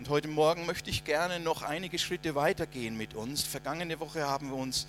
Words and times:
Und 0.00 0.08
heute 0.08 0.28
Morgen 0.28 0.64
möchte 0.64 0.88
ich 0.88 1.04
gerne 1.04 1.40
noch 1.40 1.60
einige 1.60 1.98
Schritte 1.98 2.34
weitergehen 2.34 2.96
mit 2.96 3.12
uns. 3.12 3.42
Vergangene 3.42 4.00
Woche 4.00 4.26
haben 4.26 4.48
wir 4.48 4.56
uns 4.56 4.86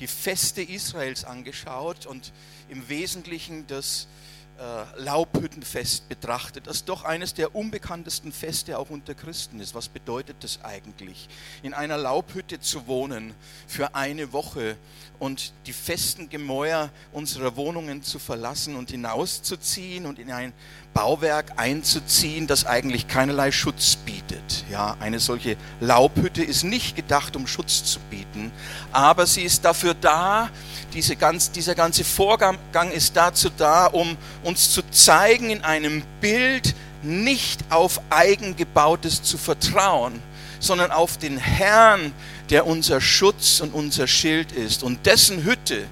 die 0.00 0.06
Feste 0.06 0.62
Israels 0.62 1.26
angeschaut 1.26 2.06
und 2.06 2.32
im 2.70 2.88
Wesentlichen 2.88 3.66
das 3.66 4.08
äh, 4.56 5.02
Laubhüttenfest 5.02 6.08
betrachtet, 6.08 6.66
das 6.66 6.86
doch 6.86 7.04
eines 7.04 7.34
der 7.34 7.54
unbekanntesten 7.54 8.32
Feste 8.32 8.78
auch 8.78 8.88
unter 8.88 9.14
Christen 9.14 9.60
ist. 9.60 9.74
Was 9.74 9.88
bedeutet 9.88 10.36
das 10.40 10.64
eigentlich, 10.64 11.28
in 11.62 11.74
einer 11.74 11.98
Laubhütte 11.98 12.58
zu 12.58 12.86
wohnen 12.86 13.34
für 13.66 13.94
eine 13.94 14.32
Woche 14.32 14.78
und 15.18 15.52
die 15.66 15.72
festen 15.74 16.30
Gemäuer 16.30 16.90
unserer 17.12 17.56
Wohnungen 17.56 18.02
zu 18.02 18.18
verlassen 18.18 18.76
und 18.76 18.90
hinauszuziehen 18.90 20.06
und 20.06 20.18
in 20.18 20.30
ein 20.30 20.54
Bauwerk 20.94 21.52
einzuziehen, 21.56 22.46
das 22.46 22.64
eigentlich 22.64 23.08
keinerlei 23.08 23.50
Schutz 23.50 23.96
bietet. 23.96 24.64
Ja, 24.70 24.96
eine 25.00 25.18
solche 25.18 25.56
Laubhütte 25.80 26.42
ist 26.42 26.62
nicht 26.62 26.96
gedacht, 26.96 27.36
um 27.36 27.46
Schutz 27.46 27.84
zu 27.84 27.98
bieten, 28.10 28.52
aber 28.92 29.26
sie 29.26 29.42
ist 29.42 29.64
dafür 29.64 29.94
da, 29.94 30.48
diese 30.94 31.16
ganz, 31.16 31.50
dieser 31.50 31.74
ganze 31.74 32.04
Vorgang 32.04 32.58
ist 32.92 33.16
dazu 33.16 33.50
da, 33.50 33.86
um 33.86 34.16
uns 34.44 34.72
zu 34.72 34.82
zeigen 34.90 35.50
in 35.50 35.62
einem 35.62 36.02
Bild, 36.20 36.74
nicht 37.02 37.60
auf 37.68 38.00
Eigengebautes 38.08 39.22
zu 39.22 39.36
vertrauen, 39.36 40.22
sondern 40.60 40.90
auf 40.92 41.18
den 41.18 41.36
Herrn, 41.36 42.12
der 42.50 42.66
unser 42.66 43.00
Schutz 43.00 43.60
und 43.60 43.74
unser 43.74 44.06
Schild 44.06 44.52
ist 44.52 44.82
und 44.82 45.04
dessen 45.04 45.44
Hütte, 45.44 45.84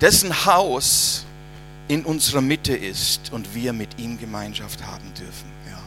dessen 0.00 0.44
Haus 0.44 1.24
in 1.92 2.06
unserer 2.06 2.40
Mitte 2.40 2.74
ist 2.74 3.32
und 3.32 3.54
wir 3.54 3.74
mit 3.74 3.98
ihm 3.98 4.18
Gemeinschaft 4.18 4.86
haben 4.86 5.12
dürfen. 5.12 5.52
Ja. 5.68 5.78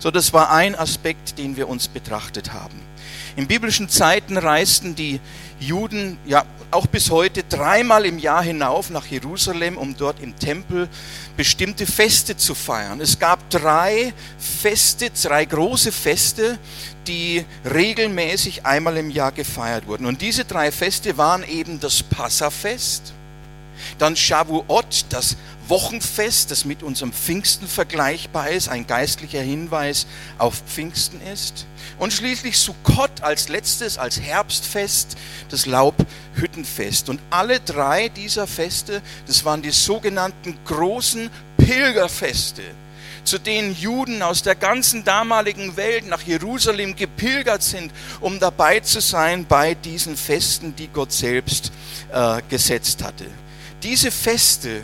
So, 0.00 0.10
das 0.10 0.32
war 0.32 0.50
ein 0.50 0.74
Aspekt, 0.74 1.38
den 1.38 1.56
wir 1.56 1.68
uns 1.68 1.86
betrachtet 1.86 2.52
haben. 2.52 2.80
In 3.36 3.46
biblischen 3.46 3.88
Zeiten 3.88 4.36
reisten 4.36 4.96
die 4.96 5.20
Juden 5.60 6.18
ja 6.26 6.44
auch 6.72 6.88
bis 6.88 7.08
heute 7.10 7.44
dreimal 7.44 8.04
im 8.04 8.18
Jahr 8.18 8.42
hinauf 8.42 8.90
nach 8.90 9.06
Jerusalem, 9.06 9.78
um 9.78 9.96
dort 9.96 10.20
im 10.20 10.36
Tempel 10.36 10.88
bestimmte 11.36 11.86
Feste 11.86 12.36
zu 12.36 12.56
feiern. 12.56 13.00
Es 13.00 13.20
gab 13.20 13.48
drei 13.50 14.12
Feste, 14.38 15.10
drei 15.10 15.44
große 15.44 15.92
Feste, 15.92 16.58
die 17.06 17.44
regelmäßig 17.64 18.66
einmal 18.66 18.96
im 18.96 19.08
Jahr 19.08 19.30
gefeiert 19.30 19.86
wurden. 19.86 20.06
Und 20.06 20.20
diese 20.20 20.44
drei 20.44 20.72
Feste 20.72 21.16
waren 21.16 21.44
eben 21.44 21.78
das 21.78 22.02
Passafest, 22.02 23.14
dann 23.98 24.16
Shavuot, 24.16 25.06
das 25.08 25.36
Wochenfest, 25.68 26.50
das 26.50 26.64
mit 26.64 26.82
unserem 26.82 27.12
Pfingsten 27.12 27.66
vergleichbar 27.66 28.50
ist, 28.50 28.68
ein 28.68 28.86
geistlicher 28.86 29.40
Hinweis 29.40 30.06
auf 30.38 30.62
Pfingsten 30.66 31.20
ist. 31.32 31.66
Und 31.98 32.12
schließlich 32.12 32.58
Sukkot 32.58 33.22
als 33.22 33.48
letztes, 33.48 33.98
als 33.98 34.20
Herbstfest, 34.20 35.16
das 35.48 35.66
Laubhüttenfest. 35.66 37.08
Und 37.08 37.20
alle 37.30 37.60
drei 37.60 38.08
dieser 38.08 38.46
Feste, 38.46 39.02
das 39.26 39.44
waren 39.44 39.62
die 39.62 39.70
sogenannten 39.70 40.58
großen 40.64 41.30
Pilgerfeste 41.56 42.62
zu 43.24 43.38
denen 43.38 43.74
Juden 43.74 44.22
aus 44.22 44.42
der 44.42 44.54
ganzen 44.54 45.02
damaligen 45.02 45.76
Welt 45.76 46.06
nach 46.06 46.20
Jerusalem 46.20 46.94
gepilgert 46.94 47.62
sind, 47.62 47.90
um 48.20 48.38
dabei 48.38 48.80
zu 48.80 49.00
sein 49.00 49.46
bei 49.46 49.74
diesen 49.74 50.16
Festen, 50.16 50.76
die 50.76 50.88
Gott 50.88 51.10
selbst 51.10 51.72
äh, 52.12 52.42
gesetzt 52.48 53.02
hatte. 53.02 53.24
Diese 53.84 54.10
Feste 54.10 54.82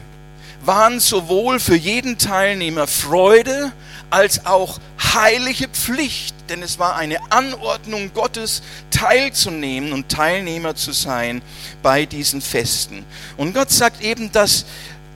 waren 0.62 1.00
sowohl 1.00 1.58
für 1.58 1.74
jeden 1.74 2.18
Teilnehmer 2.18 2.86
Freude 2.86 3.72
als 4.10 4.44
auch 4.44 4.78
heilige 5.14 5.68
Pflicht, 5.68 6.34
denn 6.50 6.62
es 6.62 6.78
war 6.78 6.96
eine 6.96 7.18
Anordnung 7.32 8.12
Gottes, 8.12 8.62
teilzunehmen 8.90 9.94
und 9.94 10.10
Teilnehmer 10.10 10.74
zu 10.76 10.92
sein 10.92 11.40
bei 11.82 12.04
diesen 12.04 12.42
Festen. 12.42 13.06
Und 13.38 13.54
Gott 13.54 13.70
sagt 13.70 14.02
eben, 14.02 14.32
dass 14.32 14.66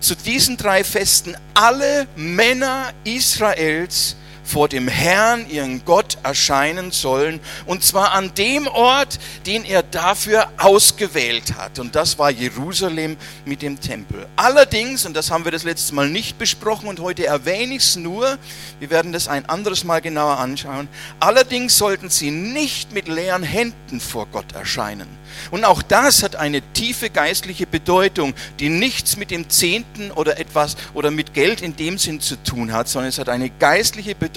zu 0.00 0.14
diesen 0.14 0.56
drei 0.56 0.82
Festen 0.82 1.36
alle 1.53 2.06
Männer 2.16 2.91
Israels 3.04 4.16
vor 4.44 4.69
dem 4.69 4.88
Herrn, 4.88 5.49
ihren 5.49 5.84
Gott, 5.84 6.19
erscheinen 6.22 6.93
sollen. 6.93 7.41
Und 7.66 7.82
zwar 7.82 8.12
an 8.12 8.32
dem 8.34 8.66
Ort, 8.66 9.19
den 9.47 9.65
er 9.65 9.82
dafür 9.82 10.49
ausgewählt 10.59 11.56
hat. 11.56 11.78
Und 11.78 11.94
das 11.97 12.19
war 12.19 12.31
Jerusalem 12.31 13.16
mit 13.44 13.62
dem 13.62 13.81
Tempel. 13.81 14.27
Allerdings, 14.37 15.06
und 15.06 15.15
das 15.15 15.31
haben 15.31 15.44
wir 15.44 15.53
das 15.53 15.65
letzte 15.65 15.94
Mal 15.94 16.09
nicht 16.09 16.38
besprochen 16.38 16.88
und 16.88 17.00
heute 17.00 17.27
erwähne 17.27 17.75
ich 17.75 17.83
es 17.83 17.97
nur, 17.97 18.38
wir 18.78 18.91
werden 18.91 19.12
das 19.12 19.28
ein 19.28 19.49
anderes 19.49 19.84
Mal 19.84 20.00
genauer 20.00 20.38
anschauen, 20.38 20.88
allerdings 21.21 21.78
sollten 21.78 22.10
sie 22.10 22.31
nicht 22.31 22.93
mit 22.93 23.09
leeren 23.09 23.43
Händen 23.43 24.00
vor 24.00 24.27
Gott 24.27 24.53
erscheinen. 24.53 25.09
Und 25.50 25.65
auch 25.65 25.83
das 25.83 26.22
hat 26.22 26.37
eine 26.37 26.62
tiefe 26.72 27.10
geistliche 27.10 27.66
Bedeutung, 27.66 28.34
die 28.60 28.69
nichts 28.69 29.16
mit 29.16 29.31
dem 29.31 29.50
Zehnten 29.50 30.10
oder 30.12 30.38
etwas 30.38 30.77
oder 30.94 31.10
mit 31.10 31.34
Geld 31.34 31.60
in 31.60 31.75
dem 31.77 31.99
Sinn 31.99 32.21
zu 32.21 32.37
tun 32.37 32.72
hat, 32.72 32.88
sondern 32.88 33.09
es 33.09 33.19
hat 33.19 33.28
eine 33.28 33.50
geistliche 33.50 34.15
Bedeutung, 34.15 34.34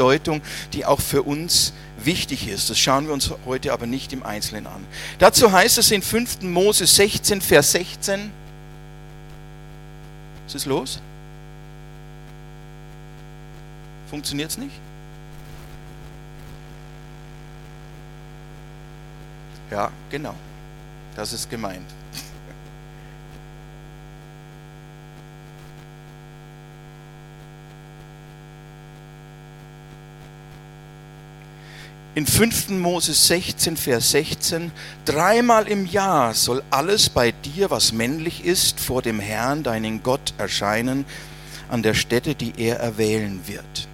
die 0.73 0.85
auch 0.85 1.01
für 1.01 1.23
uns 1.23 1.73
wichtig 1.97 2.47
ist. 2.47 2.69
Das 2.69 2.77
schauen 2.77 3.07
wir 3.07 3.13
uns 3.13 3.31
heute 3.45 3.73
aber 3.73 3.85
nicht 3.85 4.13
im 4.13 4.23
Einzelnen 4.23 4.67
an. 4.67 4.85
Dazu 5.19 5.51
heißt 5.51 5.77
es 5.77 5.91
in 5.91 6.01
5. 6.01 6.41
Mose 6.41 6.85
16, 6.85 7.41
Vers 7.41 7.71
16. 7.71 8.31
Was 10.45 10.55
ist 10.55 10.65
los? 10.65 10.99
Funktioniert 14.09 14.51
es 14.51 14.57
nicht? 14.57 14.75
Ja, 19.69 19.91
genau. 20.09 20.35
Das 21.15 21.33
ist 21.33 21.49
gemeint. 21.49 21.96
In 32.17 32.25
5. 32.25 32.69
Mose 32.69 33.13
16, 33.13 33.77
Vers 33.77 34.09
16, 34.09 34.71
dreimal 35.05 35.67
im 35.67 35.85
Jahr 35.85 36.33
soll 36.33 36.63
alles 36.71 37.09
bei 37.09 37.31
dir, 37.31 37.69
was 37.69 37.91
männlich 37.91 38.43
ist, 38.43 38.79
vor 38.79 39.03
dem 39.03 39.19
Herrn, 39.19 39.61
deinen 39.61 40.01
Gott, 40.01 40.33
erscheinen, 40.39 41.05
an 41.69 41.83
der 41.83 41.93
Stätte, 41.93 42.33
die 42.33 42.53
er 42.57 42.77
erwählen 42.79 43.41
wird. 43.45 43.87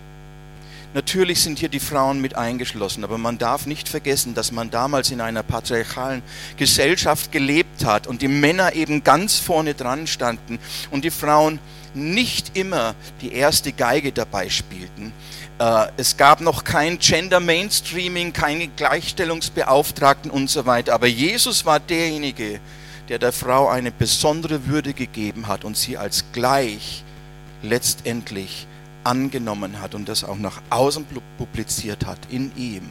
Natürlich 0.93 1.41
sind 1.41 1.59
hier 1.59 1.67
die 1.67 1.81
Frauen 1.81 2.21
mit 2.21 2.35
eingeschlossen, 2.35 3.03
aber 3.03 3.17
man 3.17 3.39
darf 3.39 3.65
nicht 3.65 3.89
vergessen, 3.89 4.35
dass 4.35 4.53
man 4.53 4.71
damals 4.71 5.11
in 5.11 5.19
einer 5.19 5.43
patriarchalen 5.43 6.21
Gesellschaft 6.55 7.33
gelebt 7.33 7.83
hat 7.83 8.07
und 8.07 8.21
die 8.21 8.29
Männer 8.29 8.73
eben 8.73 9.03
ganz 9.03 9.39
vorne 9.39 9.73
dran 9.73 10.07
standen 10.07 10.59
und 10.91 11.03
die 11.03 11.11
Frauen 11.11 11.59
nicht 11.93 12.57
immer 12.57 12.95
die 13.21 13.33
erste 13.33 13.71
Geige 13.71 14.11
dabei 14.11 14.49
spielten. 14.49 15.13
Äh, 15.59 15.87
es 15.97 16.17
gab 16.17 16.41
noch 16.41 16.63
kein 16.63 16.99
Gender 16.99 17.39
Mainstreaming, 17.39 18.33
keine 18.33 18.67
Gleichstellungsbeauftragten 18.67 20.31
und 20.31 20.49
so 20.49 20.65
weiter, 20.65 20.93
aber 20.93 21.07
Jesus 21.07 21.65
war 21.65 21.79
derjenige, 21.79 22.59
der 23.09 23.19
der 23.19 23.31
Frau 23.31 23.67
eine 23.67 23.91
besondere 23.91 24.65
Würde 24.67 24.93
gegeben 24.93 25.47
hat 25.47 25.63
und 25.63 25.77
sie 25.77 25.97
als 25.97 26.25
gleich 26.31 27.03
letztendlich 27.61 28.67
angenommen 29.03 29.81
hat 29.81 29.95
und 29.95 30.07
das 30.07 30.23
auch 30.23 30.37
nach 30.37 30.61
außen 30.69 31.05
publiziert 31.37 32.05
hat, 32.05 32.19
in 32.29 32.51
ihm 32.55 32.89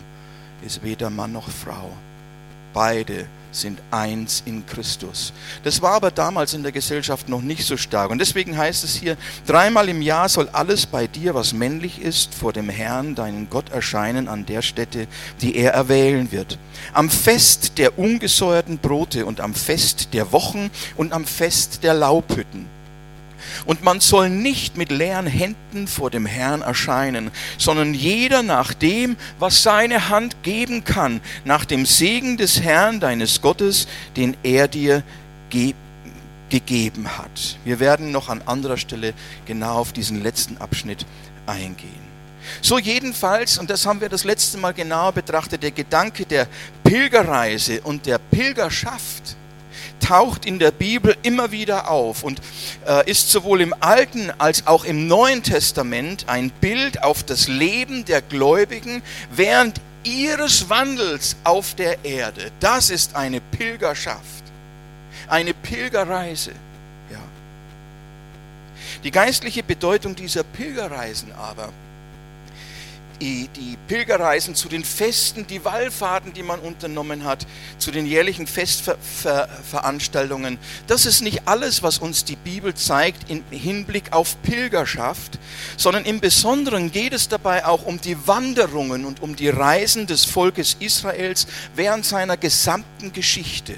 ist 0.65 0.83
weder 0.83 1.11
Mann 1.11 1.33
noch 1.33 1.49
Frau. 1.51 1.91
Beide 2.73 3.27
sind 3.53 3.81
eins 3.91 4.43
in 4.47 4.67
Christus. 4.67 5.33
Das 5.63 5.83
war 5.83 5.93
aber 5.93 6.11
damals 6.11 6.55
in 6.55 6.63
der 6.63 6.73
Gesellschaft 6.73 7.29
noch 7.29 7.43
nicht 7.43 7.65
so 7.65 7.77
stark. 7.77 8.11
Und 8.11 8.19
deswegen 8.19 8.57
heißt 8.57 8.85
es 8.85 8.95
hier, 8.95 9.17
dreimal 9.47 9.89
im 9.89 10.03
Jahr 10.03 10.29
soll 10.29 10.49
alles 10.49 10.87
bei 10.87 11.07
dir, 11.07 11.35
was 11.35 11.53
männlich 11.53 12.01
ist, 12.01 12.35
vor 12.35 12.53
dem 12.53 12.69
Herrn, 12.69 13.15
deinen 13.15 13.49
Gott, 13.51 13.71
erscheinen 13.71 14.29
an 14.29 14.47
der 14.47 14.63
Stätte, 14.63 15.07
die 15.41 15.57
er 15.57 15.73
erwählen 15.73 16.33
wird. 16.33 16.59
Am 16.93 17.11
Fest 17.11 17.79
der 17.79 17.99
ungesäuerten 17.99 18.79
Brote 18.79 19.27
und 19.27 19.41
am 19.41 19.55
Fest 19.55 20.09
der 20.13 20.33
Wochen 20.33 20.71
und 20.97 21.13
am 21.13 21.25
Fest 21.25 21.85
der 21.85 21.95
Laubhütten 21.95 22.82
und 23.67 23.83
man 23.83 24.01
soll 24.01 24.31
nicht 24.31 24.77
mit 24.77 24.91
leeren 24.91 25.27
Händen 25.27 25.87
vor 25.87 26.11
dem 26.11 26.27
Herrn 26.27 26.63
erscheinen, 26.63 27.31
sondern 27.59 27.95
jeder 27.95 28.43
nach 28.43 28.75
dem, 28.75 29.17
was 29.39 29.63
seine 29.63 30.09
Hand 30.09 30.43
geben 30.43 30.85
kann, 30.85 31.21
nach 31.45 31.65
dem 31.65 31.87
Segen 31.87 32.37
des 32.37 32.61
Herrn 32.61 33.01
deines 33.01 33.41
Gottes, 33.41 33.87
den 34.17 34.37
er 34.43 34.69
dir 34.69 35.03
ge 35.51 35.75
gegeben 36.51 37.17
hat. 37.17 37.57
Wir 37.65 37.81
werden 37.81 38.13
noch 38.13 38.29
an 38.29 38.43
anderer 38.45 38.77
Stelle 38.77 39.15
genau 39.47 39.77
auf 39.79 39.95
diesen 39.95 40.23
letzten 40.23 40.59
Abschnitt 40.59 41.07
eingehen. 41.47 42.13
So 42.61 42.79
jedenfalls, 42.79 43.59
und 43.59 43.71
das 43.71 43.87
haben 43.87 44.03
wir 44.03 44.11
das 44.11 44.25
letzte 44.25 44.59
Mal 44.59 44.73
genauer 44.75 45.13
betrachtet, 45.13 45.63
der 45.63 45.71
Gedanke 45.71 46.27
der 46.27 46.47
Pilgerreise 46.85 47.81
und 47.81 48.05
der 48.05 48.19
Pilgerschaft 48.19 49.37
taucht 50.03 50.45
in 50.45 50.59
der 50.59 50.71
Bibel 50.71 51.17
immer 51.23 51.51
wieder 51.53 51.91
auf 51.91 52.23
und 52.23 52.41
äh, 52.87 53.11
ist 53.11 53.31
sowohl 53.31 53.63
im 53.63 53.75
Alten 53.81 54.31
als 54.39 54.67
auch 54.67 54.85
im 54.85 55.07
Neuen 55.07 55.43
Testament 55.43 56.29
ein 56.29 56.51
Bild 56.51 57.03
auf 57.03 57.23
das 57.23 57.49
Leben 57.49 58.05
der 58.05 58.21
Gläubigen 58.21 59.03
während 59.31 59.81
ihres 60.05 60.69
Wandels 60.69 61.37
auf 61.45 61.75
der 61.75 62.05
Erde. 62.05 62.51
Das 62.61 62.91
ist 62.91 63.15
eine 63.15 63.41
Pilgerschaft, 63.41 64.43
eine 65.29 65.55
Pilgerreise. 65.55 66.53
Ja. 67.11 67.21
Die 69.05 69.11
geistliche 69.11 69.63
Bedeutung 69.63 70.17
dieser 70.17 70.43
Pilgerreisen 70.43 71.33
aber 71.33 71.71
die, 73.21 73.77
Pilgerreisen 73.89 74.55
zu 74.55 74.69
den 74.69 74.85
Festen, 74.85 75.47
die 75.47 75.65
Wallfahrten, 75.65 76.33
die 76.33 76.43
man 76.43 76.61
unternommen 76.61 77.25
hat, 77.25 77.47
zu 77.79 77.91
den 77.91 78.07
jährlichen 78.07 78.47
Festveranstaltungen. 78.47 80.59
Das 80.87 81.07
ist 81.07 81.23
nicht 81.23 81.43
alles, 81.47 81.83
was 81.83 81.99
uns 81.99 82.25
die 82.25 82.37
Bibel 82.37 82.75
zeigt 82.75 83.31
im 83.31 83.43
Hinblick 83.51 84.13
auf 84.13 84.41
Pilgerschaft, 84.43 85.39
sondern 85.77 86.05
im 86.05 86.21
Besonderen 86.21 86.93
geht 86.93 87.13
es 87.13 87.29
dabei 87.29 87.67
auch 87.67 87.85
um 87.85 88.01
die 88.01 88.17
Wanderungen 88.27 89.05
und 89.05 89.23
um 89.23 89.37
die 89.37 89.49
Reisen 89.49 90.07
des 90.07 90.25
Volkes 90.25 90.77
Israels 90.81 91.47
während 91.75 92.07
seiner 92.07 92.37
gesamten 92.37 93.13
Geschichte. 93.13 93.75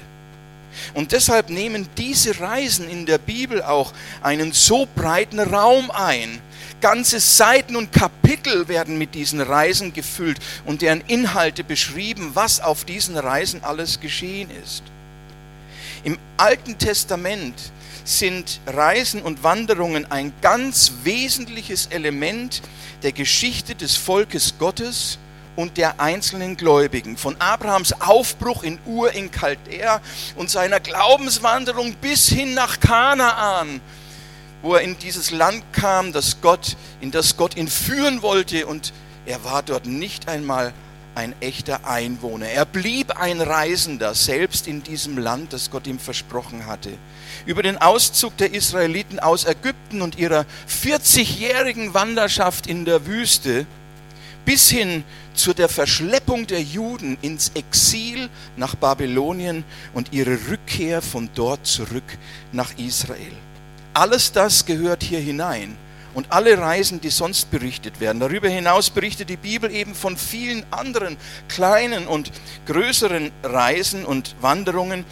Und 0.93 1.11
deshalb 1.11 1.49
nehmen 1.49 1.87
diese 1.97 2.39
Reisen 2.39 2.89
in 2.89 3.05
der 3.05 3.17
Bibel 3.17 3.63
auch 3.63 3.93
einen 4.21 4.51
so 4.51 4.87
breiten 4.95 5.39
Raum 5.39 5.91
ein, 5.91 6.41
Ganze 6.81 7.19
Seiten 7.19 7.75
und 7.75 7.91
Kapitel 7.91 8.67
werden 8.67 8.97
mit 8.97 9.15
diesen 9.15 9.41
Reisen 9.41 9.93
gefüllt 9.93 10.39
und 10.65 10.81
deren 10.81 11.01
Inhalte 11.01 11.63
beschrieben, 11.63 12.31
was 12.33 12.59
auf 12.59 12.85
diesen 12.85 13.17
Reisen 13.17 13.63
alles 13.63 13.99
geschehen 13.99 14.49
ist. 14.63 14.83
Im 16.03 16.19
Alten 16.37 16.77
Testament 16.77 17.55
sind 18.03 18.59
Reisen 18.67 19.23
und 19.23 19.43
Wanderungen 19.43 20.09
ein 20.11 20.31
ganz 20.41 20.91
wesentliches 21.03 21.87
Element 21.87 22.61
der 23.01 23.11
Geschichte 23.11 23.73
des 23.73 23.97
Volkes 23.97 24.55
Gottes 24.59 25.17
und 25.55 25.77
der 25.77 25.99
einzelnen 25.99 26.57
Gläubigen. 26.57 27.17
Von 27.17 27.35
Abrahams 27.39 27.99
Aufbruch 28.01 28.63
in 28.63 28.77
Ur 28.85 29.11
in 29.13 29.31
Chaldea 29.31 30.01
und 30.35 30.51
seiner 30.51 30.79
Glaubenswanderung 30.79 31.95
bis 31.95 32.27
hin 32.27 32.53
nach 32.53 32.79
Kanaan 32.79 33.81
wo 34.61 34.75
er 34.75 34.81
in 34.81 34.97
dieses 34.97 35.31
Land 35.31 35.63
kam, 35.73 36.11
das 36.11 36.41
Gott, 36.41 36.75
in 37.01 37.11
das 37.11 37.37
Gott 37.37 37.55
ihn 37.55 37.67
führen 37.67 38.21
wollte 38.21 38.65
und 38.65 38.93
er 39.25 39.43
war 39.43 39.63
dort 39.63 39.85
nicht 39.85 40.27
einmal 40.27 40.73
ein 41.15 41.33
echter 41.39 41.87
Einwohner. 41.87 42.47
Er 42.47 42.65
blieb 42.65 43.17
ein 43.17 43.41
Reisender, 43.41 44.13
selbst 44.13 44.67
in 44.67 44.83
diesem 44.83 45.17
Land, 45.17 45.53
das 45.53 45.71
Gott 45.71 45.87
ihm 45.87 45.97
versprochen 45.97 46.65
hatte. 46.65 46.91
Über 47.45 47.63
den 47.63 47.77
Auszug 47.77 48.35
der 48.37 48.53
Israeliten 48.53 49.19
aus 49.19 49.45
Ägypten 49.45 50.01
und 50.01 50.17
ihrer 50.17 50.45
40-jährigen 50.69 51.93
Wanderschaft 51.93 52.67
in 52.67 52.85
der 52.85 53.05
Wüste 53.05 53.65
bis 54.45 54.69
hin 54.69 55.03
zu 55.33 55.53
der 55.53 55.69
Verschleppung 55.69 56.47
der 56.47 56.61
Juden 56.61 57.17
ins 57.21 57.51
Exil 57.55 58.29
nach 58.55 58.75
Babylonien 58.75 59.63
und 59.93 60.13
ihre 60.13 60.37
Rückkehr 60.49 61.01
von 61.01 61.29
dort 61.33 61.65
zurück 61.65 62.03
nach 62.51 62.77
Israel. 62.77 63.33
Alles 63.95 64.33
das 64.33 64.65
gehört 64.65 65.03
hier 65.03 65.19
hinein. 65.19 65.77
Und 66.13 66.31
alle 66.31 66.57
Reisen, 66.57 66.99
die 66.99 67.09
sonst 67.09 67.49
berichtet 67.49 68.01
werden. 68.01 68.19
Darüber 68.19 68.49
hinaus 68.49 68.89
berichtet 68.89 69.29
die 69.29 69.37
Bibel 69.37 69.71
eben 69.71 69.95
von 69.95 70.17
vielen 70.17 70.65
anderen 70.69 71.15
kleinen 71.47 72.05
und 72.05 72.29
größeren 72.67 73.31
Reisen 73.43 74.05
und 74.05 74.35
Wanderungen, 74.41 75.05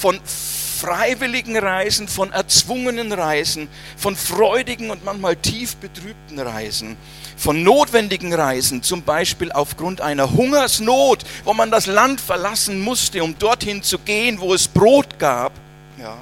von 0.00 0.20
freiwilligen 0.24 1.56
Reisen, 1.56 2.06
von 2.06 2.32
erzwungenen 2.32 3.12
Reisen, 3.12 3.68
von 3.96 4.14
freudigen 4.14 4.90
und 4.90 5.04
manchmal 5.04 5.34
tief 5.34 5.76
betrübten 5.76 6.38
Reisen, 6.38 6.96
von 7.36 7.64
notwendigen 7.64 8.32
Reisen, 8.34 8.84
zum 8.84 9.02
Beispiel 9.02 9.50
aufgrund 9.50 10.00
einer 10.00 10.30
Hungersnot, 10.30 11.24
wo 11.44 11.54
man 11.54 11.72
das 11.72 11.86
Land 11.86 12.20
verlassen 12.20 12.80
musste, 12.80 13.22
um 13.24 13.36
dorthin 13.36 13.82
zu 13.82 13.98
gehen, 13.98 14.38
wo 14.38 14.54
es 14.54 14.68
Brot 14.68 15.18
gab. 15.18 15.52
Ja. 15.98 16.18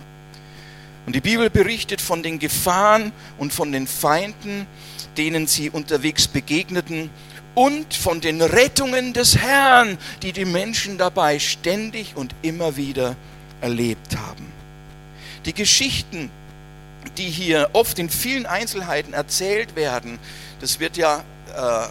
Und 1.07 1.17
die 1.17 1.21
Bibel 1.21 1.51
berichtet 1.51 2.01
von 2.01 2.23
den 2.23 2.39
Gefahren 2.39 3.13
und 3.39 3.53
von 3.53 3.73
den 3.73 3.87
Feinden, 3.87 4.67
denen 5.17 5.47
sie 5.47 5.71
unterwegs 5.71 6.29
begegneten 6.29 7.11
und 7.55 7.95
von 7.95 8.21
den 8.21 8.41
Rettungen 8.43 9.13
des 9.13 9.39
Herrn, 9.39 9.99
die 10.23 10.33
die 10.33 10.45
Menschen 10.45 10.99
dabei 10.99 11.39
ständig 11.39 12.17
und 12.17 12.35
immer 12.43 12.77
wieder 12.77 13.17
erlebt 13.61 14.17
haben. 14.17 14.47
Die 15.47 15.55
Geschichten, 15.55 16.31
die 17.17 17.29
hier 17.29 17.71
oft 17.73 17.99
in 17.99 18.09
vielen 18.09 18.47
Einzelheiten 18.47 19.15
erzählt 19.15 19.75
werden, 19.75 20.19
das 20.61 20.81
wird 20.81 20.97
ja 20.97 21.25
äh, 21.57 21.89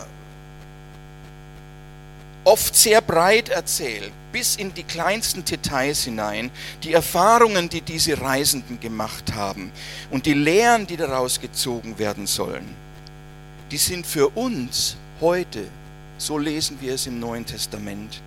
oft 2.43 2.75
sehr 2.75 3.01
breit 3.01 3.49
erzählt, 3.49 4.11
bis 4.31 4.55
in 4.55 4.73
die 4.73 4.83
kleinsten 4.83 5.43
Details 5.45 6.03
hinein, 6.03 6.51
die 6.83 6.93
Erfahrungen, 6.93 7.69
die 7.69 7.81
diese 7.81 8.19
Reisenden 8.19 8.79
gemacht 8.79 9.33
haben 9.33 9.71
und 10.11 10.25
die 10.25 10.33
Lehren, 10.33 10.87
die 10.87 10.97
daraus 10.97 11.39
gezogen 11.39 11.97
werden 11.99 12.27
sollen, 12.27 12.67
die 13.71 13.77
sind 13.77 14.05
für 14.05 14.29
uns 14.29 14.97
heute, 15.21 15.67
so 16.17 16.37
lesen 16.37 16.77
wir 16.81 16.93
es 16.93 17.07
im 17.07 17.19
Neuen 17.19 17.45
Testament, 17.45 18.21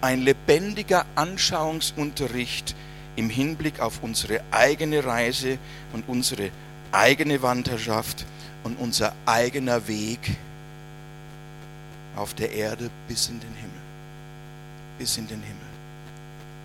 ein 0.00 0.22
lebendiger 0.22 1.04
Anschauungsunterricht 1.14 2.74
im 3.16 3.28
Hinblick 3.28 3.80
auf 3.80 4.02
unsere 4.02 4.40
eigene 4.50 5.04
Reise 5.04 5.58
und 5.92 6.08
unsere 6.08 6.50
eigene 6.92 7.42
Wanderschaft 7.42 8.24
und 8.64 8.78
unser 8.78 9.14
eigener 9.26 9.86
Weg 9.88 10.36
auf 12.16 12.34
der 12.34 12.52
Erde 12.52 12.90
bis 13.08 13.28
in 13.28 13.40
den 13.40 13.54
Himmel. 13.54 13.69
Bis 15.00 15.16
in 15.16 15.26
den 15.26 15.40
Himmel. 15.40 15.56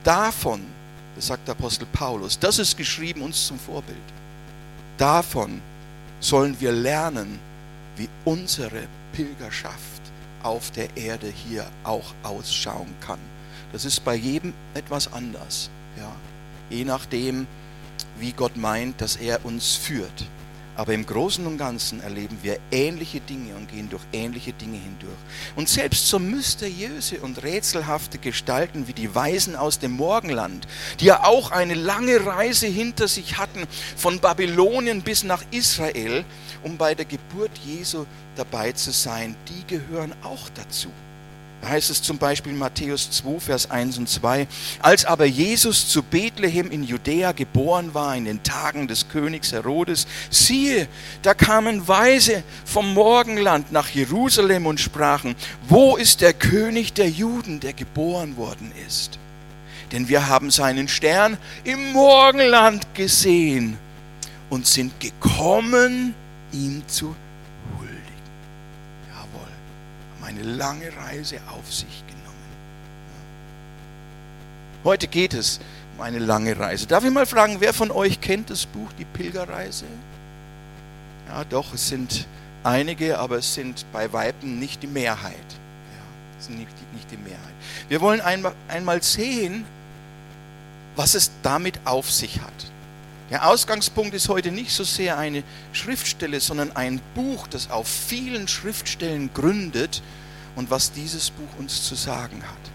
Davon, 0.04 0.62
das 1.16 1.28
sagt 1.28 1.48
der 1.48 1.56
Apostel 1.56 1.86
Paulus, 1.94 2.38
das 2.38 2.60
ist 2.60 2.76
geschrieben 2.76 3.22
uns 3.22 3.48
zum 3.48 3.58
Vorbild. 3.58 3.98
Davon 4.98 5.62
sollen 6.20 6.60
wir 6.60 6.74
lernen, 6.74 7.40
wie 7.96 8.10
unsere 8.26 8.90
Pilgerschaft 9.14 10.02
auf 10.44 10.70
der 10.72 10.98
Erde 10.98 11.28
hier 11.28 11.66
auch 11.86 12.14
ausschauen 12.24 12.94
kann. 13.00 13.20
Das 13.72 13.86
ist 13.86 14.04
bei 14.04 14.16
jedem 14.16 14.54
etwas 14.74 15.14
anders. 15.14 15.70
Ja? 15.96 16.12
Je 16.70 16.84
nachdem, 16.84 17.48
wie 18.20 18.34
Gott 18.34 18.58
meint, 18.58 19.00
dass 19.00 19.16
er 19.16 19.46
uns 19.46 19.76
führt. 19.76 20.26
Aber 20.76 20.94
im 20.94 21.06
Großen 21.06 21.46
und 21.46 21.58
Ganzen 21.58 22.02
erleben 22.02 22.38
wir 22.42 22.60
ähnliche 22.72 23.22
Dinge 23.22 23.56
und 23.56 23.70
gehen 23.70 23.90
durch 23.90 24.04
ähnliche 24.12 24.52
Dinge 24.54 24.78
hindurch. 24.78 25.18
Und 25.56 25.70
selbst 25.70 26.08
so 26.08 26.20
mysteriöse 26.20 27.20
und 27.22 27.44
rätselhafte 27.44 28.18
Gestalten 28.18 28.88
wie 28.88 28.94
die 28.94 29.14
Weisen 29.16 29.56
aus 29.56 29.80
dem 29.80 29.92
Morgenland, 29.92 30.68
die 31.00 31.06
ja 31.06 31.24
auch 31.24 31.52
eine 31.52 31.76
lange 31.76 32.26
Reise 32.26 32.68
hinter 32.68 33.08
sich 33.08 33.38
hatten, 33.38 33.64
von 33.96 34.20
Babylonien 34.20 35.02
bis 35.02 35.24
nach 35.24 35.44
Israel, 35.52 36.26
um 36.64 36.78
bei 36.78 36.94
der 36.94 37.06
Geburt 37.06 37.58
Jesu 37.66 38.06
dabei 38.36 38.74
zu 38.74 38.92
sein, 38.92 39.36
die 39.48 39.66
gehören 39.68 40.14
auch 40.24 40.50
dazu. 40.50 40.90
Heißt 41.68 41.90
es 41.90 42.02
zum 42.02 42.18
Beispiel 42.18 42.52
in 42.52 42.60
Matthäus 42.60 43.10
2, 43.12 43.40
Vers 43.40 43.72
1 43.72 43.98
und 43.98 44.08
2, 44.08 44.48
als 44.82 45.06
aber 45.06 45.26
Jesus 45.26 45.88
zu 45.90 46.04
Bethlehem 46.04 46.70
in 46.70 46.84
Judäa 46.84 47.32
geboren 47.32 47.94
war 47.94 48.16
in 48.16 48.26
den 48.26 48.44
Tagen 48.44 48.88
des 48.88 49.10
Königs 49.10 49.52
Herodes, 49.52 50.08
siehe, 50.30 50.88
da 51.22 51.34
kamen 51.34 51.88
Weise 51.88 52.44
vom 52.66 52.94
Morgenland 52.94 53.72
nach 53.72 53.90
Jerusalem 53.90 54.68
und 54.68 54.80
sprachen, 54.80 55.36
wo 55.68 55.96
ist 55.96 56.22
der 56.22 56.34
König 56.34 56.94
der 56.94 57.10
Juden, 57.10 57.60
der 57.60 57.74
geboren 57.74 58.38
worden 58.38 58.72
ist? 58.88 59.18
Denn 59.92 60.08
wir 60.08 60.28
haben 60.28 60.52
seinen 60.52 60.88
Stern 60.88 61.38
im 61.64 61.94
Morgenland 61.94 62.94
gesehen 62.94 63.78
und 64.50 64.68
sind 64.68 65.00
gekommen, 65.00 66.14
ihm 66.52 66.84
zu 66.88 67.16
eine 70.36 70.44
lange 70.44 70.96
Reise 70.98 71.40
auf 71.48 71.74
sich 71.74 72.04
genommen. 72.08 72.26
Heute 74.84 75.08
geht 75.08 75.34
es 75.34 75.60
um 75.96 76.04
eine 76.04 76.20
lange 76.20 76.58
Reise. 76.58 76.88
Darf 76.88 77.04
ich 77.04 77.12
mal 77.12 77.26
fragen, 77.26 77.58
wer 77.60 77.74
von 77.74 77.92
euch 77.92 78.22
kennt 78.22 78.50
das 78.50 78.66
Buch 78.66 78.92
Die 79.00 79.06
Pilgerreise? 79.06 79.86
Ja, 81.28 81.44
doch, 81.46 81.74
es 81.74 81.88
sind 81.88 82.28
einige, 82.64 83.18
aber 83.18 83.38
es 83.38 83.54
sind 83.54 83.86
bei 83.92 84.12
Weiben 84.14 84.60
nicht 84.60 84.84
die 84.84 84.88
Mehrheit. 84.88 85.34
Ja, 85.34 86.38
es 86.38 86.46
sind 86.46 86.60
nicht, 86.60 86.72
nicht 86.94 87.10
die 87.12 87.18
Mehrheit. 87.18 87.40
Wir 87.88 88.02
wollen 88.02 88.22
einmal, 88.22 88.54
einmal 88.68 89.02
sehen, 89.02 89.66
was 90.96 91.16
es 91.16 91.32
damit 91.44 91.80
auf 91.86 92.12
sich 92.12 92.42
hat. 92.42 92.54
Der 93.32 93.48
Ausgangspunkt 93.48 94.14
ist 94.14 94.30
heute 94.30 94.52
nicht 94.52 94.72
so 94.72 94.84
sehr 94.84 95.18
eine 95.18 95.44
Schriftstelle, 95.74 96.40
sondern 96.40 96.76
ein 96.76 97.02
Buch, 97.16 97.48
das 97.48 97.72
auf 97.72 97.88
vielen 97.88 98.48
Schriftstellen 98.48 99.32
gründet 99.34 100.04
und 100.56 100.70
was 100.70 100.92
dieses 100.92 101.30
Buch 101.30 101.60
uns 101.60 101.84
zu 101.84 101.96
sagen 101.96 102.44
hat. 102.44 102.72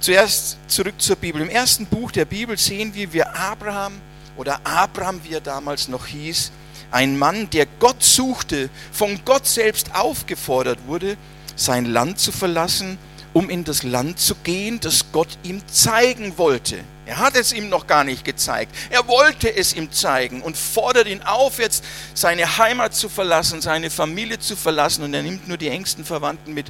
Zuerst 0.00 0.58
zurück 0.68 0.94
zur 0.98 1.16
Bibel. 1.16 1.40
Im 1.40 1.48
ersten 1.48 1.86
Buch 1.86 2.12
der 2.12 2.26
Bibel 2.26 2.56
sehen 2.58 2.94
wir, 2.94 3.12
wie 3.12 3.22
Abraham 3.22 3.94
oder 4.36 4.60
Abraham, 4.64 5.20
wie 5.24 5.34
er 5.34 5.40
damals 5.40 5.88
noch 5.88 6.06
hieß, 6.06 6.52
ein 6.90 7.18
Mann, 7.18 7.50
der 7.50 7.66
Gott 7.80 8.02
suchte, 8.02 8.70
von 8.92 9.20
Gott 9.24 9.46
selbst 9.46 9.94
aufgefordert 9.94 10.78
wurde, 10.86 11.16
sein 11.56 11.86
Land 11.86 12.18
zu 12.18 12.30
verlassen, 12.32 12.98
um 13.32 13.50
in 13.50 13.64
das 13.64 13.82
Land 13.82 14.18
zu 14.20 14.34
gehen, 14.36 14.78
das 14.80 15.06
Gott 15.12 15.38
ihm 15.42 15.66
zeigen 15.66 16.38
wollte. 16.38 16.78
Er 17.06 17.18
hat 17.18 17.36
es 17.36 17.52
ihm 17.52 17.68
noch 17.68 17.86
gar 17.86 18.02
nicht 18.02 18.24
gezeigt. 18.24 18.74
Er 18.90 19.06
wollte 19.06 19.54
es 19.54 19.74
ihm 19.74 19.92
zeigen 19.92 20.42
und 20.42 20.56
fordert 20.56 21.06
ihn 21.06 21.22
auf, 21.22 21.60
jetzt 21.60 21.84
seine 22.14 22.58
Heimat 22.58 22.94
zu 22.94 23.08
verlassen, 23.08 23.62
seine 23.62 23.90
Familie 23.90 24.40
zu 24.40 24.56
verlassen. 24.56 25.04
Und 25.04 25.14
er 25.14 25.22
nimmt 25.22 25.46
nur 25.46 25.56
die 25.56 25.68
engsten 25.68 26.04
Verwandten 26.04 26.52
mit 26.52 26.66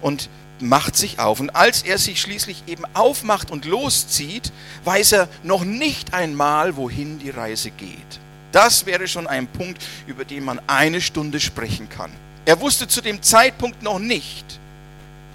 und 0.00 0.28
macht 0.60 0.96
sich 0.96 1.18
auf. 1.18 1.40
Und 1.40 1.50
als 1.50 1.82
er 1.82 1.98
sich 1.98 2.20
schließlich 2.20 2.62
eben 2.68 2.84
aufmacht 2.94 3.50
und 3.50 3.64
loszieht, 3.64 4.52
weiß 4.84 5.12
er 5.12 5.28
noch 5.42 5.64
nicht 5.64 6.14
einmal, 6.14 6.76
wohin 6.76 7.18
die 7.18 7.30
Reise 7.30 7.72
geht. 7.72 8.20
Das 8.52 8.86
wäre 8.86 9.08
schon 9.08 9.26
ein 9.26 9.48
Punkt, 9.48 9.82
über 10.06 10.24
den 10.24 10.44
man 10.44 10.60
eine 10.68 11.00
Stunde 11.00 11.40
sprechen 11.40 11.88
kann. 11.88 12.12
Er 12.44 12.60
wusste 12.60 12.86
zu 12.86 13.00
dem 13.00 13.22
Zeitpunkt 13.22 13.82
noch 13.82 13.98
nicht, 13.98 14.60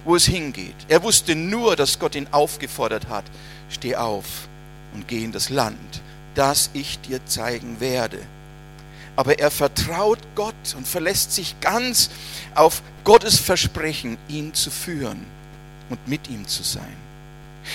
wo 0.04 0.16
es 0.16 0.24
hingeht. 0.24 0.76
Er 0.88 1.02
wusste 1.02 1.34
nur, 1.34 1.76
dass 1.76 1.98
Gott 1.98 2.14
ihn 2.14 2.28
aufgefordert 2.30 3.08
hat, 3.08 3.24
steh 3.68 3.96
auf 3.96 4.48
und 4.94 5.08
geh 5.08 5.24
in 5.24 5.32
das 5.32 5.50
Land, 5.50 6.02
das 6.34 6.70
ich 6.72 7.00
dir 7.00 7.24
zeigen 7.26 7.80
werde. 7.80 8.18
Aber 9.16 9.38
er 9.38 9.50
vertraut 9.50 10.20
Gott 10.34 10.54
und 10.76 10.86
verlässt 10.86 11.32
sich 11.32 11.60
ganz 11.60 12.10
auf 12.54 12.82
Gottes 13.04 13.38
Versprechen, 13.40 14.16
ihn 14.28 14.54
zu 14.54 14.70
führen 14.70 15.26
und 15.90 16.06
mit 16.06 16.28
ihm 16.30 16.46
zu 16.46 16.62
sein. 16.62 16.96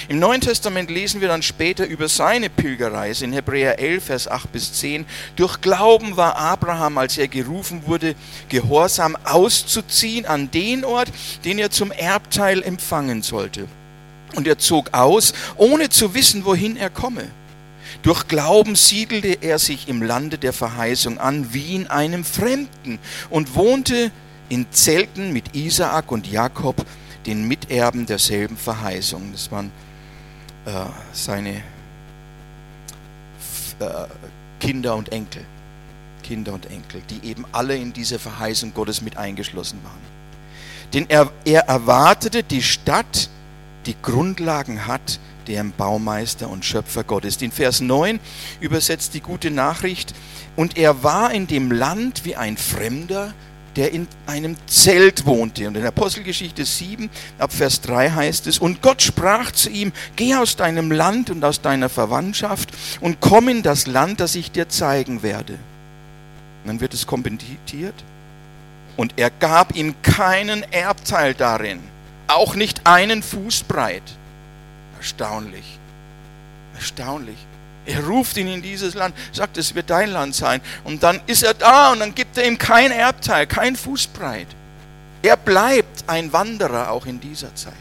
Im 0.07 0.19
Neuen 0.19 0.41
Testament 0.41 0.89
lesen 0.89 1.21
wir 1.21 1.27
dann 1.27 1.41
später 1.41 1.85
über 1.85 2.07
seine 2.07 2.50
Pilgerreise 2.50 3.25
in 3.25 3.33
Hebräer 3.33 3.79
11, 3.79 4.03
Vers 4.03 4.27
8 4.27 4.51
bis 4.51 4.73
10. 4.73 5.05
Durch 5.35 5.62
Glauben 5.62 6.17
war 6.17 6.35
Abraham, 6.35 6.97
als 6.97 7.17
er 7.17 7.27
gerufen 7.27 7.83
wurde, 7.85 8.15
gehorsam 8.50 9.15
auszuziehen 9.23 10.25
an 10.25 10.50
den 10.51 10.83
Ort, 10.83 11.09
den 11.45 11.59
er 11.59 11.69
zum 11.69 11.91
Erbteil 11.91 12.63
empfangen 12.63 13.21
sollte. 13.21 13.67
Und 14.35 14.47
er 14.47 14.57
zog 14.57 14.93
aus, 14.93 15.33
ohne 15.57 15.89
zu 15.89 16.13
wissen, 16.13 16.45
wohin 16.45 16.75
er 16.75 16.89
komme. 16.89 17.27
Durch 18.01 18.27
Glauben 18.27 18.75
siedelte 18.75 19.37
er 19.41 19.59
sich 19.59 19.87
im 19.87 20.01
Lande 20.01 20.37
der 20.37 20.53
Verheißung 20.53 21.19
an, 21.19 21.53
wie 21.53 21.75
in 21.75 21.87
einem 21.87 22.25
Fremden, 22.25 22.99
und 23.29 23.55
wohnte 23.55 24.11
in 24.49 24.65
Zelten 24.71 25.31
mit 25.31 25.55
Isaak 25.55 26.11
und 26.11 26.27
Jakob, 26.27 26.85
den 27.25 27.47
Miterben 27.47 28.05
derselben 28.05 28.57
Verheißung. 28.57 29.31
Das 29.31 29.51
waren 29.51 29.71
äh, 30.65 30.71
seine 31.13 31.63
äh, 33.79 34.05
Kinder 34.59 34.95
und 34.95 35.11
Enkel. 35.11 35.45
Kinder 36.23 36.53
und 36.53 36.65
Enkel, 36.69 37.01
die 37.09 37.27
eben 37.27 37.45
alle 37.51 37.75
in 37.75 37.93
diese 37.93 38.19
Verheißung 38.19 38.73
Gottes 38.73 39.01
mit 39.01 39.17
eingeschlossen 39.17 39.79
waren. 39.83 40.13
Denn 40.93 41.05
er, 41.09 41.31
er 41.43 41.67
erwartete 41.67 42.43
die 42.43 42.61
Stadt, 42.61 43.29
die 43.85 43.95
Grundlagen 44.01 44.87
hat, 44.87 45.19
deren 45.47 45.71
Baumeister 45.71 46.49
und 46.49 46.65
Schöpfer 46.65 47.03
Gott 47.03 47.25
ist. 47.25 47.41
In 47.41 47.51
Vers 47.51 47.81
9 47.81 48.19
übersetzt 48.59 49.13
die 49.13 49.21
gute 49.21 49.51
Nachricht, 49.51 50.13
und 50.55 50.77
er 50.77 51.03
war 51.03 51.31
in 51.31 51.47
dem 51.47 51.71
Land 51.71 52.25
wie 52.25 52.35
ein 52.35 52.57
Fremder 52.57 53.33
der 53.75 53.91
in 53.91 54.07
einem 54.25 54.55
Zelt 54.67 55.25
wohnte. 55.25 55.67
Und 55.67 55.77
in 55.77 55.85
Apostelgeschichte 55.85 56.65
7, 56.65 57.09
ab 57.39 57.51
Vers 57.51 57.81
3 57.81 58.11
heißt 58.11 58.47
es, 58.47 58.59
und 58.59 58.81
Gott 58.81 59.01
sprach 59.01 59.51
zu 59.51 59.69
ihm, 59.69 59.91
geh 60.15 60.35
aus 60.35 60.55
deinem 60.55 60.91
Land 60.91 61.29
und 61.29 61.43
aus 61.43 61.61
deiner 61.61 61.89
Verwandtschaft 61.89 62.69
und 63.01 63.19
komm 63.19 63.49
in 63.49 63.63
das 63.63 63.87
Land, 63.87 64.19
das 64.19 64.35
ich 64.35 64.51
dir 64.51 64.69
zeigen 64.69 65.23
werde. 65.23 65.53
Und 65.53 66.67
dann 66.67 66.81
wird 66.81 66.93
es 66.93 67.07
kommentiert. 67.07 67.95
Und 68.95 69.13
er 69.17 69.31
gab 69.31 69.75
ihm 69.75 69.95
keinen 70.03 70.63
Erbteil 70.71 71.33
darin, 71.33 71.79
auch 72.35 72.55
nicht 72.55 72.85
einen 72.85 73.23
Fuß 73.23 73.63
breit. 73.63 74.03
Erstaunlich. 74.97 75.79
Erstaunlich. 76.75 77.37
Er 77.85 78.05
ruft 78.05 78.37
ihn 78.37 78.47
in 78.47 78.61
dieses 78.61 78.93
Land, 78.93 79.15
sagt, 79.33 79.57
es 79.57 79.75
wird 79.75 79.89
dein 79.89 80.11
Land 80.11 80.35
sein. 80.35 80.61
Und 80.83 81.03
dann 81.03 81.19
ist 81.27 81.43
er 81.43 81.53
da 81.53 81.91
und 81.91 81.99
dann 81.99 82.15
gibt 82.15 82.37
er 82.37 82.47
ihm 82.47 82.57
kein 82.57 82.91
Erbteil, 82.91 83.45
kein 83.45 83.75
Fußbreit. 83.75 84.47
Er 85.21 85.37
bleibt 85.37 86.05
ein 86.07 86.31
Wanderer 86.31 86.91
auch 86.91 87.05
in 87.05 87.19
dieser 87.19 87.53
Zeit. 87.55 87.73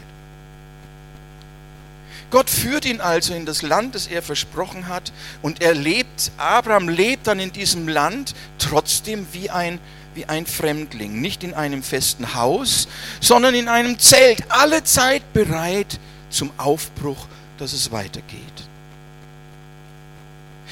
Gott 2.33 2.49
führt 2.49 2.85
ihn 2.85 2.99
also 2.99 3.33
in 3.35 3.45
das 3.45 3.61
Land, 3.61 3.93
das 3.93 4.07
er 4.07 4.23
versprochen 4.23 4.87
hat. 4.87 5.13
Und 5.41 5.61
er 5.61 5.75
lebt, 5.75 6.31
Abraham 6.37 6.89
lebt 6.89 7.27
dann 7.27 7.39
in 7.39 7.53
diesem 7.53 7.87
Land 7.87 8.33
trotzdem 8.57 9.27
wie 9.33 9.51
ein, 9.51 9.79
wie 10.15 10.25
ein 10.25 10.45
Fremdling. 10.45 11.21
Nicht 11.21 11.43
in 11.43 11.53
einem 11.53 11.83
festen 11.83 12.35
Haus, 12.35 12.87
sondern 13.19 13.55
in 13.55 13.67
einem 13.67 13.99
Zelt. 13.99 14.43
Alle 14.49 14.83
Zeit 14.83 15.33
bereit 15.33 15.99
zum 16.29 16.51
Aufbruch, 16.57 17.27
dass 17.57 17.73
es 17.73 17.91
weitergeht. 17.91 18.67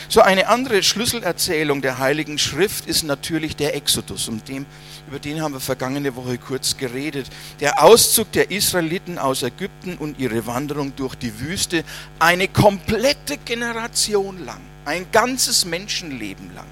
So 0.09 0.21
eine 0.21 0.47
andere 0.47 0.83
Schlüsselerzählung 0.83 1.81
der 1.81 1.97
Heiligen 1.97 2.37
Schrift 2.37 2.85
ist 2.85 3.03
natürlich 3.03 3.55
der 3.55 3.75
Exodus, 3.75 4.27
um 4.27 4.43
dem, 4.43 4.65
über 5.07 5.19
den 5.19 5.41
haben 5.41 5.53
wir 5.53 5.59
vergangene 5.59 6.15
Woche 6.15 6.37
kurz 6.37 6.75
geredet. 6.77 7.27
Der 7.59 7.83
Auszug 7.83 8.31
der 8.33 8.51
Israeliten 8.51 9.17
aus 9.17 9.43
Ägypten 9.43 9.97
und 9.97 10.19
ihre 10.19 10.45
Wanderung 10.47 10.93
durch 10.95 11.15
die 11.15 11.39
Wüste, 11.39 11.83
eine 12.19 12.47
komplette 12.47 13.37
Generation 13.37 14.43
lang, 14.45 14.61
ein 14.85 15.05
ganzes 15.11 15.65
Menschenleben 15.65 16.53
lang. 16.55 16.67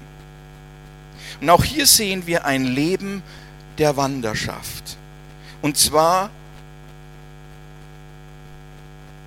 Und 1.40 1.50
auch 1.50 1.64
hier 1.64 1.86
sehen 1.86 2.26
wir 2.26 2.44
ein 2.44 2.64
Leben 2.64 3.22
der 3.78 3.96
Wanderschaft. 3.96 4.96
Und 5.62 5.76
zwar 5.76 6.30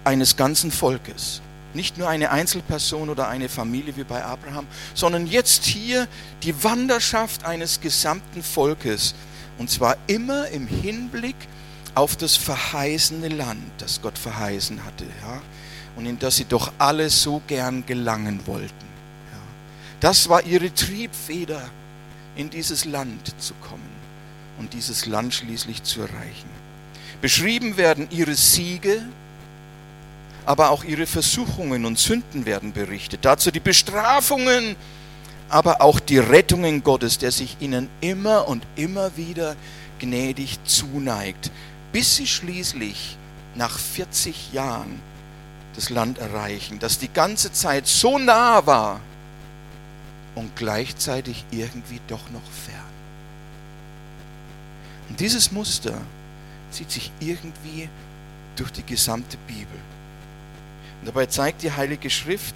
eines 0.04 0.36
ganzen 0.36 0.72
Volkes. 0.72 1.42
Nicht 1.74 1.98
nur 1.98 2.08
eine 2.08 2.30
Einzelperson 2.30 3.10
oder 3.10 3.28
eine 3.30 3.50
Familie 3.50 3.98
wie 3.98 4.04
bei 4.04 4.24
Abraham, 4.24 4.68
sondern 4.94 5.26
jetzt 5.26 5.66
hier 5.66 6.08
die 6.44 6.64
Wanderschaft 6.64 7.46
eines 7.46 7.82
gesamten 7.82 8.44
Volkes. 8.44 9.16
Und 9.58 9.72
zwar 9.72 9.98
immer 10.08 10.50
im 10.50 10.68
Hinblick 10.68 11.36
auf 11.96 12.16
das 12.16 12.36
verheißene 12.36 13.28
Land, 13.30 13.64
das 13.80 14.02
Gott 14.02 14.18
verheißen 14.18 14.84
hatte. 14.86 15.06
Ja? 15.06 15.42
Und 15.96 16.06
in 16.06 16.20
das 16.20 16.38
sie 16.38 16.46
doch 16.46 16.72
alle 16.78 17.10
so 17.10 17.42
gern 17.48 17.86
gelangen 17.86 18.46
wollten. 18.46 18.86
Ja? 19.32 19.40
Das 20.00 20.30
war 20.30 20.44
ihre 20.44 20.74
Triebfeder, 20.74 21.70
in 22.36 22.50
dieses 22.50 22.86
Land 22.86 23.34
zu 23.42 23.54
kommen 23.56 23.90
und 24.60 24.74
dieses 24.74 25.06
Land 25.06 25.34
schließlich 25.34 25.84
zu 25.84 26.02
erreichen. 26.02 26.50
Beschrieben 27.22 27.78
werden 27.78 28.08
ihre 28.12 28.36
Siege, 28.36 29.02
aber 30.46 30.72
auch 30.72 30.84
ihre 30.84 31.06
Versuchungen 31.06 31.86
und 31.86 31.98
Sünden 31.98 32.46
werden 32.46 32.74
berichtet. 32.74 33.24
Dazu 33.24 33.50
die 33.52 33.60
Bestrafungen, 33.60 34.76
aber 35.50 35.82
auch 35.82 36.00
die 36.00 36.18
Rettungen 36.18 36.84
Gottes, 36.84 37.18
der 37.18 37.32
sich 37.32 37.58
ihnen 37.60 37.90
immer 38.02 38.48
und 38.48 38.66
immer 38.76 39.16
wieder 39.16 39.56
gnädig 40.00 40.60
zuneigt, 40.66 41.52
bis 41.92 42.16
sie 42.16 42.28
schließlich 42.28 43.18
nach 43.56 43.78
40 43.78 44.52
Jahren 44.52 45.00
das 45.76 45.90
Land 45.90 46.18
erreichen, 46.18 46.80
das 46.80 47.00
die 47.00 47.12
ganze 47.12 47.52
Zeit 47.52 47.88
so 47.88 48.18
nah 48.18 48.66
war 48.66 49.00
und 50.36 50.56
gleichzeitig 50.56 51.46
irgendwie 51.52 52.00
doch 52.08 52.30
noch 52.32 52.50
fern. 52.66 52.94
Und 55.10 55.20
dieses 55.20 55.52
Muster 55.52 56.00
zieht 56.72 56.92
sich 56.92 57.12
irgendwie 57.20 57.90
durch 58.56 58.72
die 58.72 58.86
gesamte 58.86 59.38
Bibel. 59.48 59.80
Und 61.02 61.08
dabei 61.08 61.26
zeigt 61.26 61.62
die 61.64 61.72
Heilige 61.72 62.10
Schrift 62.10 62.56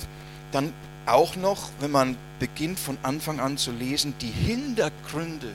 dann 0.51 0.73
auch 1.05 1.35
noch, 1.35 1.69
wenn 1.79 1.91
man 1.91 2.17
beginnt 2.39 2.79
von 2.79 2.97
Anfang 3.03 3.39
an 3.39 3.57
zu 3.57 3.71
lesen, 3.71 4.13
die 4.21 4.31
Hintergründe 4.31 5.51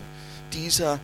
dieser 0.52 0.98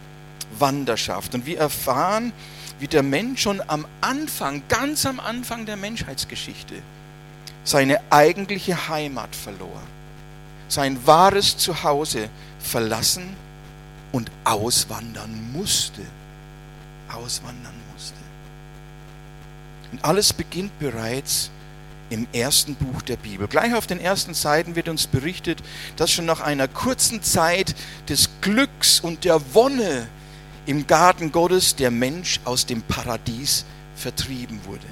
Wanderschaft. 0.58 1.34
Und 1.34 1.46
wir 1.46 1.58
erfahren, 1.58 2.32
wie 2.78 2.88
der 2.88 3.02
Mensch 3.02 3.42
schon 3.42 3.62
am 3.66 3.87
Anfang, 4.00 4.62
ganz 4.68 5.04
am 5.06 5.20
Anfang 5.20 5.66
der 5.66 5.76
Menschheitsgeschichte, 5.76 6.75
seine 7.64 8.00
eigentliche 8.10 8.88
Heimat 8.88 9.34
verlor, 9.34 9.80
sein 10.68 11.06
wahres 11.06 11.56
Zuhause 11.56 12.28
verlassen 12.60 13.37
und 14.12 14.30
auswandern 14.44 15.52
musste. 15.52 16.02
Auswandern 17.08 17.75
musste. 17.92 18.14
Und 19.92 20.04
alles 20.04 20.32
beginnt 20.32 20.78
bereits 20.78 21.50
im 22.10 22.26
ersten 22.32 22.75
Buch 22.75 23.02
der 23.02 23.16
Bibel. 23.16 23.48
Gleich 23.48 23.75
auf 23.75 23.87
den 23.87 24.00
ersten 24.00 24.34
Seiten 24.34 24.76
wird 24.76 24.88
uns 24.88 25.06
berichtet, 25.06 25.62
dass 25.96 26.10
schon 26.10 26.26
nach 26.26 26.40
einer 26.40 26.68
kurzen 26.68 27.22
Zeit 27.22 27.75
des 28.08 28.30
Glücks 28.40 29.00
und 29.00 29.25
der 29.25 29.54
Wonne 29.54 30.08
im 30.66 30.87
Garten 30.87 31.32
Gottes 31.32 31.76
der 31.76 31.90
Mensch 31.90 32.40
aus 32.44 32.66
dem 32.66 32.82
Paradies 32.82 33.64
vertrieben 33.94 34.60
wurde. 34.64 34.87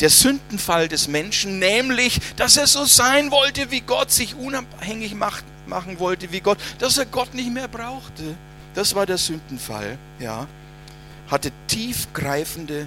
Der 0.00 0.10
Sündenfall 0.10 0.88
des 0.88 1.08
Menschen, 1.08 1.58
nämlich, 1.58 2.20
dass 2.36 2.56
er 2.56 2.66
so 2.66 2.84
sein 2.84 3.30
wollte 3.30 3.70
wie 3.70 3.80
Gott, 3.80 4.10
sich 4.10 4.34
unabhängig 4.36 5.14
machen 5.14 5.98
wollte 5.98 6.30
wie 6.30 6.40
Gott, 6.40 6.58
dass 6.78 6.98
er 6.98 7.06
Gott 7.06 7.34
nicht 7.34 7.52
mehr 7.52 7.68
brauchte. 7.68 8.36
Das 8.74 8.94
war 8.94 9.06
der 9.06 9.18
Sündenfall, 9.18 9.98
ja. 10.20 10.46
hatte 11.28 11.50
tiefgreifende 11.66 12.86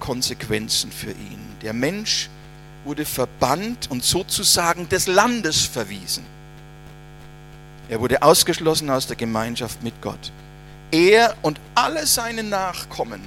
Konsequenzen 0.00 0.90
für 0.90 1.10
ihn. 1.10 1.56
Der 1.62 1.72
Mensch 1.72 2.30
wurde 2.84 3.04
verbannt 3.04 3.90
und 3.90 4.04
sozusagen 4.04 4.88
des 4.88 5.06
Landes 5.06 5.62
verwiesen. 5.62 6.24
Er 7.88 8.00
wurde 8.00 8.22
ausgeschlossen 8.22 8.90
aus 8.90 9.06
der 9.06 9.16
Gemeinschaft 9.16 9.82
mit 9.82 10.00
Gott. 10.00 10.32
Er 10.90 11.36
und 11.42 11.60
alle 11.74 12.06
seine 12.06 12.42
Nachkommen 12.42 13.20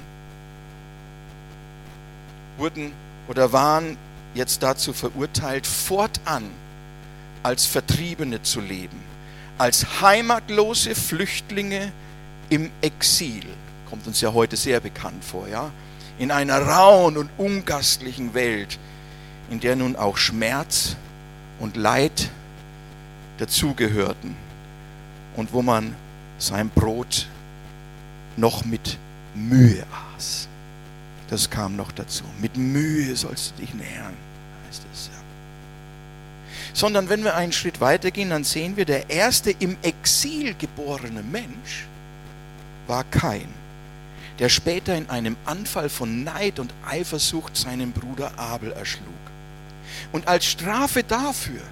wurden 2.58 2.92
oder 3.30 3.52
waren 3.52 3.96
jetzt 4.34 4.60
dazu 4.64 4.92
verurteilt, 4.92 5.64
fortan 5.64 6.50
als 7.44 7.64
Vertriebene 7.64 8.42
zu 8.42 8.60
leben, 8.60 9.00
als 9.56 10.00
heimatlose 10.00 10.96
Flüchtlinge 10.96 11.92
im 12.48 12.72
Exil. 12.80 13.46
Kommt 13.88 14.08
uns 14.08 14.20
ja 14.20 14.32
heute 14.32 14.56
sehr 14.56 14.80
bekannt 14.80 15.24
vor, 15.24 15.46
ja? 15.46 15.70
In 16.18 16.32
einer 16.32 16.60
rauen 16.60 17.16
und 17.16 17.30
ungastlichen 17.38 18.34
Welt, 18.34 18.80
in 19.48 19.60
der 19.60 19.76
nun 19.76 19.94
auch 19.94 20.16
Schmerz 20.16 20.96
und 21.60 21.76
Leid 21.76 22.30
dazugehörten 23.38 24.34
und 25.36 25.52
wo 25.52 25.62
man 25.62 25.94
sein 26.38 26.68
Brot 26.68 27.28
noch 28.36 28.64
mit 28.64 28.98
Mühe 29.36 29.84
aß. 30.16 30.49
Das 31.30 31.48
kam 31.48 31.76
noch 31.76 31.92
dazu. 31.92 32.24
Mit 32.40 32.56
Mühe 32.56 33.14
sollst 33.14 33.52
du 33.52 33.62
dich 33.62 33.72
nähern, 33.72 34.14
heißt 34.66 34.82
es 34.92 35.06
ja. 35.06 35.20
Sondern 36.74 37.08
wenn 37.08 37.22
wir 37.22 37.36
einen 37.36 37.52
Schritt 37.52 37.80
weitergehen, 37.80 38.30
dann 38.30 38.42
sehen 38.42 38.76
wir, 38.76 38.84
der 38.84 39.08
erste 39.08 39.52
im 39.52 39.76
Exil 39.82 40.54
geborene 40.54 41.22
Mensch 41.22 41.86
war 42.88 43.04
Kain, 43.04 43.48
der 44.40 44.48
später 44.48 44.96
in 44.96 45.08
einem 45.08 45.36
Anfall 45.44 45.88
von 45.88 46.24
Neid 46.24 46.58
und 46.58 46.74
Eifersucht 46.84 47.56
seinen 47.56 47.92
Bruder 47.92 48.32
Abel 48.36 48.72
erschlug. 48.72 49.06
Und 50.10 50.26
als 50.26 50.46
Strafe 50.46 51.04
dafür, 51.04 51.62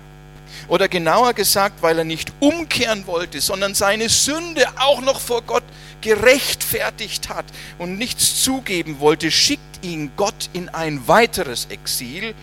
oder 0.68 0.88
genauer 0.88 1.34
gesagt, 1.34 1.82
weil 1.82 1.98
er 1.98 2.04
nicht 2.04 2.32
umkehren 2.40 3.06
wollte, 3.06 3.40
sondern 3.40 3.74
seine 3.74 4.08
Sünde 4.08 4.66
auch 4.78 5.00
noch 5.00 5.20
vor 5.20 5.42
Gott 5.42 5.64
gerechtfertigt 6.00 7.28
hat 7.28 7.46
und 7.78 7.98
nichts 7.98 8.42
zugeben 8.42 9.00
wollte, 9.00 9.30
schickt 9.30 9.84
ihn 9.84 10.10
Gott 10.16 10.50
in 10.52 10.68
ein 10.68 11.06
weiteres 11.08 11.66
Exil, 11.70 12.34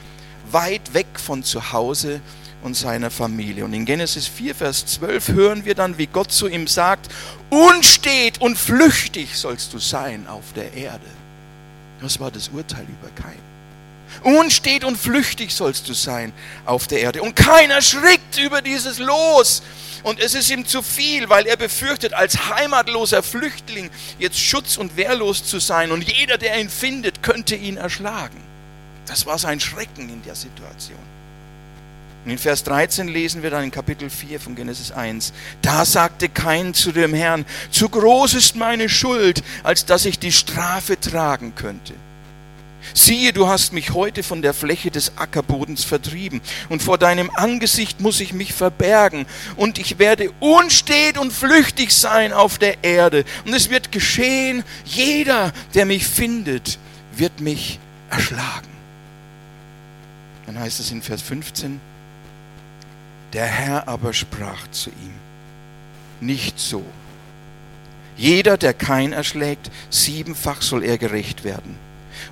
weit 0.52 0.94
weg 0.94 1.08
von 1.16 1.44
zu 1.44 1.72
Hause 1.72 2.22
und 2.64 2.76
seiner 2.76 3.12
Familie. 3.12 3.64
Und 3.64 3.74
in 3.74 3.86
Genesis 3.86 4.28
4, 4.28 4.56
Vers 4.56 4.86
12 4.88 5.30
hören 5.30 5.66
wir 5.66 5.76
dann, 5.76 5.98
wie 5.98 6.08
Gott 6.08 6.32
zu 6.32 6.48
ihm 6.48 6.68
sagt, 6.68 7.12
unstet 7.50 8.42
und 8.42 8.58
flüchtig 8.58 9.38
sollst 9.38 9.74
du 9.74 9.80
sein 9.80 10.28
auf 10.28 10.54
der 10.56 10.74
Erde. 10.74 11.06
Das 12.02 12.20
war 12.20 12.32
das 12.32 12.50
Urteil 12.50 12.84
über 12.84 13.10
Kain. 13.22 13.45
Unstet 14.24 14.84
und 14.84 14.98
flüchtig 14.98 15.54
sollst 15.54 15.88
du 15.90 15.94
sein 15.94 16.34
auf 16.66 16.88
der 16.88 17.02
Erde. 17.02 17.22
Und 17.22 17.36
keiner 17.36 17.82
schrickt 17.82 18.38
über 18.38 18.62
dieses 18.62 19.00
Los, 19.00 19.62
und 20.06 20.20
es 20.20 20.36
ist 20.36 20.52
ihm 20.52 20.68
zu 20.68 20.84
viel, 20.84 21.30
weil 21.30 21.48
er 21.48 21.58
befürchtet, 21.58 22.14
als 22.14 22.50
heimatloser 22.50 23.24
Flüchtling 23.24 23.90
jetzt 24.20 24.40
schutz- 24.40 24.78
und 24.78 24.98
wehrlos 24.98 25.44
zu 25.44 25.60
sein. 25.60 25.92
Und 25.92 26.04
jeder, 26.04 26.38
der 26.38 26.60
ihn 26.60 26.70
findet, 26.70 27.24
könnte 27.24 27.56
ihn 27.56 27.78
erschlagen. 27.78 28.40
Das 29.08 29.26
war 29.26 29.40
sein 29.40 29.60
Schrecken 29.60 30.08
in 30.10 30.22
der 30.22 30.36
Situation. 30.36 31.00
Und 32.24 32.30
in 32.30 32.38
Vers 32.38 32.64
13 32.64 33.08
lesen 33.08 33.42
wir 33.42 33.50
dann 33.50 33.64
in 33.64 33.72
Kapitel 33.72 34.12
4 34.12 34.40
von 34.40 34.56
Genesis 34.56 34.92
1, 34.92 35.34
da 35.64 35.86
sagte 35.86 36.30
Kain 36.30 36.76
zu 36.76 36.92
dem 36.92 37.16
Herrn, 37.16 37.44
zu 37.72 37.90
groß 37.90 38.36
ist 38.36 38.56
meine 38.56 38.90
Schuld, 38.90 39.44
als 39.64 39.86
dass 39.86 40.06
ich 40.06 40.20
die 40.20 40.32
Strafe 40.32 41.00
tragen 41.00 41.54
könnte. 41.56 41.94
Siehe, 42.94 43.34
du 43.34 43.48
hast 43.48 43.74
mich 43.74 43.94
heute 43.94 44.24
von 44.24 44.42
der 44.42 44.54
Fläche 44.54 44.92
des 44.92 45.18
Ackerbodens 45.18 45.84
vertrieben, 45.84 46.42
und 46.70 46.84
vor 46.84 46.98
deinem 46.98 47.30
Angesicht 47.36 48.00
muss 48.00 48.20
ich 48.20 48.34
mich 48.34 48.54
verbergen, 48.54 49.26
und 49.56 49.78
ich 49.80 50.00
werde 50.00 50.32
unstet 50.40 51.18
und 51.18 51.34
flüchtig 51.34 51.92
sein 51.92 52.34
auf 52.34 52.58
der 52.58 52.84
Erde. 52.84 53.26
Und 53.46 53.54
es 53.54 53.70
wird 53.70 53.92
geschehen, 53.92 54.64
jeder, 54.86 55.52
der 55.74 55.86
mich 55.86 56.06
findet, 56.06 56.78
wird 57.16 57.40
mich 57.40 57.80
erschlagen. 58.10 58.68
Dann 60.46 60.60
heißt 60.60 60.80
es 60.80 60.92
in 60.92 61.02
Vers 61.02 61.22
15, 61.22 61.80
der 63.34 63.46
Herr 63.46 63.88
aber 63.88 64.14
sprach 64.14 64.70
zu 64.72 64.90
ihm, 64.90 65.14
nicht 66.22 66.60
so. 66.60 66.86
Jeder, 68.16 68.58
der 68.58 68.74
kein 68.74 69.12
erschlägt, 69.12 69.70
siebenfach 69.90 70.62
soll 70.62 70.84
er 70.84 70.98
gerecht 70.98 71.44
werden. 71.44 71.78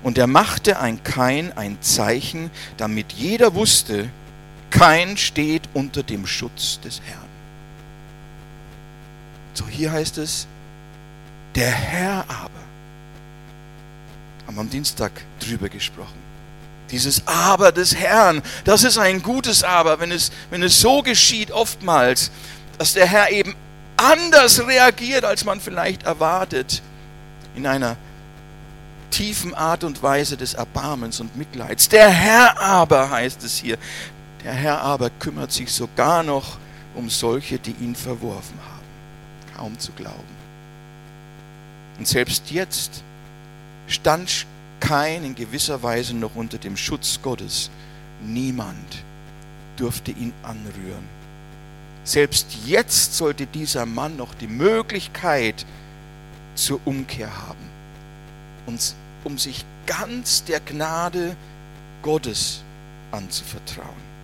Und 0.02 0.18
er 0.18 0.26
machte 0.26 0.78
ein 0.78 1.02
Kain 1.02 1.52
ein 1.56 1.78
Zeichen, 1.80 2.50
damit 2.76 3.12
jeder 3.12 3.54
wusste, 3.54 4.08
Kain 4.70 5.16
steht 5.16 5.62
unter 5.72 6.02
dem 6.02 6.26
Schutz 6.26 6.80
des 6.80 7.00
Herrn. 7.04 7.24
So 9.54 9.66
hier 9.68 9.92
heißt 9.92 10.18
es, 10.18 10.46
der 11.54 11.70
Herr 11.70 12.24
aber, 12.28 12.50
haben 14.46 14.56
wir 14.56 14.60
am 14.60 14.70
Dienstag 14.70 15.12
drüber 15.38 15.68
gesprochen. 15.68 16.24
Dieses 16.90 17.26
Aber 17.26 17.72
des 17.72 17.94
Herrn, 17.94 18.42
das 18.64 18.84
ist 18.84 18.98
ein 18.98 19.22
gutes 19.22 19.64
Aber, 19.64 20.00
wenn 20.00 20.12
es, 20.12 20.30
wenn 20.50 20.62
es 20.62 20.80
so 20.80 21.02
geschieht 21.02 21.50
oftmals, 21.50 22.30
dass 22.78 22.92
der 22.92 23.06
Herr 23.06 23.30
eben 23.30 23.54
anders 23.96 24.66
reagiert, 24.66 25.24
als 25.24 25.44
man 25.44 25.60
vielleicht 25.60 26.02
erwartet, 26.02 26.82
in 27.54 27.66
einer 27.66 27.96
tiefen 29.10 29.54
Art 29.54 29.84
und 29.84 30.02
Weise 30.02 30.36
des 30.36 30.54
Erbarmens 30.54 31.20
und 31.20 31.36
Mitleids. 31.36 31.88
Der 31.88 32.10
Herr 32.10 32.60
aber, 32.60 33.10
heißt 33.10 33.42
es 33.44 33.58
hier, 33.58 33.78
der 34.42 34.52
Herr 34.52 34.80
aber 34.82 35.10
kümmert 35.10 35.52
sich 35.52 35.72
sogar 35.72 36.22
noch 36.22 36.58
um 36.94 37.08
solche, 37.08 37.58
die 37.58 37.74
ihn 37.80 37.94
verworfen 37.94 38.58
haben. 38.58 39.56
Kaum 39.56 39.78
zu 39.78 39.92
glauben. 39.92 40.34
Und 41.98 42.06
selbst 42.08 42.50
jetzt 42.50 43.02
stand 43.86 44.46
kein 44.80 45.24
in 45.24 45.34
gewisser 45.34 45.82
Weise 45.82 46.14
noch 46.14 46.34
unter 46.34 46.58
dem 46.58 46.76
Schutz 46.76 47.20
Gottes. 47.22 47.70
Niemand 48.22 49.04
durfte 49.76 50.10
ihn 50.10 50.32
anrühren. 50.42 51.08
Selbst 52.04 52.48
jetzt 52.66 53.16
sollte 53.16 53.46
dieser 53.46 53.86
Mann 53.86 54.16
noch 54.16 54.34
die 54.34 54.46
Möglichkeit 54.46 55.64
zur 56.54 56.80
Umkehr 56.84 57.34
haben 57.46 57.63
und 58.66 58.94
um 59.24 59.38
sich 59.38 59.64
ganz 59.86 60.44
der 60.44 60.60
Gnade 60.60 61.36
Gottes 62.02 62.62
anzuvertrauen. 63.10 64.14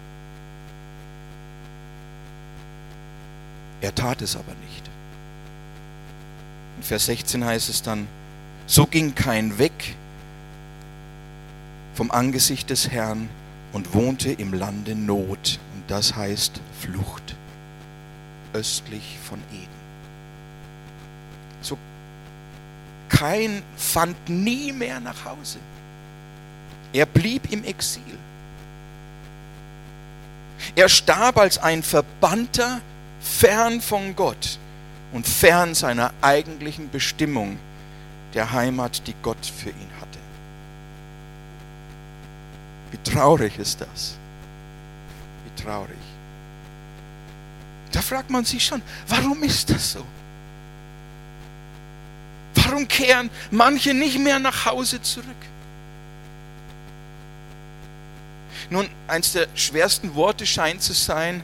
Er 3.81 3.94
tat 3.94 4.20
es 4.22 4.37
aber 4.37 4.53
nicht. 4.66 4.90
In 6.76 6.83
Vers 6.83 7.07
16 7.07 7.44
heißt 7.44 7.68
es 7.68 7.83
dann, 7.83 8.07
so 8.66 8.87
ging 8.87 9.14
kein 9.14 9.59
weg 9.59 9.96
vom 11.94 12.11
Angesicht 12.11 12.70
des 12.70 12.90
Herrn 12.90 13.29
und 13.72 13.94
wohnte 13.94 14.31
im 14.33 14.55
Lande 14.55 14.94
Not. 14.94 15.59
Und 15.74 15.85
das 15.88 16.14
heißt 16.14 16.61
Flucht, 16.79 17.37
östlich 18.53 19.18
von 19.22 19.38
Eden. 19.53 19.81
Kain 23.11 23.62
fand 23.77 24.16
nie 24.29 24.73
mehr 24.73 25.01
nach 25.01 25.25
Hause. 25.27 25.59
Er 26.92 27.07
blieb 27.07 27.53
im 27.53 27.64
Exil. 27.64 28.03
Er 30.75 30.88
starb 30.88 31.37
als 31.37 31.59
ein 31.59 31.83
Verbannter 31.83 32.81
fern 33.20 33.81
von 33.81 34.16
Gott 34.16 34.59
und 35.12 35.27
fern 35.27 35.75
seiner 35.75 36.12
eigentlichen 36.23 36.90
Bestimmung, 36.90 37.59
der 38.35 38.53
Heimat, 38.53 39.07
die 39.07 39.14
Gott 39.23 39.44
für 39.44 39.70
ihn 39.70 39.90
hatte. 40.01 40.18
Wie 42.90 43.11
traurig 43.11 43.59
ist 43.59 43.81
das? 43.81 44.16
Wie 45.44 45.62
traurig. 45.62 45.96
Da 47.92 48.01
fragt 48.01 48.31
man 48.31 48.44
sich 48.44 48.64
schon, 48.64 48.83
warum 49.09 49.42
ist 49.42 49.68
das 49.70 49.92
so? 49.92 50.05
Warum 52.70 52.87
kehren 52.87 53.30
manche 53.50 53.92
nicht 53.92 54.18
mehr 54.20 54.38
nach 54.38 54.66
Hause 54.66 55.02
zurück? 55.02 55.26
Nun, 58.70 58.88
eins 59.09 59.33
der 59.33 59.48
schwersten 59.56 60.14
Worte 60.14 60.46
scheint 60.46 60.80
zu 60.80 60.92
sein, 60.92 61.42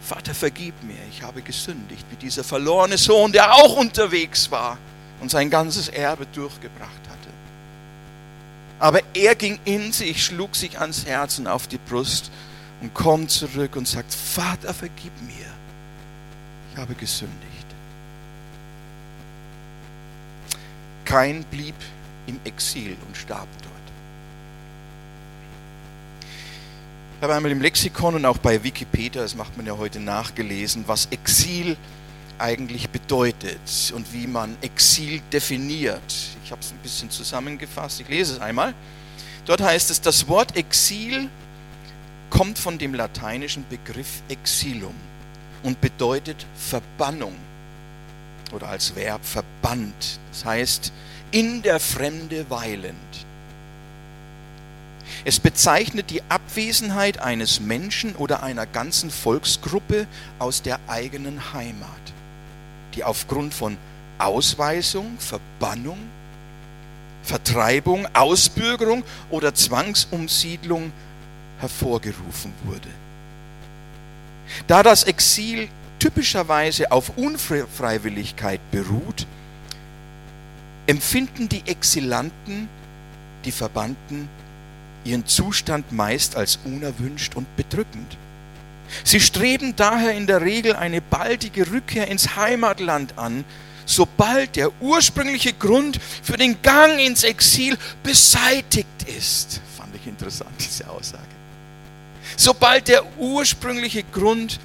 Vater, 0.00 0.32
vergib 0.32 0.80
mir, 0.84 0.98
ich 1.10 1.22
habe 1.22 1.42
gesündigt, 1.42 2.06
wie 2.10 2.16
dieser 2.16 2.44
verlorene 2.44 2.98
Sohn, 2.98 3.32
der 3.32 3.52
auch 3.52 3.74
unterwegs 3.76 4.48
war 4.52 4.78
und 5.20 5.30
sein 5.30 5.50
ganzes 5.50 5.88
Erbe 5.88 6.26
durchgebracht 6.26 6.92
hatte. 7.08 7.30
Aber 8.78 9.00
er 9.12 9.34
ging 9.34 9.58
in 9.64 9.90
sich, 9.90 10.24
schlug 10.24 10.54
sich 10.54 10.78
ans 10.78 11.04
Herz 11.04 11.38
und 11.38 11.48
auf 11.48 11.66
die 11.66 11.78
Brust 11.78 12.30
und 12.80 12.94
kommt 12.94 13.32
zurück 13.32 13.74
und 13.74 13.88
sagt, 13.88 14.14
Vater, 14.14 14.72
vergib 14.72 15.20
mir, 15.22 15.50
ich 16.72 16.78
habe 16.78 16.94
gesündigt. 16.94 17.53
Kein 21.04 21.44
blieb 21.44 21.74
im 22.26 22.40
Exil 22.44 22.96
und 23.06 23.16
starb 23.16 23.48
dort. 23.62 23.72
Ich 27.16 27.22
habe 27.22 27.34
einmal 27.34 27.52
im 27.52 27.60
Lexikon 27.60 28.16
und 28.16 28.24
auch 28.26 28.38
bei 28.38 28.62
Wikipedia, 28.62 29.22
das 29.22 29.34
macht 29.34 29.56
man 29.56 29.66
ja 29.66 29.76
heute 29.76 30.00
nachgelesen, 30.00 30.84
was 30.86 31.06
Exil 31.06 31.76
eigentlich 32.38 32.90
bedeutet 32.90 33.92
und 33.94 34.12
wie 34.12 34.26
man 34.26 34.56
Exil 34.60 35.20
definiert. 35.32 36.02
Ich 36.44 36.50
habe 36.50 36.60
es 36.60 36.72
ein 36.72 36.78
bisschen 36.78 37.10
zusammengefasst, 37.10 38.00
ich 38.00 38.08
lese 38.08 38.34
es 38.34 38.40
einmal. 38.40 38.74
Dort 39.46 39.62
heißt 39.62 39.90
es, 39.90 40.00
das 40.00 40.26
Wort 40.28 40.56
Exil 40.56 41.28
kommt 42.30 42.58
von 42.58 42.78
dem 42.78 42.94
lateinischen 42.94 43.64
Begriff 43.68 44.22
Exilum 44.28 44.94
und 45.62 45.80
bedeutet 45.80 46.44
Verbannung 46.56 47.34
oder 48.54 48.68
als 48.68 48.96
Verb 48.96 49.24
verbannt. 49.24 50.18
Das 50.30 50.44
heißt, 50.44 50.92
in 51.30 51.62
der 51.62 51.80
Fremde 51.80 52.48
weilend. 52.48 52.94
Es 55.24 55.40
bezeichnet 55.40 56.10
die 56.10 56.22
Abwesenheit 56.28 57.18
eines 57.18 57.60
Menschen 57.60 58.14
oder 58.16 58.42
einer 58.42 58.66
ganzen 58.66 59.10
Volksgruppe 59.10 60.06
aus 60.38 60.62
der 60.62 60.78
eigenen 60.86 61.52
Heimat, 61.52 61.88
die 62.94 63.04
aufgrund 63.04 63.54
von 63.54 63.76
Ausweisung, 64.18 65.18
Verbannung, 65.18 65.98
Vertreibung, 67.22 68.06
Ausbürgerung 68.14 69.02
oder 69.30 69.54
Zwangsumsiedlung 69.54 70.92
hervorgerufen 71.58 72.52
wurde. 72.64 72.88
Da 74.66 74.82
das 74.82 75.04
Exil 75.04 75.68
typischerweise 76.04 76.92
auf 76.92 77.16
Unfreiwilligkeit 77.16 78.60
beruht, 78.70 79.26
empfinden 80.86 81.48
die 81.48 81.62
Exilanten, 81.64 82.68
die 83.46 83.52
Verbannten, 83.52 84.28
ihren 85.04 85.26
Zustand 85.26 85.92
meist 85.92 86.36
als 86.36 86.58
unerwünscht 86.62 87.36
und 87.36 87.46
bedrückend. 87.56 88.18
Sie 89.02 89.18
streben 89.18 89.76
daher 89.76 90.12
in 90.12 90.26
der 90.26 90.42
Regel 90.42 90.76
eine 90.76 91.00
baldige 91.00 91.70
Rückkehr 91.70 92.06
ins 92.08 92.36
Heimatland 92.36 93.16
an, 93.16 93.42
sobald 93.86 94.56
der 94.56 94.70
ursprüngliche 94.82 95.54
Grund 95.54 95.98
für 96.22 96.36
den 96.36 96.60
Gang 96.60 97.00
ins 97.00 97.24
Exil 97.24 97.78
beseitigt 98.02 98.88
ist. 99.06 99.62
Fand 99.78 99.96
ich 99.96 100.06
interessant, 100.06 100.50
diese 100.58 100.86
Aussage. 100.90 101.24
Sobald 102.36 102.88
der 102.88 103.04
ursprüngliche 103.16 104.02
Grund 104.12 104.60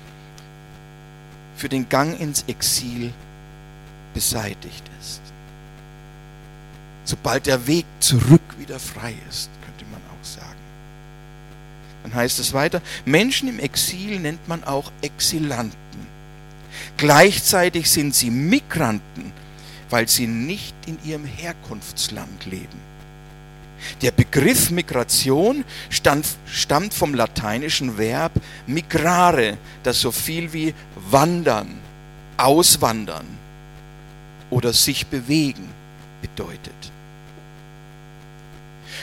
für 1.59 1.67
den 1.67 1.89
Gang 1.89 2.17
ins 2.19 2.45
Exil 2.47 3.11
beseitigt 4.13 4.83
ist. 5.01 5.21
Sobald 7.03 7.47
der 7.47 7.67
Weg 7.67 7.85
zurück 7.99 8.41
wieder 8.57 8.79
frei 8.79 9.13
ist, 9.29 9.49
könnte 9.65 9.83
man 9.91 9.99
auch 9.99 10.25
sagen. 10.25 10.59
Dann 12.03 12.15
heißt 12.15 12.39
es 12.39 12.53
weiter, 12.53 12.81
Menschen 13.03 13.49
im 13.49 13.59
Exil 13.59 14.19
nennt 14.21 14.47
man 14.47 14.63
auch 14.63 14.89
Exilanten. 15.01 16.07
Gleichzeitig 16.95 17.91
sind 17.91 18.15
sie 18.15 18.29
Migranten, 18.31 19.33
weil 19.89 20.07
sie 20.07 20.27
nicht 20.27 20.75
in 20.85 20.97
ihrem 21.03 21.25
Herkunftsland 21.25 22.45
leben. 22.45 22.88
Der 24.01 24.11
Begriff 24.11 24.71
Migration 24.71 25.63
stammt 25.89 26.93
vom 26.93 27.13
lateinischen 27.13 27.97
Verb 27.97 28.33
migrare, 28.67 29.57
das 29.83 30.01
so 30.01 30.11
viel 30.11 30.53
wie 30.53 30.73
wandern, 31.09 31.79
auswandern 32.37 33.25
oder 34.49 34.73
sich 34.73 35.07
bewegen 35.07 35.69
bedeutet. 36.21 36.91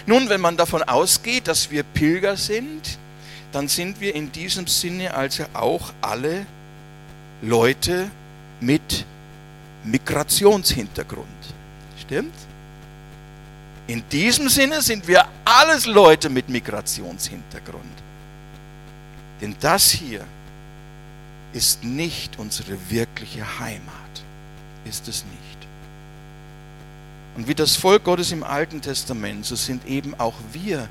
Nun, 0.07 0.29
wenn 0.29 0.41
man 0.41 0.57
davon 0.57 0.83
ausgeht, 0.83 1.49
dass 1.49 1.71
wir 1.71 1.83
Pilger 1.83 2.37
sind, 2.37 2.99
dann 3.53 3.69
sind 3.69 4.01
wir 4.01 4.15
in 4.15 4.31
diesem 4.31 4.67
Sinne 4.67 5.15
also 5.15 5.45
auch 5.53 5.93
alle 6.01 6.47
Leute 7.43 8.11
mit 8.61 9.05
Migrationshintergrund. 9.85 11.27
Stimmt? 12.01 12.35
In 13.89 14.03
diesem 14.11 14.49
Sinne 14.49 14.83
sind 14.83 15.07
wir 15.07 15.27
alles 15.45 15.87
Leute 15.87 16.29
mit 16.29 16.49
Migrationshintergrund. 16.49 17.85
Denn 19.41 19.55
das 19.61 19.91
hier 19.91 20.25
ist 21.53 21.85
nicht 21.85 22.39
unsere 22.39 22.77
wirkliche 22.91 23.59
Heimat. 23.61 23.93
Ist 24.85 25.07
es 25.09 25.25
nicht. 25.25 25.57
Und 27.37 27.49
wie 27.49 27.55
das 27.55 27.77
Volk 27.77 28.05
Gottes 28.05 28.33
im 28.33 28.43
Alten 28.43 28.81
Testament, 28.81 29.45
so 29.45 29.55
sind 29.55 29.87
eben 29.87 30.19
auch 30.19 30.35
wir 30.53 30.89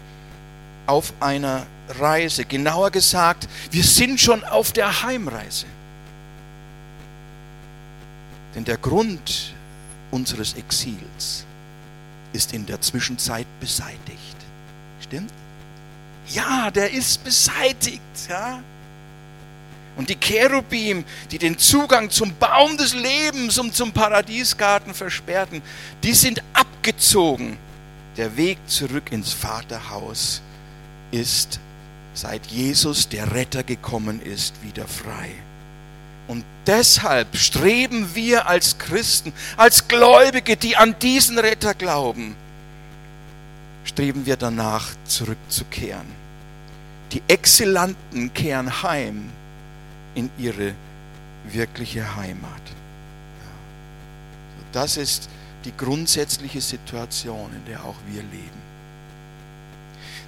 auf 0.85 1.11
einer 1.19 1.65
Reise. 1.89 2.45
Genauer 2.45 2.91
gesagt, 2.91 3.49
wir 3.71 3.83
sind 3.83 4.21
schon 4.21 4.43
auf 4.43 4.71
der 4.71 5.03
Heimreise. 5.03 5.65
Denn 8.53 8.63
der 8.63 8.77
Grund 8.77 9.53
unseres 10.11 10.53
Exils 10.53 11.45
ist 12.35 12.53
in 12.53 12.65
der 12.65 12.81
Zwischenzeit 12.81 13.47
beseitigt. 13.59 14.35
Stimmt? 15.01 15.31
Ja, 16.27 16.69
der 16.69 16.91
ist 16.91 17.23
beseitigt. 17.23 18.01
Ja? 18.29 18.61
Und 19.95 20.09
die 20.09 20.15
Cherubim, 20.15 21.05
die 21.31 21.37
den 21.37 21.57
Zugang 21.57 22.09
zum 22.09 22.35
Baum 22.35 22.77
des 22.77 22.93
Lebens 22.93 23.57
und 23.57 23.73
zum 23.73 23.91
Paradiesgarten 23.91 24.93
versperrten, 24.93 25.61
die 26.03 26.13
sind 26.13 26.43
abgezogen. 26.53 27.57
Der 28.17 28.35
Weg 28.37 28.57
zurück 28.67 29.11
ins 29.11 29.33
Vaterhaus 29.33 30.41
ist, 31.11 31.59
seit 32.13 32.45
Jesus, 32.47 33.09
der 33.09 33.33
Retter, 33.33 33.63
gekommen 33.63 34.21
ist, 34.21 34.61
wieder 34.63 34.87
frei. 34.87 35.31
Und 36.27 36.43
deshalb 36.65 37.37
streben 37.37 38.15
wir 38.15 38.47
als 38.47 38.77
Christen, 38.77 39.33
als 39.57 39.87
Gläubige, 39.87 40.57
die 40.57 40.75
an 40.75 40.97
diesen 40.99 41.37
Retter 41.37 41.73
glauben, 41.73 42.35
streben 43.83 44.25
wir 44.25 44.35
danach 44.35 44.89
zurückzukehren. 45.05 46.07
Die 47.11 47.21
Exilanten 47.27 48.33
kehren 48.33 48.81
heim 48.81 49.29
in 50.15 50.29
ihre 50.37 50.73
wirkliche 51.45 52.15
Heimat. 52.15 52.61
Das 54.71 54.97
ist 54.97 55.29
die 55.63 55.75
grundsätzliche 55.77 56.61
Situation, 56.61 57.51
in 57.53 57.65
der 57.65 57.85
auch 57.85 57.95
wir 58.07 58.21
leben. 58.23 58.65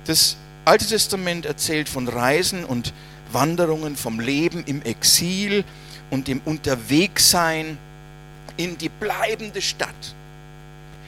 Das 0.05 0.37
Alte 0.63 0.85
Testament 0.85 1.45
erzählt 1.45 1.89
von 1.89 2.07
Reisen 2.07 2.65
und 2.65 2.93
Wanderungen, 3.31 3.95
vom 3.95 4.19
Leben 4.19 4.63
im 4.65 4.81
Exil 4.81 5.63
und 6.09 6.27
dem 6.27 6.41
Unterwegsein 6.45 7.77
in 8.57 8.77
die 8.77 8.89
bleibende 8.89 9.61
Stadt. 9.61 10.15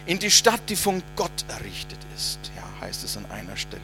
In 0.05 0.19
die 0.19 0.31
Stadt, 0.31 0.61
die 0.69 0.75
von 0.75 1.03
Gott 1.15 1.45
errichtet 1.47 1.99
ist, 2.15 2.39
ja, 2.55 2.63
heißt 2.81 3.03
es 3.03 3.17
an 3.17 3.25
einer 3.31 3.57
Stelle. 3.57 3.81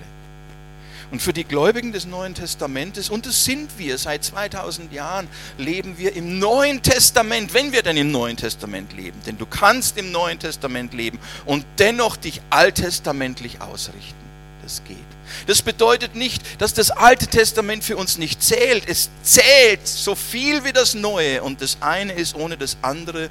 Und 1.11 1.21
für 1.21 1.33
die 1.33 1.43
Gläubigen 1.43 1.91
des 1.91 2.05
Neuen 2.05 2.33
Testamentes, 2.33 3.09
und 3.09 3.25
das 3.25 3.45
sind 3.45 3.69
wir, 3.77 3.97
seit 3.97 4.23
2000 4.23 4.91
Jahren 4.91 5.27
leben 5.57 5.97
wir 5.97 6.15
im 6.15 6.39
Neuen 6.39 6.81
Testament, 6.81 7.53
wenn 7.53 7.71
wir 7.71 7.83
denn 7.83 7.97
im 7.97 8.11
Neuen 8.11 8.37
Testament 8.37 8.91
leben. 8.93 9.19
Denn 9.25 9.37
du 9.37 9.45
kannst 9.45 9.97
im 9.97 10.11
Neuen 10.11 10.39
Testament 10.39 10.93
leben 10.93 11.19
und 11.45 11.65
dennoch 11.77 12.17
dich 12.17 12.41
alttestamentlich 12.49 13.61
ausrichten. 13.61 14.24
Das 14.65 14.81
geht. 14.83 14.97
Das 15.45 15.61
bedeutet 15.61 16.15
nicht, 16.15 16.59
dass 16.59 16.73
das 16.73 16.89
Alte 16.89 17.27
Testament 17.27 17.83
für 17.83 17.97
uns 17.97 18.17
nicht 18.17 18.41
zählt. 18.41 18.89
Es 18.89 19.11
zählt 19.21 19.87
so 19.87 20.15
viel 20.15 20.63
wie 20.63 20.73
das 20.73 20.95
Neue. 20.95 21.43
Und 21.43 21.61
das 21.61 21.77
eine 21.81 22.13
ist 22.13 22.35
ohne 22.35 22.57
das 22.57 22.77
andere 22.81 23.29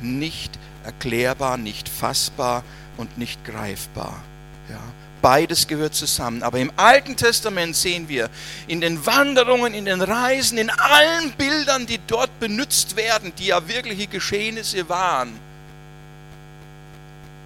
nicht 0.00 0.58
erklärbar, 0.82 1.58
nicht 1.58 1.86
fassbar 1.86 2.64
und 2.96 3.18
nicht 3.18 3.44
greifbar. 3.44 4.22
Ja. 4.70 4.80
Beides 5.20 5.66
gehört 5.66 5.94
zusammen. 5.94 6.42
Aber 6.42 6.58
im 6.58 6.72
Alten 6.76 7.14
Testament 7.14 7.76
sehen 7.76 8.08
wir 8.08 8.30
in 8.66 8.80
den 8.80 9.04
Wanderungen, 9.04 9.74
in 9.74 9.84
den 9.84 10.00
Reisen, 10.00 10.56
in 10.56 10.70
allen 10.70 11.32
Bildern, 11.32 11.84
die 11.84 12.00
dort 12.06 12.40
benutzt 12.40 12.96
werden, 12.96 13.34
die 13.36 13.48
ja 13.48 13.68
wirkliche 13.68 14.06
Geschehnisse 14.06 14.88
waren, 14.88 15.38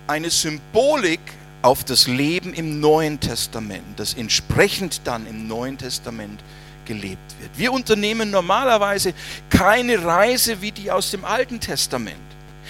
eine 0.06 0.30
Symbolik 0.30 1.18
auf 1.64 1.82
das 1.82 2.06
Leben 2.06 2.52
im 2.52 2.78
Neuen 2.78 3.20
Testament, 3.20 3.98
das 3.98 4.12
entsprechend 4.12 5.00
dann 5.04 5.26
im 5.26 5.48
Neuen 5.48 5.78
Testament 5.78 6.44
gelebt 6.84 7.34
wird. 7.40 7.56
Wir 7.56 7.72
unternehmen 7.72 8.30
normalerweise 8.30 9.14
keine 9.48 10.04
Reise 10.04 10.60
wie 10.60 10.72
die 10.72 10.90
aus 10.90 11.10
dem 11.10 11.24
Alten 11.24 11.60
Testament. 11.60 12.18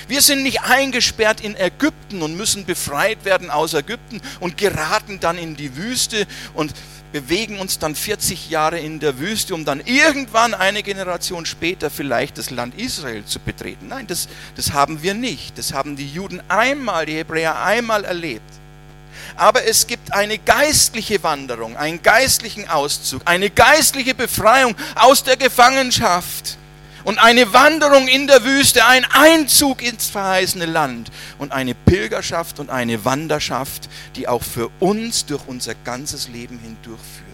Wir 0.07 0.23
sind 0.23 0.45
nicht 0.45 0.63
eingesperrt 0.63 1.41
in 1.41 1.57
Ägypten 1.57 2.23
und 2.23 2.37
müssen 2.37 2.67
befreit 2.67 3.25
werden 3.25 3.51
aus 3.51 3.75
Ägypten 3.75 4.21
und 4.39 4.59
geraten 4.59 5.19
dann 5.19 5.39
in 5.39 5.57
die 5.57 5.75
Wüste 5.77 6.29
und 6.55 6.73
bewegen 7.11 7.59
uns 7.59 7.81
dann 7.81 7.97
40 7.97 8.49
Jahre 8.49 8.79
in 8.79 9.01
der 9.01 9.19
Wüste, 9.19 9.57
um 9.57 9.65
dann 9.65 9.81
irgendwann 9.81 10.55
eine 10.55 10.85
Generation 10.85 11.47
später 11.47 11.91
vielleicht 11.91 12.39
das 12.39 12.51
Land 12.51 12.79
Israel 12.79 13.25
zu 13.25 13.41
betreten. 13.41 13.89
Nein, 13.89 14.07
das, 14.07 14.29
das 14.55 14.73
haben 14.73 15.03
wir 15.03 15.15
nicht. 15.15 15.59
Das 15.59 15.73
haben 15.73 15.97
die 15.97 16.09
Juden 16.09 16.41
einmal, 16.47 17.07
die 17.07 17.15
Hebräer 17.15 17.61
einmal 17.61 18.05
erlebt. 18.05 18.43
Aber 19.37 19.65
es 19.65 19.87
gibt 19.87 20.13
eine 20.13 20.39
geistliche 20.39 21.23
Wanderung, 21.23 21.77
einen 21.77 22.03
geistlichen 22.03 22.69
Auszug, 22.69 23.23
eine 23.25 23.51
geistliche 23.51 24.15
Befreiung 24.15 24.77
aus 24.95 25.25
der 25.25 25.37
Gefangenschaft 25.37 26.57
und 27.05 27.19
eine 27.19 27.53
Wanderung 27.53 28.09
in 28.09 28.27
der 28.27 28.45
Wüste, 28.45 28.85
ein 28.87 29.05
Einzug 29.11 29.83
ins 29.83 30.09
verheißene 30.09 30.67
Land 30.67 31.11
und 31.39 31.53
eine 31.53 31.75
Pilgerschaft 31.75 32.61
und 32.61 32.71
eine 32.71 33.05
Wanderschaft, 33.05 33.89
die 34.17 34.29
auch 34.29 34.43
für 34.43 34.71
uns 34.81 35.27
durch 35.27 35.43
unser 35.47 35.75
ganzes 35.75 36.29
Leben 36.29 36.59
hindurchführt. 36.59 37.25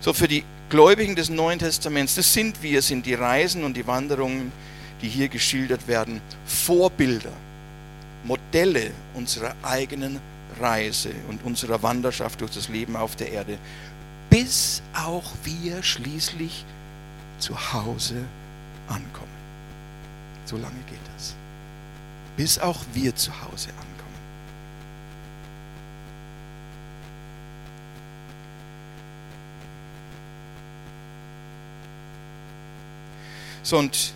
So 0.00 0.12
für 0.12 0.28
die 0.28 0.44
Gläubigen 0.68 1.16
des 1.16 1.28
Neuen 1.28 1.58
Testaments, 1.58 2.14
das 2.14 2.32
sind 2.32 2.62
wir, 2.62 2.82
sind 2.82 3.06
die 3.06 3.14
Reisen 3.14 3.64
und 3.64 3.76
die 3.76 3.86
Wanderungen, 3.86 4.52
die 5.02 5.08
hier 5.08 5.28
geschildert 5.28 5.88
werden, 5.88 6.20
Vorbilder, 6.46 7.32
Modelle 8.24 8.90
unserer 9.14 9.54
eigenen 9.62 10.20
Reise 10.60 11.10
und 11.28 11.44
unserer 11.44 11.82
Wanderschaft 11.82 12.40
durch 12.40 12.52
das 12.52 12.68
Leben 12.68 12.96
auf 12.96 13.16
der 13.16 13.32
Erde 13.32 13.58
bis 14.30 14.80
auch 14.94 15.32
wir 15.42 15.82
schließlich 15.82 16.64
zu 17.38 17.72
Hause 17.72 18.24
ankommen. 18.88 19.28
So 20.44 20.56
lange 20.56 20.80
geht 20.88 21.00
das. 21.16 21.34
Bis 22.36 22.58
auch 22.58 22.78
wir 22.94 23.14
zu 23.14 23.32
Hause 23.32 23.68
ankommen. 23.70 23.90
So, 33.62 33.78
und 33.78 34.14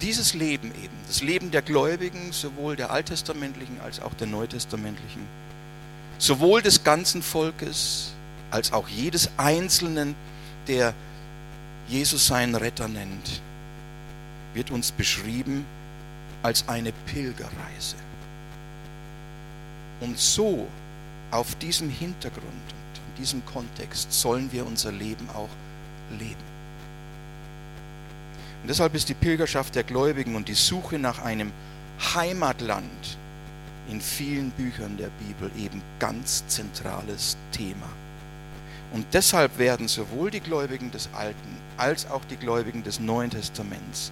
dieses 0.00 0.34
Leben 0.34 0.68
eben, 0.82 0.94
das 1.06 1.22
Leben 1.22 1.50
der 1.50 1.62
Gläubigen, 1.62 2.32
sowohl 2.32 2.76
der 2.76 2.90
alttestamentlichen 2.90 3.80
als 3.80 4.00
auch 4.00 4.14
der 4.14 4.26
neutestamentlichen, 4.26 5.22
sowohl 6.18 6.62
des 6.62 6.84
ganzen 6.84 7.22
Volkes 7.22 8.12
als 8.50 8.72
auch 8.72 8.88
jedes 8.88 9.30
Einzelnen, 9.36 10.14
der 10.66 10.94
Jesus 11.88 12.26
seinen 12.26 12.54
Retter 12.54 12.88
nennt, 12.88 13.40
wird 14.54 14.70
uns 14.70 14.92
beschrieben 14.92 15.64
als 16.42 16.68
eine 16.68 16.92
Pilgerreise. 16.92 17.96
Und 20.00 20.18
so, 20.18 20.66
auf 21.30 21.54
diesem 21.56 21.90
Hintergrund 21.90 22.44
und 22.46 23.00
in 23.08 23.22
diesem 23.22 23.44
Kontext, 23.46 24.12
sollen 24.12 24.50
wir 24.52 24.66
unser 24.66 24.92
Leben 24.92 25.28
auch 25.30 25.48
leben. 26.18 26.55
Und 28.66 28.70
deshalb 28.70 28.96
ist 28.96 29.08
die 29.08 29.14
Pilgerschaft 29.14 29.76
der 29.76 29.84
Gläubigen 29.84 30.34
und 30.34 30.48
die 30.48 30.54
Suche 30.54 30.98
nach 30.98 31.22
einem 31.22 31.52
Heimatland 32.16 33.16
in 33.88 34.00
vielen 34.00 34.50
Büchern 34.50 34.96
der 34.96 35.06
Bibel 35.20 35.52
eben 35.56 35.80
ganz 36.00 36.44
zentrales 36.48 37.36
Thema. 37.52 37.86
Und 38.92 39.06
deshalb 39.12 39.58
werden 39.58 39.86
sowohl 39.86 40.32
die 40.32 40.40
Gläubigen 40.40 40.90
des 40.90 41.08
Alten 41.12 41.56
als 41.76 42.10
auch 42.10 42.24
die 42.24 42.34
Gläubigen 42.34 42.82
des 42.82 42.98
Neuen 42.98 43.30
Testaments 43.30 44.10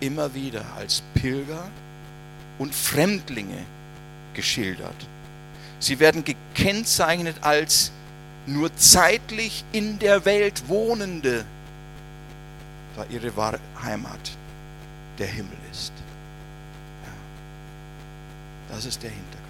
immer 0.00 0.34
wieder 0.34 0.66
als 0.76 1.02
Pilger 1.14 1.70
und 2.58 2.74
Fremdlinge 2.74 3.64
geschildert. 4.34 5.06
Sie 5.78 6.00
werden 6.00 6.22
gekennzeichnet 6.22 7.36
als 7.40 7.92
nur 8.46 8.76
zeitlich 8.76 9.64
in 9.72 9.98
der 9.98 10.26
Welt 10.26 10.64
Wohnende, 10.68 11.46
da 12.96 13.04
ihre 13.10 13.32
Heimat 13.82 14.36
der 15.18 15.26
Himmel 15.26 15.56
ist. 15.70 15.92
Ja, 17.04 18.74
das 18.74 18.84
ist 18.84 19.02
der 19.02 19.10
Hintergrund. 19.10 19.42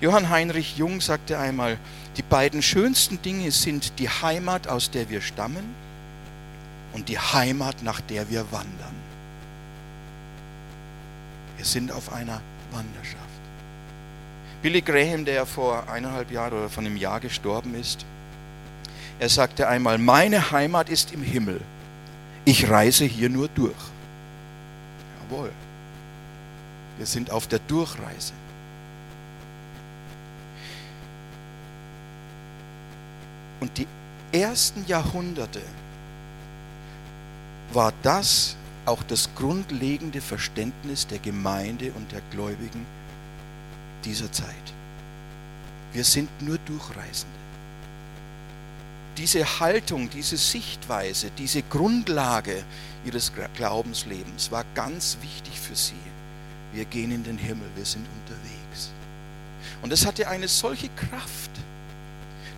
Johann 0.00 0.30
Heinrich 0.30 0.76
Jung 0.76 1.00
sagte 1.00 1.38
einmal, 1.38 1.78
die 2.16 2.22
beiden 2.22 2.62
schönsten 2.62 3.20
Dinge 3.22 3.50
sind 3.50 3.98
die 3.98 4.08
Heimat, 4.08 4.68
aus 4.68 4.90
der 4.90 5.08
wir 5.10 5.20
stammen, 5.20 5.74
und 6.92 7.08
die 7.08 7.18
Heimat, 7.18 7.82
nach 7.82 8.00
der 8.00 8.28
wir 8.30 8.50
wandern. 8.50 8.94
Wir 11.56 11.64
sind 11.64 11.92
auf 11.92 12.12
einer 12.12 12.40
Wanderschaft. 12.72 13.20
Billy 14.62 14.82
Graham, 14.82 15.24
der 15.24 15.46
vor 15.46 15.88
eineinhalb 15.88 16.30
Jahren 16.30 16.52
oder 16.52 16.68
von 16.68 16.84
einem 16.84 16.96
Jahr 16.96 17.20
gestorben 17.20 17.74
ist, 17.74 18.04
er 19.18 19.28
sagte 19.28 19.68
einmal, 19.68 19.98
meine 19.98 20.50
Heimat 20.50 20.88
ist 20.88 21.12
im 21.12 21.22
Himmel. 21.22 21.60
Ich 22.44 22.68
reise 22.68 23.04
hier 23.04 23.28
nur 23.28 23.48
durch. 23.48 23.74
Jawohl. 25.22 25.52
Wir 26.98 27.06
sind 27.06 27.30
auf 27.30 27.46
der 27.46 27.58
Durchreise. 27.60 28.32
Und 33.60 33.76
die 33.76 33.86
ersten 34.32 34.86
Jahrhunderte 34.86 35.62
war 37.72 37.92
das 38.02 38.56
auch 38.86 39.02
das 39.04 39.28
grundlegende 39.34 40.20
Verständnis 40.20 41.06
der 41.06 41.18
Gemeinde 41.18 41.92
und 41.92 42.10
der 42.10 42.22
Gläubigen 42.30 42.84
dieser 44.04 44.32
Zeit. 44.32 44.46
Wir 45.92 46.04
sind 46.04 46.28
nur 46.42 46.58
Durchreisende. 46.58 47.39
Diese 49.20 49.60
Haltung, 49.60 50.08
diese 50.08 50.38
Sichtweise, 50.38 51.30
diese 51.36 51.60
Grundlage 51.60 52.64
ihres 53.04 53.30
Glaubenslebens 53.54 54.50
war 54.50 54.64
ganz 54.74 55.18
wichtig 55.20 55.60
für 55.60 55.76
sie. 55.76 55.92
Wir 56.72 56.86
gehen 56.86 57.12
in 57.12 57.22
den 57.22 57.36
Himmel, 57.36 57.68
wir 57.76 57.84
sind 57.84 58.06
unterwegs. 58.18 58.90
Und 59.82 59.92
es 59.92 60.06
hatte 60.06 60.26
eine 60.26 60.48
solche 60.48 60.88
Kraft, 60.96 61.50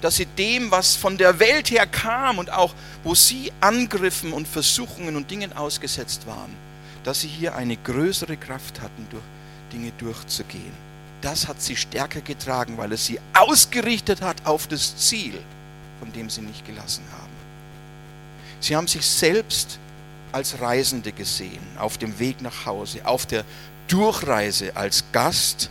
dass 0.03 0.14
sie 0.14 0.27
dem, 0.27 0.70
was 0.70 0.94
von 0.94 1.18
der 1.18 1.40
Welt 1.40 1.68
her 1.72 1.85
kam 1.85 2.38
und 2.38 2.53
auch 2.53 2.72
wo 3.03 3.16
sie 3.16 3.53
Angriffen 3.61 4.33
und 4.33 4.46
Versuchungen 4.46 5.16
und 5.16 5.33
Dingen 5.33 5.53
ausgesetzt 5.55 6.29
waren, 6.29 6.55
dass 7.03 7.22
sie 7.22 7.29
hier 7.29 7.57
eine 7.57 7.77
größere 7.77 8.37
Kraft 8.37 8.81
hatten, 8.81 9.09
durch 9.11 9.25
Dinge 9.72 9.90
durchzugehen. 9.98 10.72
Das 11.22 11.48
hat 11.48 11.61
sie 11.61 11.75
stärker 11.75 12.20
getragen, 12.20 12.79
weil 12.79 12.92
es 12.92 13.05
sie 13.05 13.18
ausgerichtet 13.35 14.22
hat 14.22 14.46
auf 14.46 14.68
das 14.68 14.96
Ziel, 14.96 15.42
von 16.03 16.12
dem 16.12 16.29
sie 16.29 16.41
nicht 16.41 16.67
gelassen 16.67 17.05
haben. 17.12 17.31
Sie 18.59 18.75
haben 18.75 18.88
sich 18.88 19.07
selbst 19.07 19.79
als 20.33 20.61
Reisende 20.61 21.12
gesehen, 21.12 21.65
auf 21.79 21.97
dem 21.97 22.19
Weg 22.19 22.43
nach 22.43 22.67
Hause, 22.67 23.07
auf 23.07 23.25
der 23.25 23.45
Durchreise 23.87 24.75
als 24.75 25.05
Gast 25.12 25.71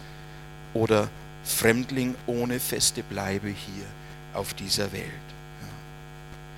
oder 0.74 1.10
Fremdling 1.44 2.16
ohne 2.28 2.62
feste 2.62 3.04
Bleibe 3.04 3.50
hier 3.50 3.84
auf 4.34 4.54
dieser 4.54 4.94
Welt. 4.94 5.04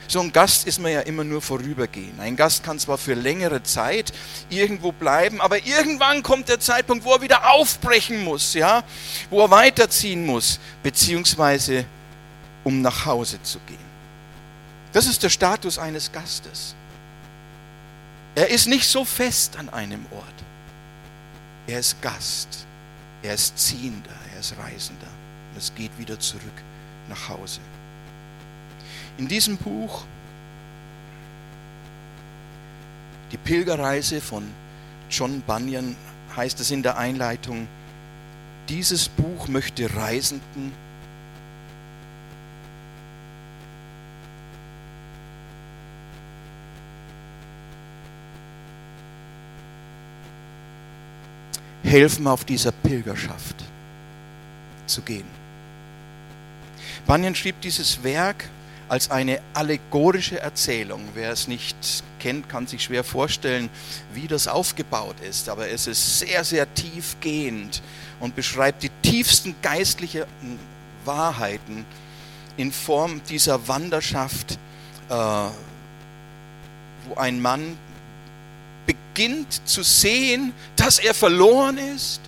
So 0.07 0.19
ein 0.19 0.31
Gast 0.31 0.67
ist 0.67 0.79
man 0.79 0.91
ja 0.91 0.99
immer 0.99 1.23
nur 1.23 1.41
vorübergehend. 1.41 2.19
Ein 2.19 2.35
Gast 2.35 2.63
kann 2.63 2.77
zwar 2.77 2.99
für 2.99 3.15
längere 3.15 3.63
Zeit 3.63 4.13
irgendwo 4.51 4.91
bleiben, 4.91 5.41
aber 5.41 5.65
irgendwann 5.65 6.21
kommt 6.21 6.47
der 6.47 6.59
Zeitpunkt, 6.59 7.05
wo 7.05 7.13
er 7.13 7.21
wieder 7.21 7.49
aufbrechen 7.49 8.23
muss, 8.23 8.53
ja, 8.53 8.83
wo 9.31 9.41
er 9.41 9.49
weiterziehen 9.49 10.27
muss, 10.27 10.59
beziehungsweise 10.83 11.85
um 12.63 12.81
nach 12.81 13.05
Hause 13.05 13.41
zu 13.43 13.59
gehen. 13.67 13.93
Das 14.91 15.07
ist 15.07 15.23
der 15.23 15.29
Status 15.29 15.77
eines 15.77 16.11
Gastes. 16.11 16.75
Er 18.35 18.49
ist 18.49 18.67
nicht 18.67 18.87
so 18.87 19.05
fest 19.05 19.57
an 19.57 19.69
einem 19.69 20.05
Ort. 20.11 20.43
Er 21.67 21.79
ist 21.79 22.01
Gast, 22.01 22.65
er 23.21 23.35
ist 23.35 23.57
Ziehender, 23.57 24.11
er 24.33 24.39
ist 24.39 24.55
Reisender. 24.57 25.07
Und 25.51 25.57
es 25.57 25.73
geht 25.75 25.97
wieder 25.97 26.19
zurück 26.19 26.43
nach 27.09 27.29
Hause. 27.29 27.59
In 29.17 29.27
diesem 29.27 29.57
Buch, 29.57 30.03
die 33.31 33.37
Pilgerreise 33.37 34.19
von 34.19 34.47
John 35.09 35.41
Bunyan, 35.41 35.95
heißt 36.35 36.59
es 36.59 36.71
in 36.71 36.81
der 36.81 36.97
Einleitung, 36.97 37.67
dieses 38.69 39.09
Buch 39.09 39.47
möchte 39.47 39.95
Reisenden 39.95 40.73
helfen, 51.93 52.25
auf 52.25 52.43
dieser 52.43 52.71
Pilgerschaft 52.71 53.55
zu 54.87 55.03
gehen. 55.03 55.27
Bunyan 57.05 57.35
schrieb 57.35 57.61
dieses 57.61 58.03
Werk 58.03 58.49
als 58.89 59.11
eine 59.11 59.39
allegorische 59.53 60.39
Erzählung. 60.39 61.07
Wer 61.13 61.31
es 61.31 61.47
nicht 61.47 62.03
kennt, 62.19 62.49
kann 62.49 62.65
sich 62.65 62.83
schwer 62.83 63.03
vorstellen, 63.03 63.69
wie 64.11 64.27
das 64.27 64.47
aufgebaut 64.47 65.17
ist. 65.21 65.49
Aber 65.49 65.69
es 65.69 65.85
ist 65.85 66.17
sehr, 66.17 66.43
sehr 66.43 66.73
tiefgehend 66.73 67.83
und 68.19 68.35
beschreibt 68.35 68.81
die 68.81 68.91
tiefsten 69.03 69.53
geistlichen 69.61 70.23
Wahrheiten 71.05 71.85
in 72.57 72.71
Form 72.71 73.21
dieser 73.29 73.67
Wanderschaft, 73.67 74.57
äh, 75.09 75.13
wo 75.13 77.15
ein 77.17 77.39
Mann 77.39 77.77
beginnt 78.85 79.67
zu 79.67 79.83
sehen, 79.83 80.53
dass 80.75 80.99
er 80.99 81.13
verloren 81.13 81.77
ist, 81.77 82.21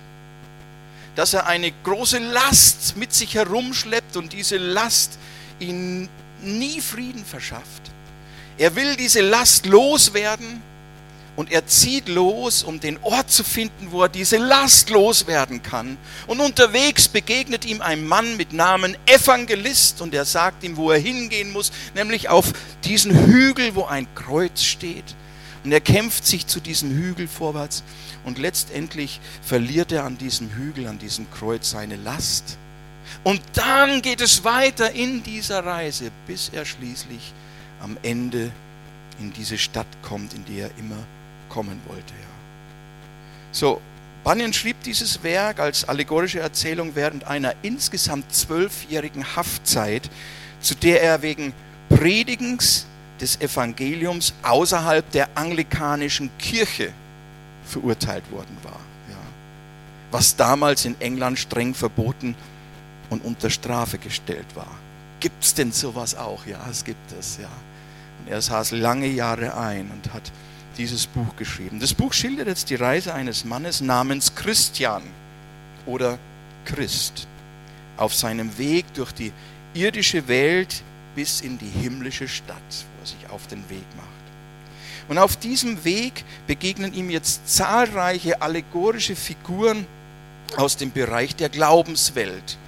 dass 1.14 1.32
er 1.32 1.46
eine 1.46 1.72
große 1.82 2.18
Last 2.18 2.96
mit 2.96 3.12
sich 3.12 3.34
herumschleppt 3.34 4.16
und 4.16 4.32
diese 4.32 4.58
Last 4.58 5.18
ihn 5.58 6.08
nie 6.42 6.80
Frieden 6.80 7.24
verschafft. 7.24 7.82
Er 8.58 8.76
will 8.76 8.96
diese 8.96 9.20
Last 9.22 9.66
loswerden 9.66 10.62
und 11.36 11.52
er 11.52 11.66
zieht 11.66 12.08
los, 12.08 12.62
um 12.62 12.80
den 12.80 12.98
Ort 13.02 13.30
zu 13.30 13.44
finden, 13.44 13.90
wo 13.90 14.02
er 14.02 14.08
diese 14.08 14.38
Last 14.38 14.88
loswerden 14.88 15.62
kann. 15.62 15.98
Und 16.26 16.40
unterwegs 16.40 17.08
begegnet 17.08 17.66
ihm 17.66 17.82
ein 17.82 18.06
Mann 18.06 18.36
mit 18.38 18.54
Namen 18.54 18.96
Evangelist 19.06 20.00
und 20.00 20.14
er 20.14 20.24
sagt 20.24 20.64
ihm, 20.64 20.76
wo 20.76 20.90
er 20.90 20.98
hingehen 20.98 21.52
muss, 21.52 21.72
nämlich 21.94 22.30
auf 22.30 22.52
diesen 22.84 23.26
Hügel, 23.26 23.74
wo 23.74 23.84
ein 23.84 24.06
Kreuz 24.14 24.62
steht. 24.62 25.14
Und 25.66 25.72
er 25.72 25.80
kämpft 25.80 26.24
sich 26.24 26.46
zu 26.46 26.60
diesem 26.60 26.92
Hügel 26.92 27.26
vorwärts 27.26 27.82
und 28.24 28.38
letztendlich 28.38 29.18
verliert 29.42 29.90
er 29.90 30.04
an 30.04 30.16
diesem 30.16 30.48
Hügel, 30.50 30.86
an 30.86 31.00
diesem 31.00 31.28
Kreuz 31.32 31.70
seine 31.70 31.96
Last. 31.96 32.56
Und 33.24 33.42
dann 33.54 34.00
geht 34.00 34.20
es 34.20 34.44
weiter 34.44 34.92
in 34.92 35.24
dieser 35.24 35.66
Reise, 35.66 36.12
bis 36.28 36.50
er 36.50 36.64
schließlich 36.64 37.32
am 37.80 37.98
Ende 38.04 38.52
in 39.18 39.32
diese 39.32 39.58
Stadt 39.58 39.88
kommt, 40.02 40.34
in 40.34 40.44
die 40.44 40.60
er 40.60 40.70
immer 40.78 41.04
kommen 41.48 41.80
wollte. 41.88 42.14
So, 43.50 43.80
Bunyan 44.22 44.52
schrieb 44.52 44.80
dieses 44.84 45.24
Werk 45.24 45.58
als 45.58 45.82
allegorische 45.88 46.38
Erzählung 46.38 46.92
während 46.94 47.24
einer 47.24 47.56
insgesamt 47.62 48.32
zwölfjährigen 48.32 49.34
Haftzeit, 49.34 50.08
zu 50.60 50.76
der 50.76 51.02
er 51.02 51.22
wegen 51.22 51.52
Predigens 51.88 52.86
des 53.20 53.40
Evangeliums 53.40 54.34
außerhalb 54.42 55.10
der 55.10 55.28
anglikanischen 55.34 56.30
Kirche 56.38 56.92
verurteilt 57.64 58.30
worden 58.30 58.56
war. 58.62 58.80
Ja. 59.10 59.16
Was 60.10 60.36
damals 60.36 60.84
in 60.84 61.00
England 61.00 61.38
streng 61.38 61.74
verboten 61.74 62.34
und 63.10 63.24
unter 63.24 63.50
Strafe 63.50 63.98
gestellt 63.98 64.46
war. 64.54 64.70
Gibt 65.20 65.42
es 65.42 65.54
denn 65.54 65.72
sowas 65.72 66.14
auch? 66.14 66.46
Ja, 66.46 66.58
es 66.70 66.84
gibt 66.84 67.12
es, 67.18 67.38
ja. 67.40 67.48
Und 68.20 68.30
er 68.30 68.40
saß 68.40 68.72
lange 68.72 69.06
Jahre 69.06 69.56
ein 69.56 69.90
und 69.90 70.12
hat 70.12 70.30
dieses 70.76 71.06
Buch 71.06 71.36
geschrieben. 71.36 71.80
Das 71.80 71.94
Buch 71.94 72.12
schildert 72.12 72.48
jetzt 72.48 72.70
die 72.70 72.74
Reise 72.74 73.14
eines 73.14 73.44
Mannes 73.44 73.80
namens 73.80 74.34
Christian 74.34 75.02
oder 75.86 76.18
Christ 76.64 77.26
auf 77.96 78.14
seinem 78.14 78.58
Weg 78.58 78.84
durch 78.94 79.12
die 79.12 79.32
irdische 79.74 80.28
Welt 80.28 80.82
bis 81.16 81.40
in 81.40 81.58
die 81.58 81.68
himmlische 81.68 82.28
Stadt, 82.28 82.56
wo 82.60 83.02
er 83.02 83.06
sich 83.06 83.30
auf 83.30 83.48
den 83.48 83.68
Weg 83.68 83.84
macht. 83.96 84.06
Und 85.08 85.18
auf 85.18 85.36
diesem 85.36 85.84
Weg 85.84 86.24
begegnen 86.46 86.92
ihm 86.92 87.10
jetzt 87.10 87.48
zahlreiche 87.48 88.42
allegorische 88.42 89.16
Figuren 89.16 89.86
aus 90.56 90.76
dem 90.76 90.92
Bereich 90.92 91.34
der 91.34 91.48
Glaubenswelt, 91.48 92.58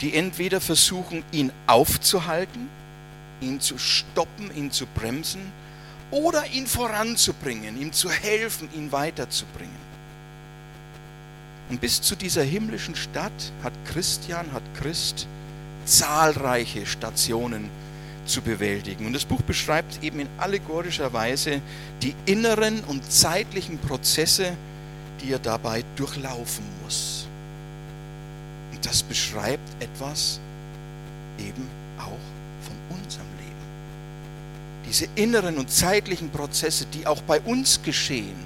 die 0.00 0.14
entweder 0.14 0.60
versuchen, 0.60 1.24
ihn 1.32 1.52
aufzuhalten, 1.66 2.68
ihn 3.40 3.60
zu 3.60 3.78
stoppen, 3.78 4.54
ihn 4.56 4.70
zu 4.70 4.86
bremsen 4.86 5.52
oder 6.10 6.46
ihn 6.46 6.66
voranzubringen, 6.66 7.80
ihm 7.80 7.92
zu 7.92 8.10
helfen, 8.10 8.68
ihn 8.74 8.92
weiterzubringen. 8.92 9.82
Und 11.70 11.80
bis 11.80 12.02
zu 12.02 12.14
dieser 12.14 12.42
himmlischen 12.42 12.94
Stadt 12.94 13.32
hat 13.62 13.72
Christian, 13.86 14.52
hat 14.52 14.62
Christ 14.74 15.26
zahlreiche 15.84 16.86
Stationen 16.86 17.70
zu 18.26 18.40
bewältigen. 18.40 19.06
Und 19.06 19.12
das 19.12 19.24
Buch 19.24 19.42
beschreibt 19.42 20.02
eben 20.02 20.20
in 20.20 20.28
allegorischer 20.38 21.12
Weise 21.12 21.60
die 22.02 22.14
inneren 22.26 22.80
und 22.84 23.10
zeitlichen 23.10 23.78
Prozesse, 23.78 24.52
die 25.20 25.32
er 25.32 25.38
dabei 25.38 25.84
durchlaufen 25.96 26.64
muss. 26.82 27.26
Und 28.72 28.86
das 28.86 29.02
beschreibt 29.02 29.82
etwas 29.82 30.40
eben 31.38 31.66
auch 31.98 32.18
von 32.66 32.96
unserem 32.96 33.26
diese 34.92 35.08
inneren 35.14 35.56
und 35.56 35.70
zeitlichen 35.70 36.28
Prozesse, 36.28 36.84
die 36.84 37.06
auch 37.06 37.22
bei 37.22 37.40
uns 37.40 37.80
geschehen, 37.82 38.36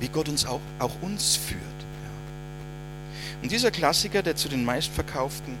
wie 0.00 0.08
Gott 0.08 0.28
uns 0.28 0.44
auch, 0.44 0.60
auch 0.80 0.90
uns 1.00 1.36
führt. 1.36 1.62
Und 3.42 3.50
dieser 3.50 3.70
Klassiker, 3.70 4.22
der 4.22 4.36
zu 4.36 4.48
den 4.48 4.64
meistverkauften 4.64 5.56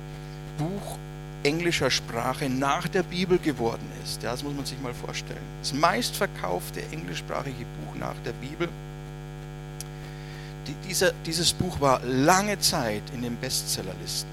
Buch 0.58 0.98
englischer 1.42 1.90
Sprache 1.90 2.50
nach 2.50 2.86
der 2.88 3.02
Bibel 3.02 3.38
geworden 3.38 3.90
ist, 4.04 4.22
ja, 4.22 4.32
das 4.32 4.42
muss 4.42 4.54
man 4.54 4.66
sich 4.66 4.78
mal 4.80 4.92
vorstellen. 4.92 5.40
Das 5.60 5.72
meistverkaufte 5.72 6.82
englischsprachige 6.92 7.64
Buch 7.64 7.94
nach 7.98 8.16
der 8.24 8.32
Bibel. 8.32 8.68
Die, 10.66 10.74
dieser, 10.86 11.12
dieses 11.24 11.54
Buch 11.54 11.80
war 11.80 12.02
lange 12.04 12.58
Zeit 12.58 13.02
in 13.14 13.22
den 13.22 13.36
Bestsellerlisten. 13.36 14.28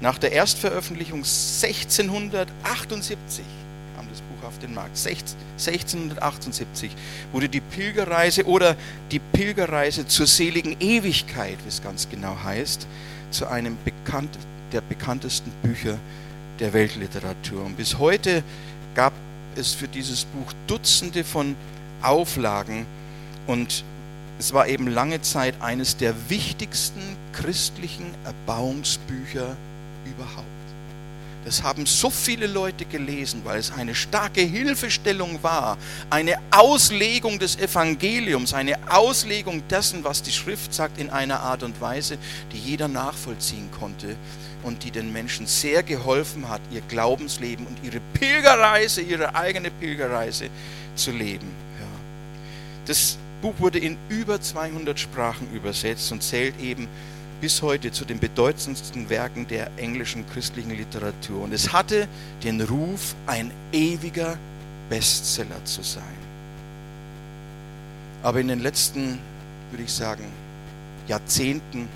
Nach 0.00 0.16
der 0.16 0.30
Erstveröffentlichung 0.30 1.24
1678 1.24 3.44
auf 4.48 4.58
den 4.58 4.74
Markt. 4.74 4.98
1678 4.98 6.90
wurde 7.32 7.48
die 7.48 7.60
Pilgerreise 7.60 8.46
oder 8.46 8.76
die 9.10 9.18
Pilgerreise 9.18 10.06
zur 10.06 10.26
seligen 10.26 10.76
Ewigkeit, 10.80 11.58
wie 11.64 11.68
es 11.68 11.82
ganz 11.82 12.08
genau 12.08 12.36
heißt, 12.42 12.86
zu 13.30 13.46
einem 13.46 13.76
bekannt, 13.84 14.36
der 14.72 14.80
bekanntesten 14.80 15.50
Bücher 15.62 15.98
der 16.58 16.72
Weltliteratur. 16.72 17.64
Und 17.64 17.76
bis 17.76 17.98
heute 17.98 18.42
gab 18.94 19.12
es 19.54 19.74
für 19.74 19.88
dieses 19.88 20.24
Buch 20.24 20.52
Dutzende 20.66 21.24
von 21.24 21.54
Auflagen 22.02 22.86
und 23.46 23.84
es 24.38 24.52
war 24.52 24.68
eben 24.68 24.86
lange 24.86 25.20
Zeit 25.20 25.60
eines 25.60 25.96
der 25.96 26.14
wichtigsten 26.30 27.00
christlichen 27.32 28.06
Erbauungsbücher 28.24 29.56
überhaupt. 30.04 30.57
Das 31.48 31.62
haben 31.62 31.86
so 31.86 32.10
viele 32.10 32.46
Leute 32.46 32.84
gelesen, 32.84 33.40
weil 33.42 33.58
es 33.58 33.72
eine 33.72 33.94
starke 33.94 34.42
Hilfestellung 34.42 35.42
war, 35.42 35.78
eine 36.10 36.36
Auslegung 36.50 37.38
des 37.38 37.56
Evangeliums, 37.56 38.52
eine 38.52 38.76
Auslegung 38.90 39.66
dessen, 39.66 40.04
was 40.04 40.22
die 40.22 40.30
Schrift 40.30 40.74
sagt, 40.74 40.98
in 40.98 41.08
einer 41.08 41.40
Art 41.40 41.62
und 41.62 41.80
Weise, 41.80 42.18
die 42.52 42.58
jeder 42.58 42.86
nachvollziehen 42.86 43.70
konnte 43.80 44.14
und 44.62 44.84
die 44.84 44.90
den 44.90 45.10
Menschen 45.10 45.46
sehr 45.46 45.82
geholfen 45.82 46.50
hat, 46.50 46.60
ihr 46.70 46.82
Glaubensleben 46.82 47.66
und 47.66 47.78
ihre 47.82 48.00
Pilgerreise, 48.12 49.00
ihre 49.00 49.34
eigene 49.34 49.70
Pilgerreise 49.70 50.50
zu 50.96 51.12
leben. 51.12 51.48
Ja. 51.80 51.86
Das 52.84 53.16
Buch 53.40 53.54
wurde 53.56 53.78
in 53.78 53.96
über 54.10 54.38
200 54.38 55.00
Sprachen 55.00 55.50
übersetzt 55.54 56.12
und 56.12 56.22
zählt 56.22 56.60
eben 56.60 56.88
bis 57.40 57.62
heute 57.62 57.92
zu 57.92 58.04
den 58.04 58.18
bedeutendsten 58.18 59.08
Werken 59.10 59.46
der 59.46 59.70
englischen 59.76 60.28
christlichen 60.28 60.70
Literatur. 60.70 61.42
Und 61.42 61.52
es 61.52 61.72
hatte 61.72 62.08
den 62.42 62.60
Ruf, 62.60 63.14
ein 63.26 63.52
ewiger 63.72 64.36
Bestseller 64.88 65.64
zu 65.64 65.82
sein. 65.82 66.02
Aber 68.22 68.40
in 68.40 68.48
den 68.48 68.60
letzten, 68.60 69.18
würde 69.70 69.84
ich 69.84 69.92
sagen, 69.92 70.24
Jahrzehnten 71.06 71.88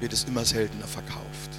wird 0.00 0.12
es 0.12 0.24
immer 0.24 0.44
seltener 0.44 0.86
verkauft. 0.86 1.50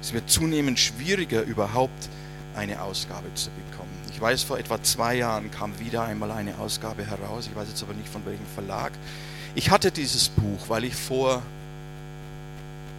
Es 0.00 0.12
wird 0.12 0.30
zunehmend 0.30 0.78
schwieriger, 0.78 1.42
überhaupt 1.42 2.08
eine 2.54 2.80
Ausgabe 2.80 3.32
zu 3.34 3.50
bekommen. 3.50 3.90
Ich 4.12 4.20
weiß, 4.20 4.44
vor 4.44 4.58
etwa 4.58 4.82
zwei 4.82 5.16
Jahren 5.16 5.50
kam 5.50 5.78
wieder 5.78 6.04
einmal 6.04 6.30
eine 6.30 6.58
Ausgabe 6.58 7.04
heraus. 7.04 7.48
Ich 7.50 7.56
weiß 7.56 7.68
jetzt 7.68 7.82
aber 7.82 7.92
nicht 7.92 8.08
von 8.08 8.24
welchem 8.24 8.46
Verlag. 8.54 8.92
Ich 9.56 9.70
hatte 9.70 9.90
dieses 9.90 10.28
Buch, 10.28 10.68
weil 10.68 10.84
ich 10.84 10.94
vor 10.94 11.42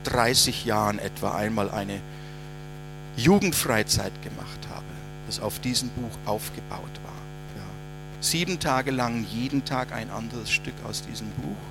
30 0.06 0.65
Jahren 0.65 0.98
etwa 0.98 1.36
einmal 1.36 1.70
eine 1.70 2.02
Jugendfreizeit 3.15 4.12
gemacht 4.24 4.67
habe, 4.73 4.86
das 5.27 5.40
auf 5.40 5.60
diesem 5.60 5.90
Buch 5.90 6.17
aufgebaut 6.25 6.82
war. 7.04 7.13
Ja. 7.56 7.63
Sieben 8.21 8.60
Tage 8.60 8.90
lang, 8.90 9.23
jeden 9.32 9.65
Tag 9.65 9.92
ein 9.92 10.10
anderes 10.10 10.50
Stück 10.50 10.73
aus 10.90 11.04
diesem 11.04 11.29
Buch. 11.29 11.63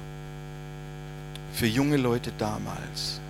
Für 1.53 1.67
junge 1.67 1.97
Leute 1.97 2.31
damals. 2.39 3.21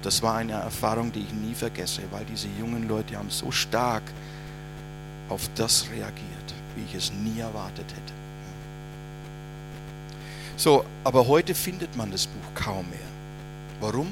Das 0.00 0.22
war 0.22 0.36
eine 0.36 0.52
Erfahrung, 0.52 1.12
die 1.12 1.20
ich 1.20 1.32
nie 1.34 1.54
vergesse, 1.54 2.00
weil 2.10 2.24
diese 2.24 2.48
jungen 2.58 2.88
Leute 2.88 3.18
haben 3.18 3.28
so 3.28 3.50
stark 3.52 4.02
auf 5.28 5.46
das 5.56 5.90
reagiert, 5.90 6.54
wie 6.74 6.84
ich 6.84 6.94
es 6.94 7.12
nie 7.12 7.38
erwartet 7.38 7.86
hätte. 7.90 8.21
So, 10.62 10.84
aber 11.02 11.26
heute 11.26 11.56
findet 11.56 11.96
man 11.96 12.12
das 12.12 12.28
Buch 12.28 12.54
kaum 12.54 12.88
mehr. 12.88 13.00
Warum? 13.80 14.06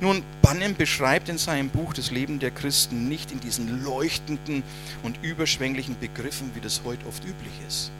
Nun, 0.00 0.24
Bannem 0.42 0.74
beschreibt 0.74 1.28
in 1.28 1.38
seinem 1.38 1.68
Buch 1.68 1.94
das 1.94 2.10
Leben 2.10 2.40
der 2.40 2.50
Christen 2.50 3.08
nicht 3.08 3.30
in 3.30 3.38
diesen 3.38 3.84
leuchtenden 3.84 4.64
und 5.04 5.22
überschwänglichen 5.22 5.96
Begriffen, 6.00 6.50
wie 6.56 6.60
das 6.60 6.80
heute 6.84 7.06
oft 7.06 7.22
üblich 7.22 7.52
ist. 7.68 7.92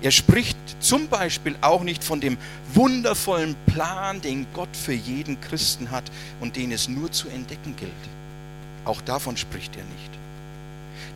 Er 0.00 0.12
spricht 0.12 0.56
zum 0.78 1.08
Beispiel 1.08 1.56
auch 1.60 1.82
nicht 1.82 2.04
von 2.04 2.20
dem 2.20 2.38
wundervollen 2.72 3.56
Plan, 3.66 4.20
den 4.20 4.46
Gott 4.54 4.76
für 4.76 4.94
jeden 4.94 5.40
Christen 5.40 5.90
hat 5.90 6.04
und 6.38 6.54
den 6.54 6.70
es 6.70 6.86
nur 6.86 7.10
zu 7.10 7.28
entdecken 7.30 7.74
gilt. 7.74 7.90
Auch 8.84 9.00
davon 9.00 9.36
spricht 9.36 9.74
er 9.74 9.82
nicht. 9.82 10.10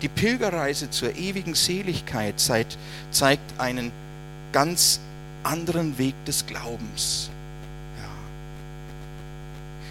Die 0.03 0.09
Pilgerreise 0.09 0.91
zur 0.91 1.15
ewigen 1.15 1.55
Seligkeit 1.55 2.41
zeigt 2.41 2.77
einen 3.59 3.93
ganz 4.55 5.01
anderen 5.43 5.99
Weg 5.99 6.15
des 6.27 6.47
Glaubens. 6.47 7.29
Ja. 7.99 8.09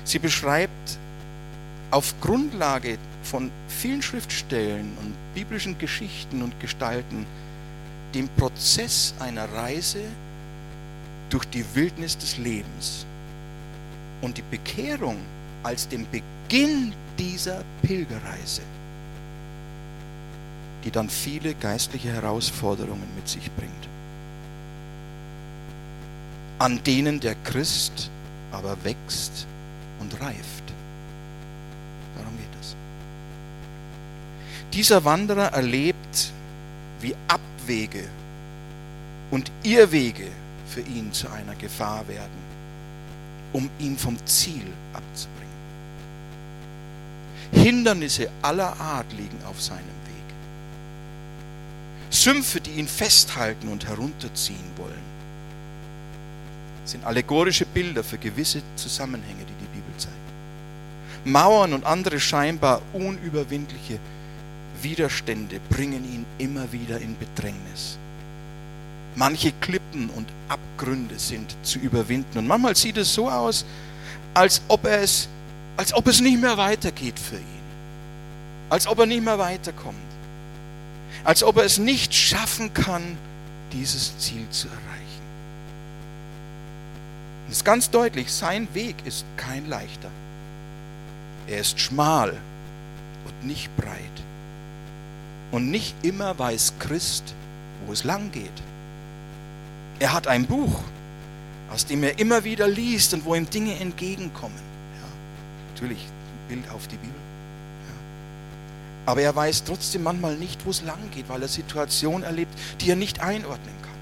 Sie 0.05 0.19
beschreibt 0.19 0.97
auf 1.91 2.15
Grundlage 2.21 2.97
von 3.23 3.51
vielen 3.67 4.01
Schriftstellen 4.01 4.97
und 5.01 5.13
biblischen 5.35 5.77
Geschichten 5.77 6.41
und 6.41 6.57
Gestalten 6.61 7.25
den 8.15 8.29
Prozess 8.37 9.13
einer 9.19 9.51
Reise 9.53 10.05
durch 11.29 11.43
die 11.45 11.65
Wildnis 11.75 12.17
des 12.17 12.37
Lebens 12.37 13.05
und 14.21 14.37
die 14.37 14.43
Bekehrung 14.49 15.17
als 15.63 15.89
den 15.89 16.07
Beginn 16.09 16.93
dieser 17.19 17.65
Pilgerreise, 17.81 18.61
die 20.85 20.91
dann 20.91 21.09
viele 21.09 21.53
geistliche 21.53 22.13
Herausforderungen 22.13 23.09
mit 23.17 23.27
sich 23.27 23.51
bringt 23.57 23.92
an 26.63 26.81
denen 26.85 27.19
der 27.19 27.35
Christ 27.43 28.09
aber 28.53 28.77
wächst 28.85 29.47
und 29.99 30.13
reift. 30.21 30.63
Darum 32.15 32.37
geht 32.37 32.61
es. 32.61 32.73
Dieser 34.71 35.03
Wanderer 35.03 35.51
erlebt, 35.51 36.31
wie 37.01 37.13
Abwege 37.27 38.05
und 39.29 39.51
Irrwege 39.63 40.27
für 40.65 40.79
ihn 40.79 41.11
zu 41.11 41.29
einer 41.29 41.55
Gefahr 41.55 42.07
werden, 42.07 42.41
um 43.51 43.69
ihn 43.79 43.97
vom 43.97 44.15
Ziel 44.25 44.65
abzubringen. 44.93 45.43
Hindernisse 47.51 48.29
aller 48.41 48.79
Art 48.79 49.11
liegen 49.11 49.43
auf 49.49 49.61
seinem 49.61 49.79
Weg. 49.81 50.35
Sümpfe, 52.09 52.61
die 52.61 52.71
ihn 52.71 52.87
festhalten 52.87 53.67
und 53.67 53.85
herunterziehen 53.85 54.71
wollen 54.77 55.02
sind 56.85 57.05
allegorische 57.05 57.65
Bilder 57.65 58.03
für 58.03 58.17
gewisse 58.17 58.61
Zusammenhänge, 58.75 59.39
die 59.39 59.65
die 59.65 59.79
Bibel 59.79 59.97
zeigt. 59.97 60.15
Mauern 61.25 61.73
und 61.73 61.85
andere 61.85 62.19
scheinbar 62.19 62.81
unüberwindliche 62.93 63.99
Widerstände 64.81 65.59
bringen 65.69 66.03
ihn 66.03 66.25
immer 66.37 66.71
wieder 66.71 66.99
in 66.99 67.17
Bedrängnis. 67.17 67.97
Manche 69.15 69.51
Klippen 69.61 70.09
und 70.09 70.27
Abgründe 70.49 71.17
sind 71.17 71.55
zu 71.63 71.79
überwinden. 71.79 72.39
Und 72.39 72.47
manchmal 72.47 72.75
sieht 72.75 72.97
es 72.97 73.13
so 73.13 73.29
aus, 73.29 73.63
als 74.33 74.61
ob, 74.67 74.85
es, 74.85 75.29
als 75.77 75.93
ob 75.93 76.07
es 76.07 76.19
nicht 76.19 76.41
mehr 76.41 76.57
weitergeht 76.57 77.19
für 77.19 77.37
ihn. 77.37 77.63
Als 78.69 78.87
ob 78.87 78.99
er 78.99 79.05
nicht 79.05 79.23
mehr 79.23 79.37
weiterkommt. 79.37 79.97
Als 81.23 81.43
ob 81.43 81.57
er 81.57 81.63
es 81.63 81.77
nicht 81.77 82.13
schaffen 82.13 82.73
kann, 82.73 83.17
dieses 83.71 84.17
Ziel 84.17 84.47
zu 84.49 84.67
erreichen. 84.67 85.22
Es 87.47 87.57
ist 87.57 87.65
ganz 87.65 87.89
deutlich, 87.89 88.31
sein 88.31 88.67
Weg 88.73 88.95
ist 89.05 89.25
kein 89.37 89.67
leichter. 89.67 90.09
Er 91.47 91.59
ist 91.59 91.79
schmal 91.79 92.37
und 93.25 93.47
nicht 93.47 93.75
breit. 93.75 93.97
Und 95.51 95.69
nicht 95.69 95.95
immer 96.01 96.37
weiß 96.39 96.73
Christ, 96.79 97.35
wo 97.85 97.93
es 97.93 98.03
lang 98.03 98.31
geht. 98.31 98.49
Er 99.99 100.13
hat 100.13 100.27
ein 100.27 100.45
Buch, 100.45 100.81
aus 101.69 101.85
dem 101.85 102.03
er 102.03 102.19
immer 102.19 102.43
wieder 102.43 102.67
liest 102.67 103.13
und 103.13 103.25
wo 103.25 103.35
ihm 103.35 103.49
Dinge 103.49 103.79
entgegenkommen. 103.79 104.57
Ja, 104.57 105.07
natürlich 105.73 106.07
Bild 106.47 106.69
auf 106.71 106.87
die 106.87 106.97
Bibel. 106.97 107.15
Ja. 107.15 109.11
Aber 109.11 109.21
er 109.21 109.35
weiß 109.35 109.63
trotzdem 109.63 110.03
manchmal 110.03 110.35
nicht, 110.35 110.65
wo 110.65 110.71
es 110.71 110.81
lang 110.83 110.99
geht, 111.11 111.29
weil 111.29 111.41
er 111.41 111.47
Situationen 111.47 112.23
erlebt, 112.23 112.53
die 112.81 112.89
er 112.89 112.95
nicht 112.95 113.19
einordnen 113.19 113.75
kann. 113.81 113.92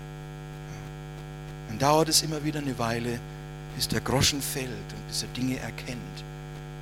Dauert 1.82 2.10
es 2.10 2.22
immer 2.22 2.44
wieder 2.44 2.60
eine 2.60 2.78
Weile, 2.78 3.20
bis 3.76 3.88
der 3.88 4.02
Groschen 4.02 4.40
fällt 4.40 4.68
und 4.68 5.08
bis 5.08 5.24
er 5.24 5.30
Dinge 5.30 5.58
erkennt, 5.58 6.24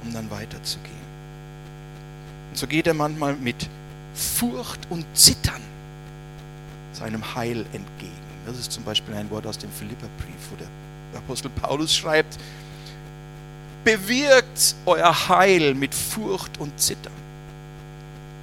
um 0.04 0.12
dann 0.12 0.30
weiterzugehen. 0.30 0.93
Und 2.50 2.58
so 2.58 2.68
geht 2.68 2.86
er 2.86 2.93
manchmal 2.93 3.38
mit 3.38 3.70
Furcht 4.14 4.82
und 4.89 5.06
Zittern 5.14 5.62
seinem 6.91 7.34
Heil 7.34 7.66
entgegen. 7.72 8.12
Das 8.45 8.58
ist 8.58 8.74
zum 8.74 8.84
Beispiel 8.84 9.14
ein 9.14 9.30
Wort 9.30 9.47
aus 9.47 9.58
dem 9.58 9.72
Philipperbrief, 9.72 10.36
wo 10.52 10.58
der 10.58 10.68
Apostel 11.18 11.50
Paulus 11.50 11.95
schreibt, 11.95 12.38
bewirkt 13.86 14.76
euer 14.86 15.30
Heil 15.30 15.76
mit 15.76 15.95
Furcht 15.95 16.58
und 16.60 16.78
Zittern. 16.78 17.14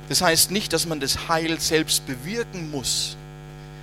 Das 0.09 0.23
heißt 0.23 0.53
nicht, 0.53 0.73
dass 0.73 0.87
man 0.87 1.01
das 1.01 1.29
Heil 1.29 1.61
selbst 1.61 2.07
bewirken 2.07 2.71
muss. 2.71 3.19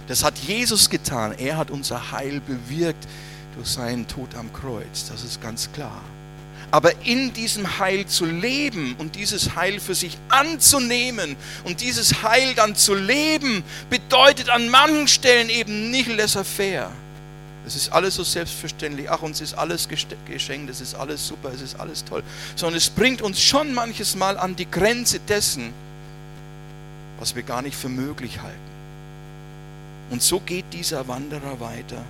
Das 0.07 0.23
hat 0.23 0.37
Jesus 0.37 0.89
getan. 0.89 1.33
Er 1.37 1.57
hat 1.57 1.71
unser 1.71 2.11
Heil 2.11 2.41
bewirkt 2.41 3.07
durch 3.55 3.67
seinen 3.67 4.07
Tod 4.07 4.35
am 4.35 4.51
Kreuz. 4.51 5.09
Das 5.09 5.23
ist 5.23 5.41
ganz 5.41 5.71
klar. 5.71 6.01
Aber 6.71 6.91
in 7.05 7.33
diesem 7.33 7.77
Heil 7.77 8.07
zu 8.07 8.25
leben 8.25 8.95
und 8.97 9.15
dieses 9.15 9.55
Heil 9.55 9.79
für 9.79 9.93
sich 9.93 10.17
anzunehmen 10.29 11.35
und 11.65 11.81
dieses 11.81 12.23
Heil 12.23 12.55
dann 12.55 12.75
zu 12.75 12.95
leben, 12.95 13.63
bedeutet 13.91 14.49
an 14.49 14.69
manchen 14.69 15.07
Stellen 15.07 15.49
eben 15.49 15.91
nicht 15.91 16.09
laissez-faire. 16.09 16.89
Es 17.65 17.75
ist 17.75 17.93
alles 17.93 18.15
so 18.15 18.23
selbstverständlich. 18.23 19.09
Ach, 19.09 19.21
uns 19.21 19.39
ist 19.39 19.53
alles 19.53 19.87
geschenkt, 19.87 20.69
es 20.69 20.81
ist 20.81 20.95
alles 20.95 21.25
super, 21.27 21.51
es 21.53 21.61
ist 21.61 21.79
alles 21.79 22.03
toll. 22.03 22.23
Sondern 22.55 22.77
es 22.77 22.89
bringt 22.89 23.21
uns 23.21 23.39
schon 23.41 23.73
manches 23.73 24.15
Mal 24.15 24.37
an 24.37 24.55
die 24.55 24.69
Grenze 24.69 25.19
dessen, 25.19 25.73
was 27.19 27.35
wir 27.35 27.43
gar 27.43 27.61
nicht 27.61 27.77
für 27.77 27.87
möglich 27.87 28.41
halten. 28.41 28.72
Und 30.09 30.21
so 30.21 30.39
geht 30.39 30.65
dieser 30.71 31.07
Wanderer 31.07 31.59
weiter 31.59 32.03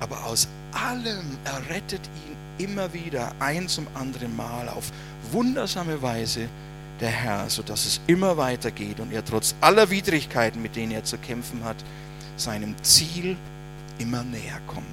aber 0.00 0.24
aus 0.26 0.48
allem 0.72 1.38
errettet 1.44 2.00
ihn 2.26 2.66
immer 2.66 2.92
wieder 2.92 3.32
ein 3.38 3.68
zum 3.68 3.86
anderen 3.94 4.34
Mal 4.36 4.68
auf 4.68 4.90
wundersame 5.30 6.00
Weise 6.02 6.48
der 7.00 7.10
Herr, 7.10 7.50
sodass 7.50 7.84
es 7.84 8.00
immer 8.06 8.36
weitergeht 8.36 9.00
und 9.00 9.12
er 9.12 9.24
trotz 9.24 9.54
aller 9.60 9.90
Widrigkeiten, 9.90 10.62
mit 10.62 10.76
denen 10.76 10.92
er 10.92 11.04
zu 11.04 11.18
kämpfen 11.18 11.64
hat, 11.64 11.76
seinem 12.36 12.74
Ziel 12.82 13.36
immer 13.98 14.22
näher 14.22 14.60
kommt. 14.66 14.86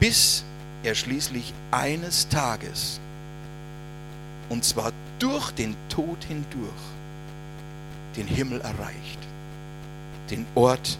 Bis 0.00 0.44
er 0.82 0.94
schließlich 0.94 1.52
eines 1.70 2.28
Tages, 2.28 3.00
und 4.48 4.64
zwar 4.64 4.92
durch 5.18 5.50
den 5.52 5.74
Tod 5.88 6.18
hindurch, 6.24 6.70
den 8.16 8.26
Himmel 8.26 8.60
erreicht, 8.60 9.18
den 10.30 10.46
Ort 10.54 10.98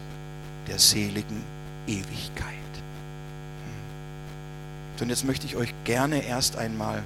der 0.67 0.79
seligen 0.79 1.43
Ewigkeit. 1.87 2.53
Und 4.99 5.09
jetzt 5.09 5.25
möchte 5.25 5.45
ich 5.45 5.55
euch 5.55 5.73
gerne 5.83 6.23
erst 6.23 6.57
einmal 6.57 7.03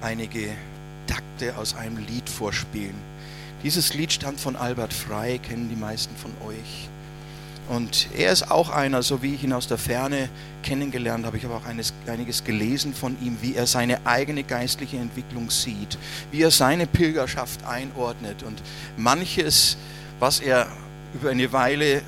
einige 0.00 0.48
Takte 1.06 1.56
aus 1.56 1.74
einem 1.74 1.98
Lied 1.98 2.28
vorspielen. 2.28 2.94
Dieses 3.62 3.94
Lied 3.94 4.12
stammt 4.12 4.40
von 4.40 4.56
Albert 4.56 4.92
Frey, 4.92 5.38
kennen 5.38 5.68
die 5.68 5.76
meisten 5.76 6.14
von 6.16 6.30
euch. 6.48 6.88
Und 7.68 8.08
er 8.16 8.32
ist 8.32 8.50
auch 8.50 8.70
einer, 8.70 9.02
so 9.02 9.22
wie 9.22 9.34
ich 9.34 9.44
ihn 9.44 9.52
aus 9.52 9.68
der 9.68 9.78
Ferne 9.78 10.28
kennengelernt 10.62 11.24
habe. 11.24 11.36
Ich 11.36 11.44
habe 11.44 11.54
auch 11.54 11.66
eines, 11.66 11.92
einiges 12.06 12.42
gelesen 12.42 12.94
von 12.94 13.16
ihm, 13.22 13.38
wie 13.42 13.54
er 13.54 13.66
seine 13.66 14.04
eigene 14.06 14.42
geistliche 14.42 14.96
Entwicklung 14.96 15.50
sieht, 15.50 15.96
wie 16.32 16.42
er 16.42 16.50
seine 16.50 16.86
Pilgerschaft 16.86 17.64
einordnet 17.64 18.42
und 18.42 18.60
manches, 18.96 19.76
was 20.20 20.40
er 20.40 20.68
über 21.14 21.30
eine 21.30 21.52
Weile 21.52 21.96
äh, 21.96 22.02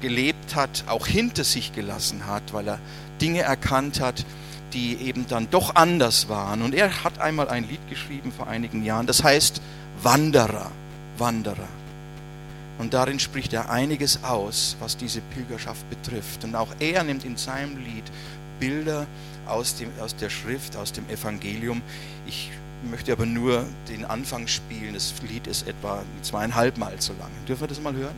gelebt 0.00 0.54
hat, 0.54 0.84
auch 0.86 1.06
hinter 1.06 1.44
sich 1.44 1.72
gelassen 1.72 2.26
hat, 2.26 2.52
weil 2.52 2.68
er 2.68 2.78
Dinge 3.20 3.42
erkannt 3.42 4.00
hat, 4.00 4.24
die 4.72 4.96
eben 4.96 5.26
dann 5.26 5.50
doch 5.50 5.74
anders 5.74 6.28
waren. 6.28 6.62
Und 6.62 6.74
er 6.74 7.02
hat 7.02 7.18
einmal 7.18 7.48
ein 7.48 7.68
Lied 7.68 7.80
geschrieben 7.88 8.32
vor 8.32 8.46
einigen 8.46 8.84
Jahren, 8.84 9.06
das 9.06 9.24
heißt 9.24 9.60
Wanderer, 10.02 10.70
Wanderer. 11.18 11.68
Und 12.78 12.94
darin 12.94 13.18
spricht 13.18 13.52
er 13.52 13.68
einiges 13.68 14.24
aus, 14.24 14.76
was 14.80 14.96
diese 14.96 15.20
Pilgerschaft 15.20 15.88
betrifft. 15.90 16.44
Und 16.44 16.54
auch 16.54 16.68
er 16.78 17.04
nimmt 17.04 17.24
in 17.24 17.36
seinem 17.36 17.76
Lied 17.76 18.04
Bilder 18.58 19.06
aus, 19.46 19.76
dem, 19.76 19.90
aus 20.00 20.16
der 20.16 20.30
Schrift, 20.30 20.76
aus 20.76 20.92
dem 20.92 21.08
Evangelium. 21.10 21.82
Ich 22.26 22.50
möchte 22.88 23.12
aber 23.12 23.26
nur 23.26 23.64
den 23.88 24.04
Anfang 24.04 24.46
spielen. 24.46 24.94
Das 24.94 25.14
Lied 25.28 25.46
ist 25.46 25.66
etwa 25.66 26.02
zweieinhalb 26.22 26.78
Mal 26.78 27.00
so 27.00 27.12
lang. 27.14 27.30
Dürfen 27.46 27.62
wir 27.62 27.68
das 27.68 27.80
mal 27.80 27.94
hören? 27.94 28.14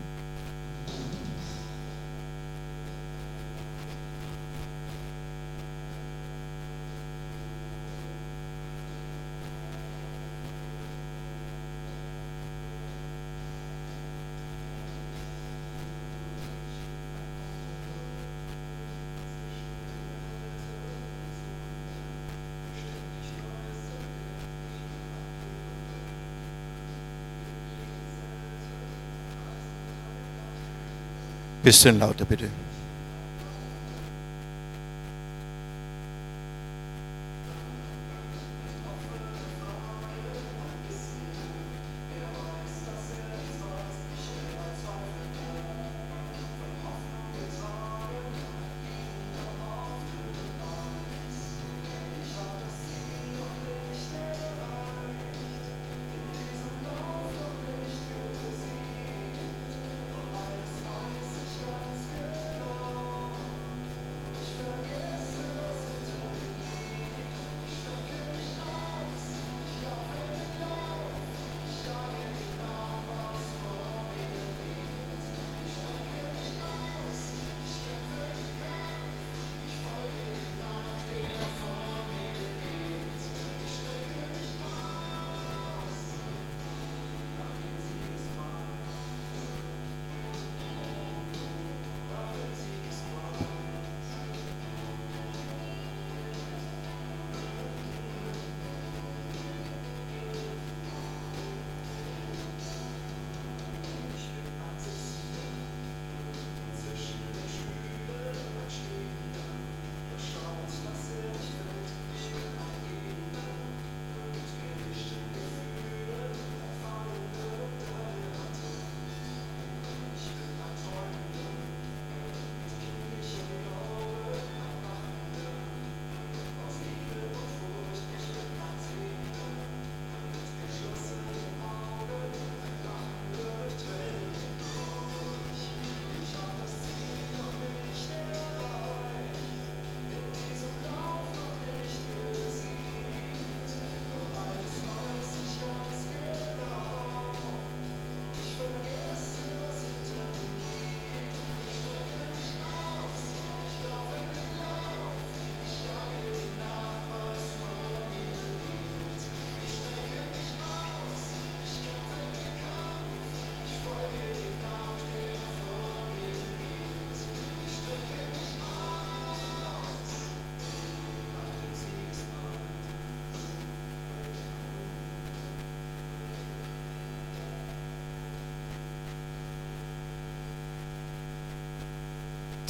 Bisschen 31.62 31.98
lauter 31.98 32.24
bitte. 32.24 32.48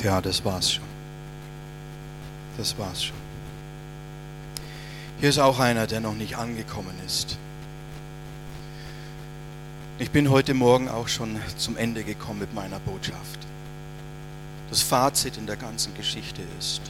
Ja, 0.03 0.21
das 0.21 0.45
war's 0.45 0.73
schon. 0.73 0.85
Das 2.57 2.77
war's 2.77 3.05
schon. 3.05 3.17
Hier 5.21 5.29
ist 5.29 5.39
auch 5.39 5.61
einer, 5.61 5.87
der 5.87 6.01
noch 6.01 6.15
nicht 6.15 6.37
angekommen 6.37 6.95
ist. 7.07 7.39
Ich 10.01 10.11
bin 10.11 10.31
heute 10.31 10.55
Morgen 10.55 10.89
auch 10.89 11.07
schon 11.07 11.41
zum 11.57 11.77
Ende 11.77 12.03
gekommen 12.03 12.41
mit 12.41 12.53
meiner 12.53 12.81
Botschaft. 12.81 13.39
Das 14.71 14.83
Fazit 14.83 15.37
in 15.37 15.47
der 15.47 15.57
ganzen 15.57 15.95
Geschichte 15.95 16.43
ist, 16.59 16.81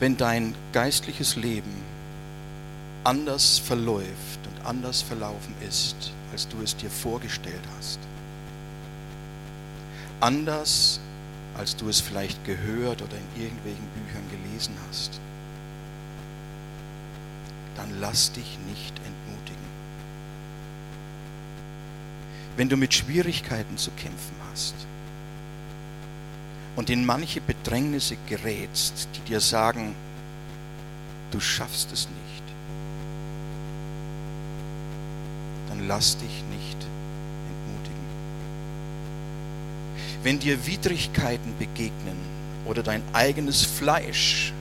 wenn 0.00 0.16
dein 0.16 0.54
geistliches 0.72 1.36
Leben 1.36 1.74
anders 3.04 3.58
verläuft 3.58 4.40
und 4.46 4.66
anders 4.66 5.02
verlaufen 5.02 5.54
ist, 5.68 6.12
als 6.32 6.48
du 6.48 6.62
es 6.62 6.74
dir 6.74 6.90
vorgestellt 6.90 7.62
hast, 7.76 7.98
anders 10.20 11.01
als 11.56 11.76
du 11.76 11.88
es 11.88 12.00
vielleicht 12.00 12.44
gehört 12.44 13.02
oder 13.02 13.16
in 13.16 13.42
irgendwelchen 13.42 13.86
Büchern 13.88 14.24
gelesen 14.30 14.74
hast, 14.88 15.20
dann 17.76 18.00
lass 18.00 18.32
dich 18.32 18.58
nicht 18.68 18.94
entmutigen. 18.98 19.72
Wenn 22.56 22.68
du 22.68 22.76
mit 22.76 22.92
Schwierigkeiten 22.94 23.76
zu 23.76 23.90
kämpfen 23.92 24.36
hast 24.50 24.74
und 26.76 26.90
in 26.90 27.04
manche 27.04 27.40
Bedrängnisse 27.40 28.16
gerätst, 28.28 29.08
die 29.14 29.20
dir 29.30 29.40
sagen, 29.40 29.94
du 31.30 31.40
schaffst 31.40 31.92
es 31.92 32.08
nicht, 32.08 32.42
dann 35.68 35.86
lass 35.88 36.18
dich 36.18 36.44
nicht 36.50 36.76
wenn 40.22 40.38
dir 40.38 40.66
Widrigkeiten 40.66 41.54
begegnen 41.58 42.16
oder 42.64 42.82
dein 42.82 43.02
eigenes 43.12 43.62
Fleisch 43.62 44.52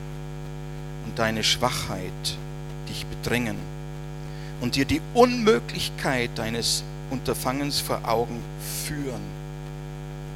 und 1.05 1.17
deine 1.19 1.43
Schwachheit 1.43 2.37
dich 2.89 3.05
bedrängen 3.05 3.57
und 4.59 4.75
dir 4.75 4.85
die 4.85 5.01
Unmöglichkeit 5.13 6.31
deines 6.35 6.83
Unterfangens 7.09 7.79
vor 7.79 8.01
Augen 8.07 8.41
führen, 8.85 9.21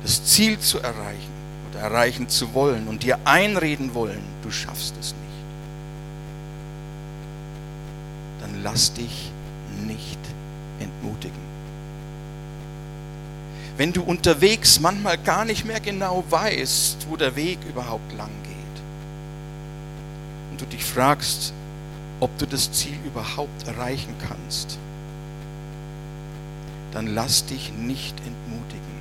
das 0.04 0.24
Ziel 0.26 0.60
zu 0.60 0.80
erreichen 0.80 1.34
oder 1.72 1.80
erreichen 1.80 2.30
zu 2.30 2.54
wollen 2.54 2.88
und 2.88 3.04
dir 3.04 3.18
einreden 3.26 3.94
wollen, 3.94 4.22
du 4.44 4.52
schaffst 4.52 4.94
es 5.00 5.08
nicht, 5.08 5.46
dann 8.42 8.62
lass 8.62 8.94
dich 8.94 9.32
nicht 9.88 10.20
entmutigen 10.80 11.55
wenn 13.78 13.92
du 13.92 14.04
unterwegs 14.04 14.80
manchmal 14.80 15.18
gar 15.18 15.46
nicht 15.46 15.66
mehr 15.66 15.80
genau 15.80 16.24
weißt, 16.30 17.08
wo 17.10 17.18
der 17.18 17.36
Weg 17.36 17.60
überhaupt 17.70 18.12
lang 18.18 18.32
geht. 18.44 18.82
Und 20.52 20.62
du 20.62 20.66
dich 20.66 20.86
fragst, 20.86 21.54
ob 22.20 22.38
du 22.38 22.46
das 22.46 22.72
Ziel 22.72 22.98
überhaupt 23.06 23.68
erreichen 23.68 24.16
kannst, 24.28 24.78
dann 26.94 27.08
lass 27.08 27.46
dich 27.46 27.74
nicht 27.74 28.18
entmutigen 28.20 28.96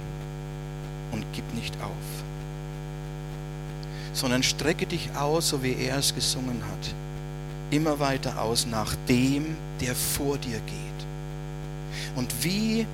und 1.12 1.24
gib 1.32 1.54
nicht 1.54 1.74
auf, 1.80 2.24
sondern 4.12 4.42
strecke 4.42 4.86
dich 4.86 5.10
aus, 5.16 5.50
so 5.50 5.62
wie 5.62 5.76
er 5.76 5.98
es 5.98 6.12
gesungen 6.12 6.60
hat, 6.64 6.94
immer 7.70 8.00
weiter 8.00 8.42
aus 8.42 8.66
nach 8.66 8.96
dem, 9.08 9.56
der 9.80 9.94
vor 9.94 10.38
dir 10.38 10.58
geht. 10.58 11.06
Und 12.16 12.42
wie 12.42 12.86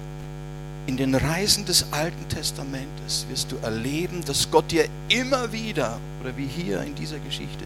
in 0.91 0.97
den 0.97 1.15
Reisen 1.15 1.65
des 1.67 1.87
Alten 1.93 2.29
Testamentes 2.29 3.25
wirst 3.29 3.53
du 3.53 3.57
erleben, 3.63 4.25
dass 4.27 4.51
Gott 4.51 4.73
dir 4.73 4.87
immer 5.09 5.53
wieder, 5.53 6.01
oder 6.21 6.37
wie 6.37 6.49
hier 6.49 6.83
in 6.83 6.97
dieser 6.97 7.21
Geschichte, 7.21 7.65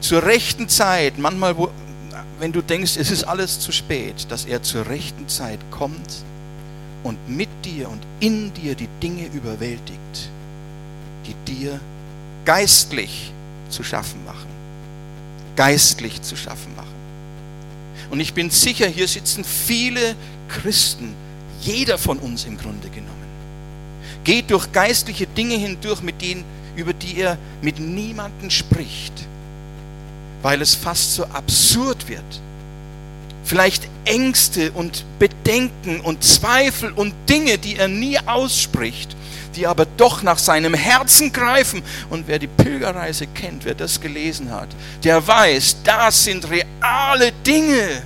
zur 0.00 0.22
rechten 0.22 0.68
Zeit, 0.68 1.18
manchmal, 1.18 1.56
wo, 1.56 1.70
wenn 2.38 2.52
du 2.52 2.62
denkst, 2.62 2.96
es 2.96 3.10
ist 3.10 3.24
alles 3.24 3.58
zu 3.58 3.72
spät, 3.72 4.26
dass 4.28 4.44
er 4.44 4.62
zur 4.62 4.86
rechten 4.86 5.28
Zeit 5.28 5.58
kommt 5.72 6.22
und 7.02 7.18
mit 7.28 7.48
dir 7.64 7.90
und 7.90 8.00
in 8.20 8.54
dir 8.54 8.76
die 8.76 8.88
Dinge 9.02 9.26
überwältigt, 9.26 10.30
die 11.26 11.34
dir 11.52 11.80
geistlich 12.44 13.32
zu 13.70 13.82
schaffen 13.82 14.24
machen. 14.24 14.48
Geistlich 15.56 16.22
zu 16.22 16.36
schaffen 16.36 16.76
machen. 16.76 16.94
Und 18.10 18.20
ich 18.20 18.34
bin 18.34 18.50
sicher, 18.50 18.86
hier 18.86 19.08
sitzen 19.08 19.42
viele 19.42 20.14
Christen, 20.48 21.12
jeder 21.60 21.98
von 21.98 22.18
uns 22.18 22.44
im 22.44 22.58
Grunde 22.58 22.88
genommen. 22.88 23.10
Geht 24.24 24.50
durch 24.50 24.72
geistliche 24.72 25.26
Dinge 25.26 25.56
hindurch, 25.56 26.02
mit 26.02 26.20
denen, 26.20 26.44
über 26.76 26.92
die 26.92 27.20
er 27.20 27.38
mit 27.62 27.78
niemandem 27.78 28.50
spricht, 28.50 29.12
weil 30.42 30.62
es 30.62 30.74
fast 30.74 31.14
so 31.14 31.24
absurd 31.26 32.08
wird. 32.08 32.40
Vielleicht 33.44 33.88
Ängste 34.04 34.70
und 34.72 35.04
Bedenken 35.18 36.00
und 36.00 36.22
Zweifel 36.22 36.92
und 36.92 37.14
Dinge, 37.28 37.58
die 37.58 37.76
er 37.76 37.88
nie 37.88 38.18
ausspricht, 38.18 39.16
die 39.56 39.66
aber 39.66 39.86
doch 39.96 40.22
nach 40.22 40.38
seinem 40.38 40.74
Herzen 40.74 41.32
greifen. 41.32 41.82
Und 42.10 42.28
wer 42.28 42.38
die 42.38 42.46
Pilgerreise 42.46 43.26
kennt, 43.26 43.64
wer 43.64 43.74
das 43.74 44.00
gelesen 44.00 44.52
hat, 44.52 44.68
der 45.02 45.26
weiß, 45.26 45.78
das 45.82 46.24
sind 46.24 46.46
reale 46.48 47.32
Dinge, 47.44 48.02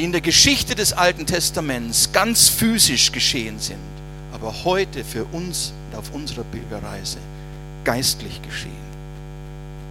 die 0.00 0.04
in 0.04 0.12
der 0.12 0.22
Geschichte 0.22 0.74
des 0.74 0.94
Alten 0.94 1.26
Testaments 1.26 2.10
ganz 2.12 2.48
physisch 2.48 3.12
geschehen 3.12 3.58
sind, 3.58 3.76
aber 4.32 4.64
heute 4.64 5.04
für 5.04 5.24
uns 5.26 5.74
auf 5.94 6.10
unserer 6.14 6.44
Pilgerreise 6.44 7.18
geistlich 7.84 8.40
geschehen, 8.40 8.72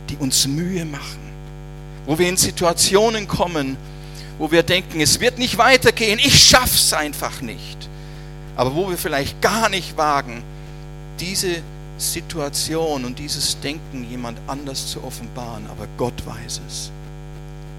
die 0.10 0.18
uns 0.18 0.48
Mühe 0.48 0.84
machen, 0.84 1.20
wo 2.08 2.18
wir 2.18 2.28
in 2.28 2.38
Situationen 2.38 3.28
kommen, 3.28 3.78
wo 4.40 4.52
wir 4.52 4.64
denken, 4.64 5.00
es 5.00 5.20
wird 5.20 5.38
nicht 5.38 5.60
weitergehen, 5.60 6.18
ich 6.18 6.44
schaff's 6.44 6.92
einfach 6.92 7.42
nicht 7.42 7.90
aber 8.60 8.76
wo 8.76 8.90
wir 8.90 8.98
vielleicht 8.98 9.42
gar 9.42 9.70
nicht 9.70 9.96
wagen, 9.96 10.44
diese 11.18 11.62
Situation 11.98 13.06
und 13.06 13.18
dieses 13.18 13.58
Denken 13.62 14.06
jemand 14.10 14.38
anders 14.48 14.88
zu 14.88 15.02
offenbaren, 15.02 15.66
aber 15.70 15.88
Gott 15.98 16.26
weiß 16.26 16.60
es. 16.68 16.92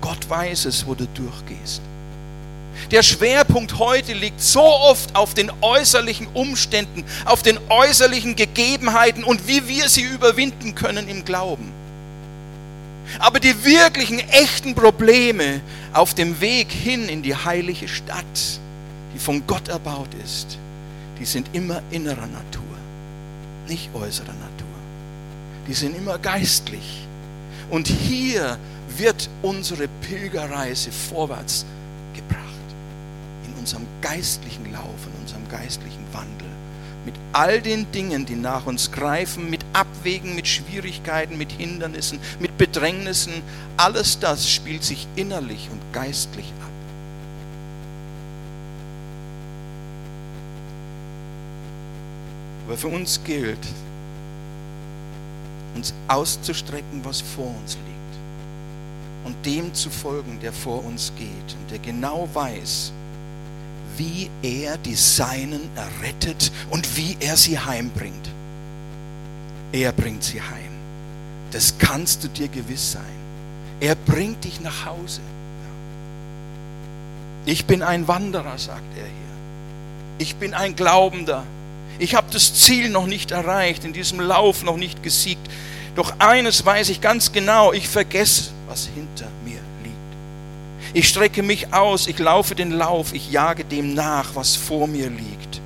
Gott 0.00 0.30
weiß 0.30 0.64
es, 0.64 0.86
wo 0.86 0.94
du 0.94 1.06
durchgehst. 1.08 1.82
Der 2.90 3.02
Schwerpunkt 3.02 3.78
heute 3.78 4.12
liegt 4.12 4.40
so 4.40 4.62
oft 4.62 5.14
auf 5.14 5.34
den 5.34 5.50
äußerlichen 5.60 6.26
Umständen, 6.34 7.04
auf 7.24 7.42
den 7.42 7.58
äußerlichen 7.68 8.36
Gegebenheiten 8.36 9.22
und 9.22 9.46
wie 9.46 9.68
wir 9.68 9.88
sie 9.88 10.02
überwinden 10.02 10.74
können 10.74 11.08
im 11.08 11.24
Glauben. 11.24 11.72
Aber 13.18 13.40
die 13.40 13.64
wirklichen, 13.64 14.18
echten 14.18 14.74
Probleme 14.74 15.60
auf 15.92 16.14
dem 16.14 16.40
Weg 16.40 16.70
hin 16.70 17.08
in 17.08 17.22
die 17.22 17.34
heilige 17.34 17.88
Stadt, 17.88 18.24
die 19.14 19.18
von 19.18 19.46
Gott 19.46 19.68
erbaut 19.68 20.10
ist, 20.24 20.58
die 21.18 21.24
sind 21.24 21.48
immer 21.52 21.82
innerer 21.90 22.26
Natur, 22.26 22.62
nicht 23.68 23.90
äußerer 23.94 24.32
Natur. 24.32 24.66
Die 25.66 25.74
sind 25.74 25.96
immer 25.96 26.18
geistlich. 26.18 27.06
Und 27.68 27.86
hier 27.86 28.58
wird 28.96 29.28
unsere 29.42 29.86
Pilgerreise 30.00 30.90
vorwärts 30.90 31.64
gebracht. 32.14 32.49
Unserem 33.70 33.86
geistlichen 34.02 34.72
Lauf, 34.72 35.06
in 35.06 35.20
unserem 35.20 35.48
geistlichen 35.48 36.04
Wandel. 36.12 36.48
Mit 37.04 37.14
all 37.32 37.62
den 37.62 37.92
Dingen, 37.92 38.26
die 38.26 38.34
nach 38.34 38.66
uns 38.66 38.90
greifen, 38.90 39.48
mit 39.48 39.64
Abwägen, 39.72 40.34
mit 40.34 40.48
Schwierigkeiten, 40.48 41.38
mit 41.38 41.52
Hindernissen, 41.52 42.18
mit 42.40 42.58
Bedrängnissen. 42.58 43.32
Alles 43.76 44.18
das 44.18 44.50
spielt 44.50 44.82
sich 44.82 45.06
innerlich 45.14 45.68
und 45.70 45.80
geistlich 45.92 46.46
ab. 46.60 46.70
Aber 52.66 52.76
für 52.76 52.88
uns 52.88 53.20
gilt, 53.22 53.64
uns 55.76 55.94
auszustrecken, 56.08 57.04
was 57.04 57.20
vor 57.20 57.54
uns 57.62 57.74
liegt. 57.74 59.26
Und 59.26 59.46
dem 59.46 59.72
zu 59.72 59.90
folgen, 59.90 60.40
der 60.40 60.52
vor 60.52 60.84
uns 60.84 61.12
geht 61.16 61.28
und 61.60 61.70
der 61.70 61.78
genau 61.78 62.28
weiß, 62.34 62.94
wie 63.96 64.30
er 64.42 64.76
die 64.78 64.94
Seinen 64.94 65.68
errettet 65.76 66.52
und 66.70 66.96
wie 66.96 67.16
er 67.20 67.36
sie 67.36 67.58
heimbringt. 67.58 68.28
Er 69.72 69.92
bringt 69.92 70.24
sie 70.24 70.40
heim. 70.40 70.70
Das 71.52 71.78
kannst 71.78 72.24
du 72.24 72.28
dir 72.28 72.48
gewiss 72.48 72.92
sein. 72.92 73.02
Er 73.80 73.94
bringt 73.94 74.44
dich 74.44 74.60
nach 74.60 74.86
Hause. 74.86 75.20
Ich 77.46 77.64
bin 77.64 77.82
ein 77.82 78.06
Wanderer, 78.06 78.58
sagt 78.58 78.96
er 78.96 79.04
hier. 79.04 79.12
Ich 80.18 80.36
bin 80.36 80.54
ein 80.54 80.76
Glaubender. 80.76 81.44
Ich 81.98 82.14
habe 82.14 82.28
das 82.32 82.54
Ziel 82.54 82.90
noch 82.90 83.06
nicht 83.06 83.30
erreicht, 83.30 83.84
in 83.84 83.92
diesem 83.92 84.20
Lauf 84.20 84.62
noch 84.62 84.76
nicht 84.76 85.02
gesiegt. 85.02 85.48
Doch 85.94 86.14
eines 86.18 86.64
weiß 86.64 86.88
ich 86.90 87.00
ganz 87.00 87.32
genau, 87.32 87.72
ich 87.72 87.88
vergesse, 87.88 88.50
was 88.68 88.88
hinter 88.94 89.26
mir. 89.44 89.59
Ich 90.92 91.08
strecke 91.08 91.42
mich 91.42 91.72
aus, 91.72 92.08
ich 92.08 92.18
laufe 92.18 92.54
den 92.54 92.72
Lauf, 92.72 93.12
ich 93.12 93.30
jage 93.30 93.64
dem 93.64 93.94
nach, 93.94 94.34
was 94.34 94.56
vor 94.56 94.88
mir 94.88 95.08
liegt. 95.08 95.60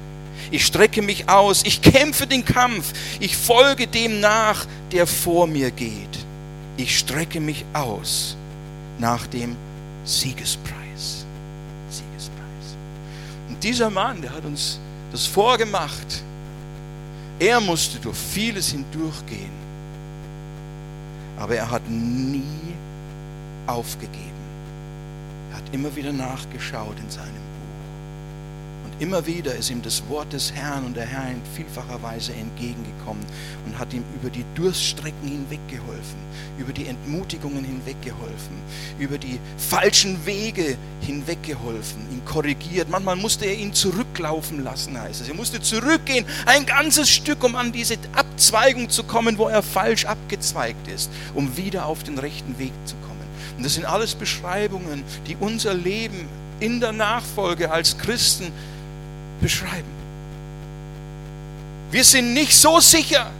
Ich 0.51 0.67
strecke 0.67 1.01
mich 1.01 1.29
aus, 1.29 1.63
ich 1.65 1.81
kämpfe 1.81 2.27
den 2.27 2.45
Kampf, 2.45 2.93
ich 3.21 3.37
folge 3.37 3.87
dem 3.87 4.21
nach, 4.21 4.67
der 4.93 5.07
vor 5.07 5.47
mir 5.47 5.71
geht. 5.71 6.19
Ich 6.77 6.99
strecke 6.99 7.41
mich 7.41 7.65
aus 7.73 8.37
nach 8.99 9.27
dem 9.27 9.57
Siegespreis. 10.05 11.25
Siegespreis. 11.89 12.77
Und 13.49 13.63
dieser 13.65 13.91
Mann, 13.91 14.21
der 14.21 14.33
hat 14.33 14.45
uns 14.45 14.79
das 15.11 15.27
vorgemacht. 15.27 16.23
Er 17.39 17.61
musste 17.61 17.99
durch 17.99 18.17
vieles 18.17 18.71
hindurchgehen, 18.71 19.51
aber 21.39 21.57
er 21.57 21.71
hat 21.71 21.83
nie 21.89 22.43
aufgegeben. 23.67 24.34
Er 25.55 25.59
hat 25.59 25.73
immer 25.73 25.95
wieder 25.95 26.13
nachgeschaut 26.13 26.99
in 26.99 27.09
seinem 27.09 27.45
Immer 29.01 29.27
wieder 29.27 29.55
ist 29.55 29.71
ihm 29.71 29.83
das 29.83 30.09
Wort 30.09 30.33
des 30.33 30.53
Herrn 30.53 30.85
und 30.85 30.97
der 30.97 31.05
Herr 31.05 31.29
in 31.29 31.43
vielfacher 31.57 32.01
Weise 32.01 32.33
entgegengekommen 32.33 33.25
und 33.67 33.77
hat 33.77 33.93
ihm 33.93 34.05
über 34.15 34.31
die 34.31 34.45
Durststrecken 34.55 35.29
hinweggeholfen, 35.29 36.19
über 36.59 36.73
die 36.73 36.87
Entmutigungen 36.87 37.65
hinweggeholfen, 37.65 38.57
über 39.01 39.19
die 39.19 39.41
falschen 39.59 40.25
Wege 40.27 40.77
hinweggeholfen, 41.01 42.03
ihn 42.13 42.25
korrigiert. 42.25 42.89
Manchmal 42.89 43.17
musste 43.17 43.47
er 43.47 43.57
ihn 43.57 43.73
zurücklaufen 43.73 44.63
lassen, 44.63 44.99
heißt 45.01 45.23
es. 45.23 45.29
Er 45.29 45.35
musste 45.35 45.61
zurückgehen, 45.61 46.25
ein 46.47 46.65
ganzes 46.65 47.11
Stück, 47.11 47.43
um 47.43 47.57
an 47.57 47.73
diese 47.73 47.97
Abzweigung 48.13 48.91
zu 48.91 49.03
kommen, 49.03 49.39
wo 49.39 49.49
er 49.49 49.63
falsch 49.63 50.05
abgezweigt 50.05 50.87
ist, 50.87 51.11
um 51.35 51.57
wieder 51.57 51.87
auf 51.87 52.05
den 52.05 52.19
rechten 52.19 52.61
Weg 52.61 52.73
zu 52.85 52.95
kommen. 52.97 53.24
Und 53.57 53.65
das 53.65 53.75
sind 53.75 53.85
alles 53.85 54.15
Beschreibungen, 54.15 55.05
die 55.27 55.37
unser 55.39 55.75
Leben 55.75 56.29
in 56.61 56.81
der 56.81 56.93
Nachfolge 56.93 57.71
als 57.71 57.97
Christen 57.99 58.53
beschreiben. 59.41 59.95
Wir 61.91 62.05
sind 62.05 62.35
nicht 62.35 62.55
so 62.55 62.81
sicher. 62.81 63.31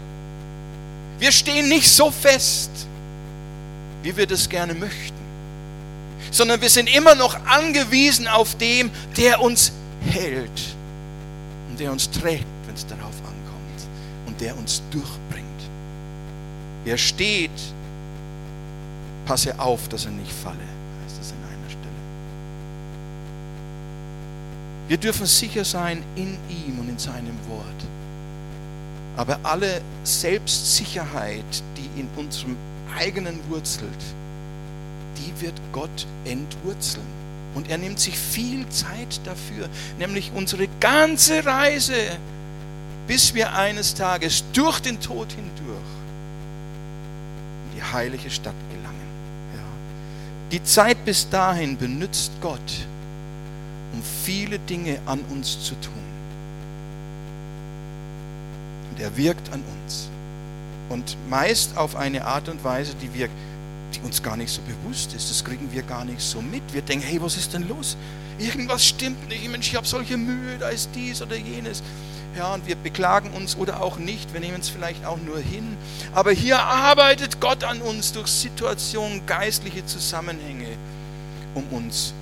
Wir 1.19 1.33
stehen 1.33 1.69
nicht 1.69 1.89
so 1.89 2.11
fest, 2.11 2.71
wie 4.03 4.17
wir 4.17 4.27
das 4.27 4.49
gerne 4.49 4.75
möchten. 4.75 5.15
Sondern 6.31 6.61
wir 6.61 6.71
sind 6.71 6.95
immer 6.95 7.15
noch 7.15 7.37
angewiesen 7.47 8.29
auf 8.29 8.57
dem, 8.57 8.91
der 9.17 9.41
uns 9.41 9.73
hält 10.09 10.51
und 11.69 11.81
der 11.81 11.91
uns 11.91 12.11
trägt, 12.11 12.45
wenn 12.67 12.75
es 12.75 12.87
darauf 12.87 13.15
ankommt 13.21 13.89
und 14.27 14.41
der 14.41 14.57
uns 14.57 14.83
durchbringt. 14.91 15.45
Wer 16.85 16.99
steht, 16.99 17.51
passe 19.27 19.59
auf, 19.59 19.89
dass 19.89 20.05
er 20.05 20.13
nicht 20.13 20.33
falle. 20.33 20.75
Wir 24.87 24.99
dürfen 24.99 25.27
sicher 25.27 25.65
sein 25.65 26.03
in 26.15 26.37
ihm 26.51 26.79
und 26.79 26.89
in 26.89 26.99
seinem 26.99 27.39
Wort. 27.49 27.65
Aber 29.17 29.39
alle 29.43 29.81
Selbstsicherheit, 30.03 31.63
die 31.77 32.01
in 32.01 32.09
unserem 32.17 32.57
eigenen 32.99 33.41
wurzelt, 33.49 33.91
die 35.17 35.41
wird 35.41 35.55
Gott 35.73 36.07
entwurzeln. 36.25 37.07
Und 37.55 37.71
er 37.71 37.79
nimmt 37.79 38.01
sich 38.01 38.19
viel 38.19 38.69
Zeit 38.69 39.21
dafür, 39.25 39.69
nämlich 39.99 40.33
unsere 40.35 40.69
ganze 40.81 41.47
Reise, 41.47 41.95
bis 43.07 43.33
wir 43.33 43.55
eines 43.55 43.95
Tages 43.95 44.45
durch 44.53 44.81
den 44.81 45.01
Tod 45.01 45.29
hindurch 45.31 45.79
in 47.71 47.77
die 47.77 47.83
heilige 47.83 48.29
Stadt. 48.29 48.55
Die 50.55 50.63
Zeit 50.63 51.05
bis 51.05 51.29
dahin 51.29 51.77
benützt 51.77 52.31
Gott, 52.41 52.61
um 53.93 54.01
viele 54.25 54.61
Dinge 54.61 55.01
an 55.05 55.19
uns 55.33 55.61
zu 55.65 55.75
tun. 55.81 56.05
Und 58.89 59.01
er 59.01 59.17
wirkt 59.17 59.53
an 59.53 59.65
uns. 59.83 60.09
Und 60.91 61.17
meist 61.29 61.77
auf 61.77 61.97
eine 61.97 62.25
Art 62.25 62.49
und 62.49 62.63
Weise, 62.63 62.95
die, 63.03 63.13
wir, 63.15 63.29
die 63.97 64.01
uns 64.01 64.23
gar 64.23 64.37
nicht 64.37 64.51
so 64.51 64.61
bewusst 64.63 65.15
ist. 65.15 65.31
Das 65.31 65.45
kriegen 65.45 65.73
wir 65.73 65.83
gar 65.83 66.05
nicht 66.05 66.21
so 66.21 66.41
mit. 66.41 66.63
Wir 66.73 66.83
denken, 66.83 67.07
hey, 67.07 67.21
was 67.21 67.37
ist 67.37 67.53
denn 67.53 67.69
los? 67.69 67.97
Irgendwas 68.39 68.87
stimmt 68.87 69.29
nicht. 69.29 69.49
Mensch, 69.49 69.69
ich 69.69 69.77
habe 69.77 69.87
solche 69.87 70.17
Mühe, 70.17 70.59
da 70.59 70.69
ist 70.69 70.91
dies 70.95 71.23
oder 71.23 71.37
jenes. 71.37 71.83
Ja, 72.37 72.55
und 72.55 72.67
wir 72.67 72.75
beklagen 72.75 73.31
uns 73.31 73.57
oder 73.57 73.81
auch 73.81 73.97
nicht. 73.97 74.33
Wir 74.33 74.41
nehmen 74.41 74.61
es 74.61 74.69
vielleicht 74.69 75.05
auch 75.05 75.19
nur 75.19 75.39
hin. 75.39 75.77
Aber 76.13 76.33
hier 76.33 76.59
arbeitet 76.59 77.41
Gott 77.41 77.63
an 77.63 77.81
uns 77.81 78.13
durch 78.13 78.29
Situationen, 78.29 79.25
geistliche 79.27 79.87
Zusammenhänge, 79.87 80.77
um 81.55 81.65
uns 81.71 82.13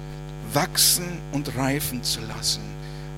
wachsen 0.53 1.19
und 1.33 1.57
reifen 1.57 2.03
zu 2.03 2.21
lassen 2.21 2.73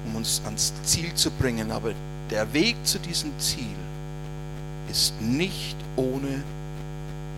um 0.05 0.17
uns 0.17 0.43
ans 0.45 0.73
Ziel 0.85 1.15
zu 1.15 1.31
bringen. 1.31 1.71
Aber 1.71 1.93
der 2.31 2.53
Weg 2.53 2.77
zu 2.85 2.99
diesem 2.99 3.39
Ziel 3.39 3.77
ist 4.91 5.21
nicht 5.21 5.77
ohne 5.97 6.43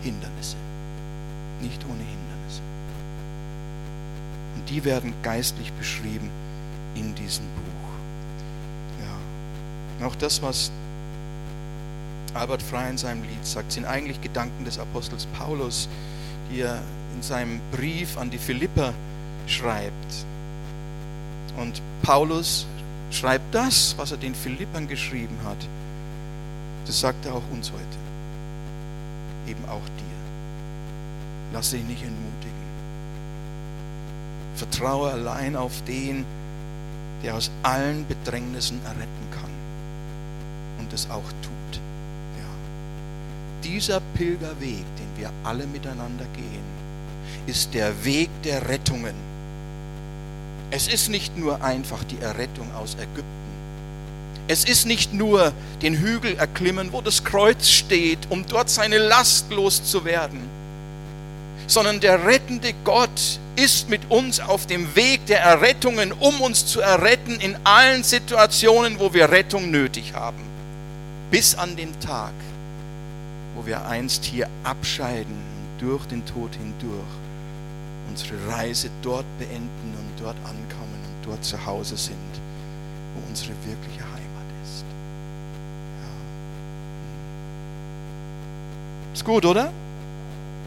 Hindernisse. 0.03 0.57
Nicht 1.61 1.83
ohne 1.85 1.99
Hindernisse. 1.99 2.63
Und 4.57 4.69
die 4.69 4.85
werden 4.85 5.15
geistlich 5.23 5.73
beschrieben 5.73 6.31
in 6.95 7.15
diesem 7.15 7.45
Buch. 7.47 9.07
Ja. 10.01 10.07
Auch 10.07 10.15
das, 10.17 10.43
was 10.43 10.71
Albert 12.35 12.63
Frey 12.63 12.91
in 12.91 12.99
seinem 12.99 13.23
Lied 13.23 13.47
sagt, 13.47 13.73
sind 13.73 13.87
eigentlich 13.87 14.21
Gedanken 14.21 14.65
des 14.65 14.79
Apostels 14.79 15.27
Paulus, 15.39 15.89
die 16.51 16.61
er 16.61 16.83
in 17.15 17.23
seinem 17.23 17.61
Brief 17.73 18.19
an 18.19 18.31
die 18.31 18.39
Philipper 18.39 18.93
schreibt. 19.47 20.27
Und 21.57 21.81
Paulus 22.03 22.67
schreibt 23.11 23.55
das, 23.55 23.95
was 23.97 24.11
er 24.11 24.19
den 24.19 24.35
Philippern 24.35 24.87
geschrieben 24.87 25.37
hat. 25.45 25.57
Das 26.87 27.01
sagt 27.01 27.25
er 27.25 27.35
auch 27.35 27.43
uns 27.51 27.73
heute. 27.73 27.85
Eben 29.51 29.65
auch 29.67 29.85
dir. 29.99 30.06
Lass 31.57 31.71
dich 31.71 31.85
nicht 31.85 32.03
entmutigen. 32.03 32.53
Vertraue 34.57 35.11
allein 35.11 35.57
auf 35.57 35.73
den, 35.85 36.27
der 37.25 37.35
aus 37.35 37.51
allen 37.63 38.07
Bedrängnissen 38.07 38.79
erretten 38.85 39.31
kann 39.31 39.51
und 40.79 40.93
es 40.93 41.09
auch 41.09 41.25
tut. 41.41 41.81
Ja. 42.37 43.65
Dieser 43.65 44.03
Pilgerweg, 44.13 44.85
den 44.99 45.17
wir 45.17 45.31
alle 45.45 45.67
miteinander 45.67 46.27
gehen, 46.35 46.67
ist 47.47 47.73
der 47.73 48.05
Weg 48.05 48.29
der 48.45 48.69
Rettungen. 48.69 49.15
Es 50.71 50.89
ist 50.89 51.09
nicht 51.09 51.39
nur 51.39 51.65
einfach 51.65 52.05
die 52.05 52.19
Errettung 52.19 52.71
aus 52.75 52.97
Ägypten. 52.97 53.25
Es 54.47 54.67
ist 54.67 54.85
nicht 54.85 55.15
nur 55.15 55.55
den 55.81 55.95
Hügel 55.95 56.37
erklimmen, 56.37 56.93
wo 56.93 57.01
das 57.01 57.25
Kreuz 57.25 57.71
steht, 57.71 58.19
um 58.29 58.45
dort 58.47 58.69
seine 58.69 58.99
Last 58.99 59.51
loszuwerden, 59.51 60.66
sondern 61.67 62.01
der 62.01 62.27
rettende 62.27 62.73
Gott 62.85 63.41
ist 63.57 63.89
mit 63.89 64.11
uns 64.11 64.41
auf 64.41 64.67
dem 64.67 64.95
Weg 64.95 65.27
der 65.27 65.41
Errettungen, 65.41 66.13
um 66.13 66.41
uns 66.41 66.67
zu 66.67 66.81
erretten 66.81 67.41
in 67.41 67.57
allen 67.65 68.05
Situationen, 68.05 68.99
wo 68.99 69.15
wir 69.15 69.31
Rettung 69.31 69.71
nötig 69.71 70.15
haben. 70.15 70.43
Bis 71.31 71.55
an 71.55 71.77
den 71.77 71.99
Tag, 72.01 72.35
wo 73.55 73.67
wir 73.67 73.87
einst 73.87 74.25
hier 74.25 74.49
abscheiden 74.63 75.37
durch 75.79 76.05
den 76.07 76.25
Tod 76.27 76.55
hindurch 76.55 77.05
unsere 78.09 78.49
Reise 78.49 78.89
dort 79.03 79.27
beenden 79.39 79.95
und 79.99 80.25
dort 80.25 80.37
ankommen 80.45 81.01
und 81.05 81.27
dort 81.27 81.45
zu 81.45 81.67
Hause 81.67 81.97
sind, 81.97 82.17
wo 83.15 83.29
unsere 83.29 83.53
wirkliche 83.65 84.05
Heimat 84.05 84.47
ist. 84.65 84.85
Ja. 89.05 89.13
Ist 89.13 89.25
gut, 89.25 89.45
oder? 89.45 89.73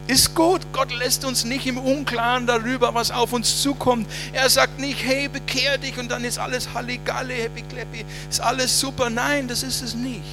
Ist 0.10 0.34
gut. 0.34 0.62
Gott 0.74 0.92
lässt 0.92 1.24
uns 1.24 1.46
nicht 1.46 1.68
im 1.68 1.78
Unklaren 1.78 2.48
darüber, 2.48 2.96
was 2.96 3.12
auf 3.12 3.32
uns 3.32 3.62
zukommt. 3.62 4.10
Er 4.34 4.50
sagt 4.50 4.80
nicht, 4.80 5.06
hey, 5.06 5.28
bekehr 5.28 5.78
dich 5.78 6.00
und 6.00 6.10
dann 6.10 6.24
ist 6.24 6.40
alles 6.40 6.74
Halligalle, 6.74 7.36
Happy 7.36 7.62
Clappy, 7.62 8.04
ist 8.28 8.42
alles 8.42 8.80
super. 8.80 9.12
Nein, 9.12 9.48
das 9.48 9.62
ist 9.62 9.84
es 9.84 9.94
nicht. 9.94 10.24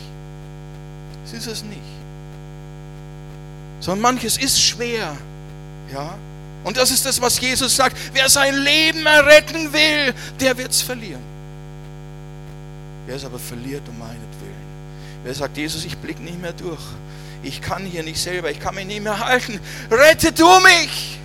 Das 1.24 1.34
ist 1.34 1.46
es 1.46 1.62
nicht. 1.62 1.82
Sondern 3.80 4.00
manches 4.00 4.38
ist 4.38 4.58
schwer. 4.58 5.14
Ja, 5.92 6.16
und 6.64 6.78
das 6.78 6.90
ist 6.90 7.04
das, 7.04 7.20
was 7.20 7.38
Jesus 7.38 7.76
sagt. 7.76 7.98
Wer 8.14 8.30
sein 8.30 8.56
Leben 8.56 9.04
erretten 9.04 9.74
will, 9.74 10.14
der 10.40 10.56
wird 10.56 10.70
es 10.70 10.80
verlieren. 10.80 11.22
Wer 13.04 13.16
es 13.16 13.26
aber 13.26 13.38
verliert 13.38 13.82
um 13.90 13.98
meinetwillen. 13.98 14.56
Wer 15.22 15.34
sagt, 15.34 15.58
Jesus, 15.58 15.84
ich 15.84 15.98
blicke 15.98 16.22
nicht 16.22 16.40
mehr 16.40 16.54
durch. 16.54 16.80
Ich 17.42 17.60
kann 17.60 17.84
hier 17.84 18.02
nicht 18.02 18.20
selber, 18.20 18.50
ich 18.50 18.60
kann 18.60 18.74
mich 18.74 18.86
nicht 18.86 19.02
mehr 19.02 19.18
halten. 19.18 19.60
Rette 19.90 20.32
du 20.32 20.48
mich! 20.60 21.18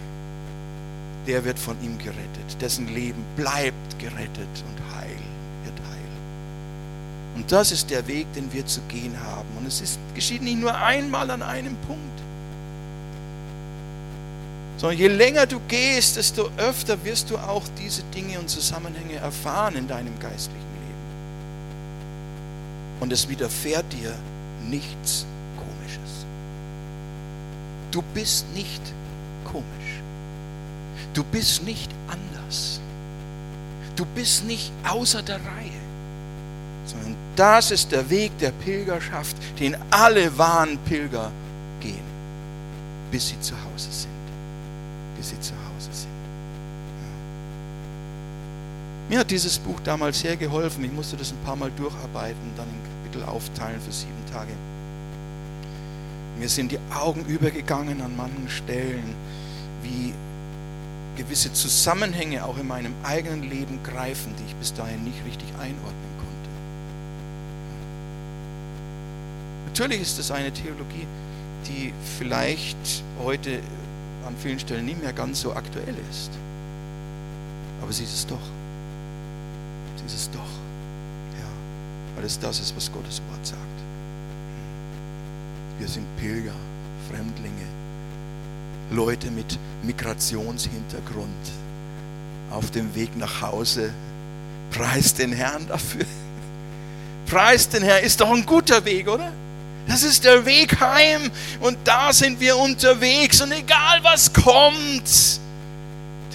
Der 1.27 1.43
wird 1.45 1.59
von 1.59 1.81
ihm 1.83 1.97
gerettet. 1.97 2.61
Dessen 2.61 2.87
Leben 2.93 3.23
bleibt 3.35 3.99
gerettet 3.99 4.37
und 4.37 4.95
heil, 4.95 5.17
wird 5.63 5.79
heil. 5.79 7.35
Und 7.35 7.51
das 7.51 7.71
ist 7.71 7.89
der 7.89 8.07
Weg, 8.07 8.31
den 8.33 8.51
wir 8.53 8.65
zu 8.65 8.81
gehen 8.87 9.15
haben. 9.23 9.47
Und 9.57 9.67
es 9.67 9.81
ist, 9.81 9.99
geschieht 10.15 10.41
nicht 10.41 10.59
nur 10.59 10.75
einmal 10.75 11.29
an 11.29 11.41
einem 11.41 11.75
Punkt 11.87 12.11
sondern 14.81 14.97
je 14.97 15.09
länger 15.09 15.45
du 15.45 15.59
gehst, 15.67 16.17
desto 16.17 16.49
öfter 16.57 17.05
wirst 17.05 17.29
du 17.29 17.37
auch 17.37 17.61
diese 17.77 18.01
Dinge 18.15 18.39
und 18.39 18.49
Zusammenhänge 18.49 19.13
erfahren 19.13 19.75
in 19.75 19.87
deinem 19.87 20.19
geistlichen 20.19 20.57
Leben. 20.57 21.03
Und 22.99 23.13
es 23.13 23.29
widerfährt 23.29 23.85
dir 23.93 24.11
nichts 24.67 25.27
Komisches. 25.95 26.25
Du 27.91 28.01
bist 28.13 28.45
nicht 28.53 28.81
komisch. 29.43 29.65
Du 31.13 31.23
bist 31.23 31.63
nicht 31.63 31.91
anders. 32.07 32.79
Du 33.95 34.05
bist 34.05 34.45
nicht 34.45 34.71
außer 34.87 35.21
der 35.21 35.35
Reihe. 35.35 35.81
Sondern 36.85 37.15
das 37.35 37.71
ist 37.71 37.91
der 37.91 38.09
Weg 38.09 38.37
der 38.39 38.51
Pilgerschaft, 38.51 39.35
den 39.59 39.75
alle 39.91 40.37
wahren 40.37 40.77
Pilger 40.85 41.31
gehen, 41.79 42.03
bis 43.11 43.29
sie 43.29 43.39
zu 43.39 43.55
Hause 43.55 43.91
sind 43.91 44.21
wie 45.21 45.27
sie 45.27 45.39
zu 45.39 45.53
Hause 45.53 45.89
sind. 45.91 46.09
Mir 49.09 49.19
hat 49.19 49.29
dieses 49.29 49.59
Buch 49.59 49.79
damals 49.83 50.19
sehr 50.19 50.35
geholfen. 50.35 50.83
Ich 50.83 50.91
musste 50.91 51.17
das 51.17 51.31
ein 51.31 51.37
paar 51.45 51.55
Mal 51.55 51.71
durcharbeiten, 51.71 52.51
dann 52.55 52.67
in 52.67 53.03
Kapitel 53.03 53.29
aufteilen 53.29 53.79
für 53.81 53.91
sieben 53.91 54.25
Tage. 54.31 54.51
Mir 56.41 56.49
sind 56.49 56.71
die 56.71 56.79
Augen 56.91 57.23
übergegangen 57.25 58.01
an 58.01 58.17
manchen 58.17 58.49
Stellen, 58.49 59.13
wie 59.83 60.11
gewisse 61.15 61.53
Zusammenhänge 61.53 62.43
auch 62.43 62.57
in 62.57 62.67
meinem 62.67 62.95
eigenen 63.03 63.47
Leben 63.47 63.77
greifen, 63.83 64.33
die 64.39 64.45
ich 64.47 64.55
bis 64.55 64.73
dahin 64.73 65.03
nicht 65.03 65.23
richtig 65.23 65.47
einordnen 65.59 66.11
konnte. 66.17 66.49
Natürlich 69.67 70.01
ist 70.01 70.17
das 70.17 70.31
eine 70.31 70.51
Theologie, 70.51 71.05
die 71.67 71.93
vielleicht 72.17 73.03
heute 73.19 73.59
an 74.25 74.35
vielen 74.41 74.57
Stellen 74.57 74.87
nicht 74.87 74.99
mehr 74.99 75.13
ganz 75.13 75.41
so 75.41 75.53
aktuell 75.53 75.95
ist. 76.09 76.31
Aber 77.83 77.93
sie 77.93 78.03
ist 78.03 78.15
es 78.15 78.25
doch. 78.25 78.41
Sie 79.95 80.05
ist 80.07 80.15
es 80.15 80.31
doch. 80.31 80.39
Ja, 80.39 81.45
weil 82.15 82.25
es 82.25 82.39
das 82.39 82.59
ist, 82.59 82.75
was 82.75 82.91
Gottes 82.91 83.21
Wort 83.29 83.45
sagt. 83.45 83.70
Wir 85.81 85.87
sind 85.87 86.05
Pilger, 86.17 86.53
Fremdlinge, 87.09 87.65
Leute 88.91 89.31
mit 89.31 89.57
Migrationshintergrund 89.81 91.25
auf 92.51 92.69
dem 92.69 92.93
Weg 92.93 93.17
nach 93.17 93.41
Hause. 93.41 93.91
Preis 94.69 95.15
den 95.15 95.33
Herrn 95.33 95.67
dafür. 95.67 96.05
Preis 97.25 97.67
den 97.67 97.81
Herrn, 97.81 98.03
ist 98.03 98.21
doch 98.21 98.29
ein 98.29 98.45
guter 98.45 98.85
Weg, 98.85 99.07
oder? 99.07 99.31
Das 99.87 100.03
ist 100.03 100.23
der 100.23 100.45
Weg 100.45 100.79
heim 100.79 101.31
und 101.61 101.79
da 101.83 102.13
sind 102.13 102.39
wir 102.39 102.57
unterwegs 102.57 103.41
und 103.41 103.51
egal 103.51 104.03
was 104.03 104.31
kommt, 104.31 105.39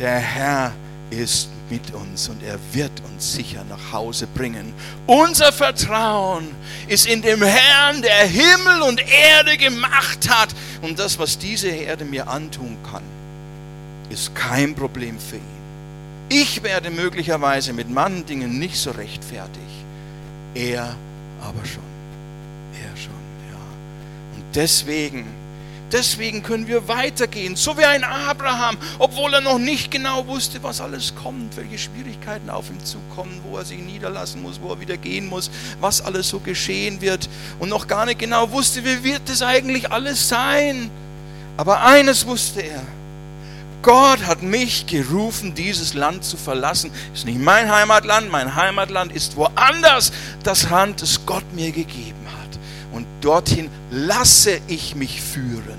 der 0.01 0.19
Herr 0.19 0.73
ist 1.11 1.51
mit 1.71 1.93
uns 1.93 2.29
und 2.29 2.43
er 2.43 2.59
wird 2.73 2.93
uns 3.09 3.33
sicher 3.35 3.65
nach 3.69 3.93
Hause 3.93 4.27
bringen. 4.27 4.73
Unser 5.07 5.53
Vertrauen 5.53 6.49
ist 6.89 7.07
in 7.07 7.23
dem 7.23 7.43
Herrn, 7.43 8.03
der 8.03 8.27
Himmel 8.27 8.83
und 8.83 9.01
Erde 9.01 9.57
gemacht 9.57 10.29
hat. 10.29 10.49
Und 10.83 10.99
das, 10.99 11.19
was 11.19 11.39
diese 11.39 11.69
Erde 11.69 12.05
mir 12.05 12.29
antun 12.29 12.77
kann, 12.91 13.03
ist 14.11 14.35
kein 14.35 14.75
Problem 14.75 15.19
für 15.19 15.37
ihn. 15.37 15.57
Ich 16.29 16.63
werde 16.63 16.91
möglicherweise 16.91 17.73
mit 17.73 17.89
manchen 17.91 18.27
Dingen 18.27 18.59
nicht 18.59 18.79
so 18.79 18.91
rechtfertig, 18.91 19.63
er 20.55 20.97
aber 21.41 21.65
schon 21.65 21.83
deswegen, 24.57 25.27
deswegen 25.93 26.43
können 26.43 26.67
wir 26.67 26.89
weitergehen, 26.89 27.57
so 27.57 27.77
wie 27.79 27.85
ein 27.85 28.05
Abraham, 28.05 28.77
obwohl 28.99 29.35
er 29.35 29.41
noch 29.41 29.59
nicht 29.59 29.91
genau 29.91 30.27
wusste, 30.27 30.63
was 30.63 30.81
alles 30.81 31.15
kommt, 31.15 31.57
welche 31.57 31.79
Schwierigkeiten 31.79 32.51
auf 32.51 32.71
ihn 32.71 32.85
zukommen, 32.85 33.41
wo 33.45 33.57
er 33.57 33.65
sich 33.65 33.79
niederlassen 33.79 34.43
muss, 34.43 34.61
wo 34.61 34.71
er 34.71 34.81
wieder 34.81 34.97
gehen 34.97 35.27
muss, 35.27 35.51
was 35.81 36.01
alles 36.01 36.29
so 36.29 36.41
geschehen 36.41 37.01
wird 37.01 37.29
und 37.59 37.69
noch 37.69 37.87
gar 37.87 38.07
nicht 38.07 38.19
genau 38.19 38.51
wusste, 38.51 38.85
wie 38.85 39.05
wird 39.05 39.29
es 39.29 39.43
eigentlich 39.43 39.91
alles 39.91 40.29
sein. 40.29 40.91
Aber 41.57 41.83
eines 41.83 42.27
wusste 42.27 42.61
er. 42.61 42.83
Gott 43.83 44.27
hat 44.27 44.43
mich 44.43 44.87
gerufen, 44.87 45.55
dieses 45.55 45.95
Land 45.95 46.25
zu 46.25 46.37
verlassen. 46.37 46.91
Ist 47.15 47.25
nicht 47.25 47.39
mein 47.39 47.71
Heimatland, 47.71 48.31
mein 48.33 48.57
Heimatland 48.57 49.13
ist 49.13 49.37
woanders. 49.37 50.11
Das 50.43 50.69
Land, 50.69 51.03
das 51.03 51.25
Gott 51.25 51.45
mir 51.55 51.71
gegeben 51.71 52.27
und 52.97 53.07
dorthin 53.21 53.71
lasse 53.91 54.59
ich 54.67 54.95
mich 54.95 55.21
führen. 55.21 55.79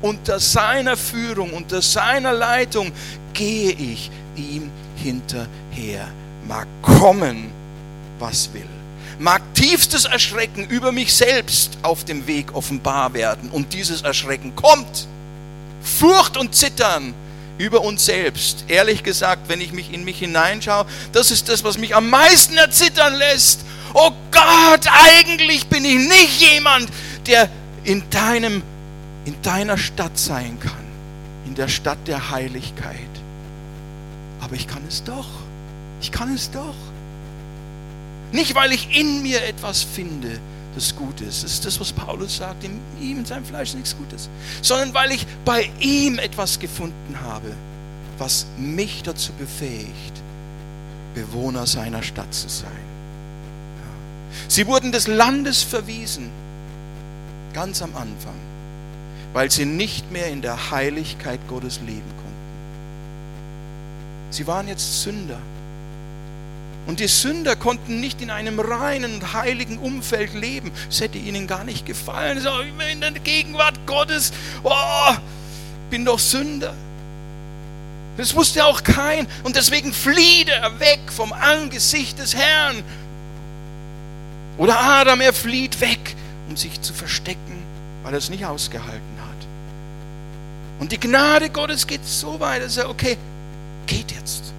Unter 0.00 0.40
seiner 0.40 0.96
Führung, 0.96 1.52
unter 1.52 1.82
seiner 1.82 2.32
Leitung 2.32 2.92
gehe 3.34 3.72
ich 3.72 4.10
ihm 4.36 4.70
hinterher. 4.96 6.08
Mag 6.46 6.66
kommen, 6.80 7.50
was 8.18 8.52
will. 8.52 8.66
Mag 9.18 9.42
tiefstes 9.54 10.04
Erschrecken 10.04 10.66
über 10.68 10.90
mich 10.92 11.14
selbst 11.14 11.78
auf 11.82 12.04
dem 12.04 12.26
Weg 12.26 12.54
offenbar 12.54 13.14
werden. 13.14 13.50
Und 13.50 13.72
dieses 13.72 14.02
Erschrecken 14.02 14.54
kommt. 14.56 15.06
Furcht 15.82 16.36
und 16.36 16.54
Zittern 16.54 17.14
über 17.58 17.82
uns 17.82 18.04
selbst. 18.04 18.64
Ehrlich 18.68 19.02
gesagt, 19.02 19.48
wenn 19.48 19.60
ich 19.60 19.72
mich 19.72 19.92
in 19.92 20.04
mich 20.04 20.18
hineinschaue, 20.18 20.86
das 21.12 21.30
ist 21.30 21.48
das, 21.48 21.64
was 21.64 21.78
mich 21.78 21.94
am 21.94 22.10
meisten 22.10 22.56
erzittern 22.56 23.14
lässt. 23.14 23.60
Oh 23.94 24.10
Gott, 24.30 24.86
eigentlich 24.90 25.66
bin 25.66 25.84
ich 25.84 25.96
nicht 25.96 26.40
jemand, 26.40 26.88
der 27.26 27.48
in 27.84 28.08
deinem 28.10 28.62
in 29.24 29.40
deiner 29.42 29.78
Stadt 29.78 30.18
sein 30.18 30.58
kann, 30.58 30.84
in 31.46 31.54
der 31.54 31.68
Stadt 31.68 31.98
der 32.06 32.30
Heiligkeit. 32.30 32.98
Aber 34.40 34.56
ich 34.56 34.66
kann 34.66 34.82
es 34.88 35.04
doch. 35.04 35.28
Ich 36.00 36.10
kann 36.10 36.34
es 36.34 36.50
doch. 36.50 36.74
Nicht, 38.32 38.54
weil 38.54 38.72
ich 38.72 38.96
in 38.96 39.22
mir 39.22 39.44
etwas 39.44 39.82
finde, 39.82 40.40
das 40.74 40.94
gut 40.96 41.20
ist. 41.20 41.44
Das 41.44 41.52
ist 41.52 41.64
das, 41.64 41.80
was 41.80 41.92
Paulus 41.92 42.36
sagt. 42.36 42.64
In 42.64 42.80
ihm, 43.00 43.18
in 43.18 43.24
seinem 43.24 43.44
Fleisch 43.44 43.74
nichts 43.74 43.96
Gutes. 43.96 44.28
Sondern 44.62 44.94
weil 44.94 45.12
ich 45.12 45.26
bei 45.44 45.70
ihm 45.80 46.18
etwas 46.18 46.58
gefunden 46.58 47.18
habe, 47.22 47.52
was 48.18 48.46
mich 48.56 49.02
dazu 49.02 49.32
befähigt, 49.32 50.22
Bewohner 51.14 51.66
seiner 51.66 52.02
Stadt 52.02 52.32
zu 52.32 52.48
sein. 52.48 52.70
Sie 54.48 54.66
wurden 54.66 54.92
des 54.92 55.06
Landes 55.06 55.62
verwiesen, 55.62 56.30
ganz 57.52 57.82
am 57.82 57.94
Anfang, 57.94 58.34
weil 59.32 59.50
sie 59.50 59.64
nicht 59.64 60.10
mehr 60.10 60.28
in 60.28 60.42
der 60.42 60.70
Heiligkeit 60.70 61.40
Gottes 61.48 61.80
leben 61.80 62.00
konnten. 62.00 62.32
Sie 64.30 64.46
waren 64.46 64.68
jetzt 64.68 65.02
Sünder. 65.02 65.38
Und 66.86 66.98
die 66.98 67.06
Sünder 67.06 67.54
konnten 67.54 68.00
nicht 68.00 68.20
in 68.20 68.30
einem 68.30 68.58
reinen 68.58 69.14
und 69.14 69.32
heiligen 69.34 69.78
Umfeld 69.78 70.34
leben. 70.34 70.72
Es 70.90 71.00
hätte 71.00 71.18
ihnen 71.18 71.46
gar 71.46 71.64
nicht 71.64 71.86
gefallen. 71.86 72.40
So, 72.40 72.50
in 72.60 73.00
der 73.00 73.12
Gegenwart 73.12 73.74
Gottes, 73.86 74.32
oh, 74.64 75.14
bin 75.90 76.04
doch 76.04 76.18
Sünder. 76.18 76.74
Das 78.16 78.34
wusste 78.34 78.64
auch 78.64 78.82
kein. 78.82 79.28
Und 79.44 79.56
deswegen 79.56 79.92
flieht 79.92 80.48
er 80.48 80.80
weg 80.80 81.00
vom 81.14 81.32
Angesicht 81.32 82.18
des 82.18 82.34
Herrn. 82.34 82.82
Oder 84.58 84.78
Adam, 84.80 85.20
er 85.20 85.32
flieht 85.32 85.80
weg, 85.80 86.16
um 86.48 86.56
sich 86.56 86.80
zu 86.82 86.92
verstecken, 86.92 87.62
weil 88.02 88.12
er 88.12 88.18
es 88.18 88.28
nicht 88.28 88.44
ausgehalten 88.44 89.18
hat. 89.20 89.46
Und 90.80 90.92
die 90.92 91.00
Gnade 91.00 91.48
Gottes 91.48 91.86
geht 91.86 92.04
so 92.04 92.40
weit, 92.40 92.62
dass 92.62 92.76
er, 92.76 92.90
okay, 92.90 93.16
geht 93.86 94.10
jetzt 94.12 94.52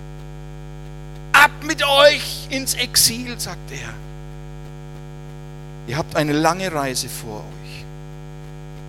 ab 1.34 1.52
mit 1.64 1.84
euch 1.86 2.48
ins 2.50 2.76
Exil, 2.76 3.40
sagt 3.40 3.72
er. 3.72 3.94
Ihr 5.88 5.98
habt 5.98 6.16
eine 6.16 6.32
lange 6.32 6.72
Reise 6.72 7.10
vor 7.10 7.40
euch, 7.40 7.84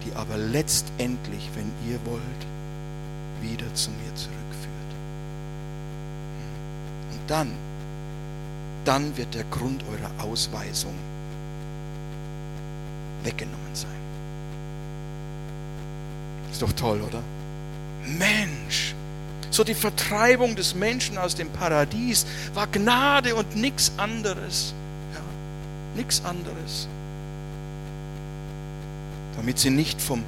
die 0.05 0.15
aber 0.15 0.37
letztendlich, 0.37 1.51
wenn 1.55 1.73
ihr 1.91 1.99
wollt, 2.05 2.23
wieder 3.41 3.73
zu 3.75 3.91
mir 3.91 4.15
zurückführt. 4.15 4.93
Und 7.13 7.21
dann, 7.29 7.51
dann 8.85 9.17
wird 9.17 9.35
der 9.35 9.45
Grund 9.45 9.83
eurer 9.91 10.25
Ausweisung 10.25 10.95
weggenommen 13.25 13.75
sein. 13.75 13.91
Ist 16.53 16.63
doch 16.63 16.73
toll, 16.73 17.01
oder? 17.01 17.23
Mensch, 18.07 18.95
so 19.55 19.65
die 19.65 19.75
Vertreibung 19.75 20.57
des 20.57 20.75
Menschen 20.75 21.17
aus 21.17 21.35
dem 21.35 21.49
Paradies 21.51 22.27
war 22.55 22.67
Gnade 22.67 23.35
und 23.35 23.57
nichts 23.57 23.93
anderes. 23.97 24.75
Ja, 25.15 25.21
nichts 25.95 26.25
anderes. 26.25 26.89
Damit 29.37 29.59
sie 29.59 29.71
nicht 29.71 30.01
vom 30.01 30.25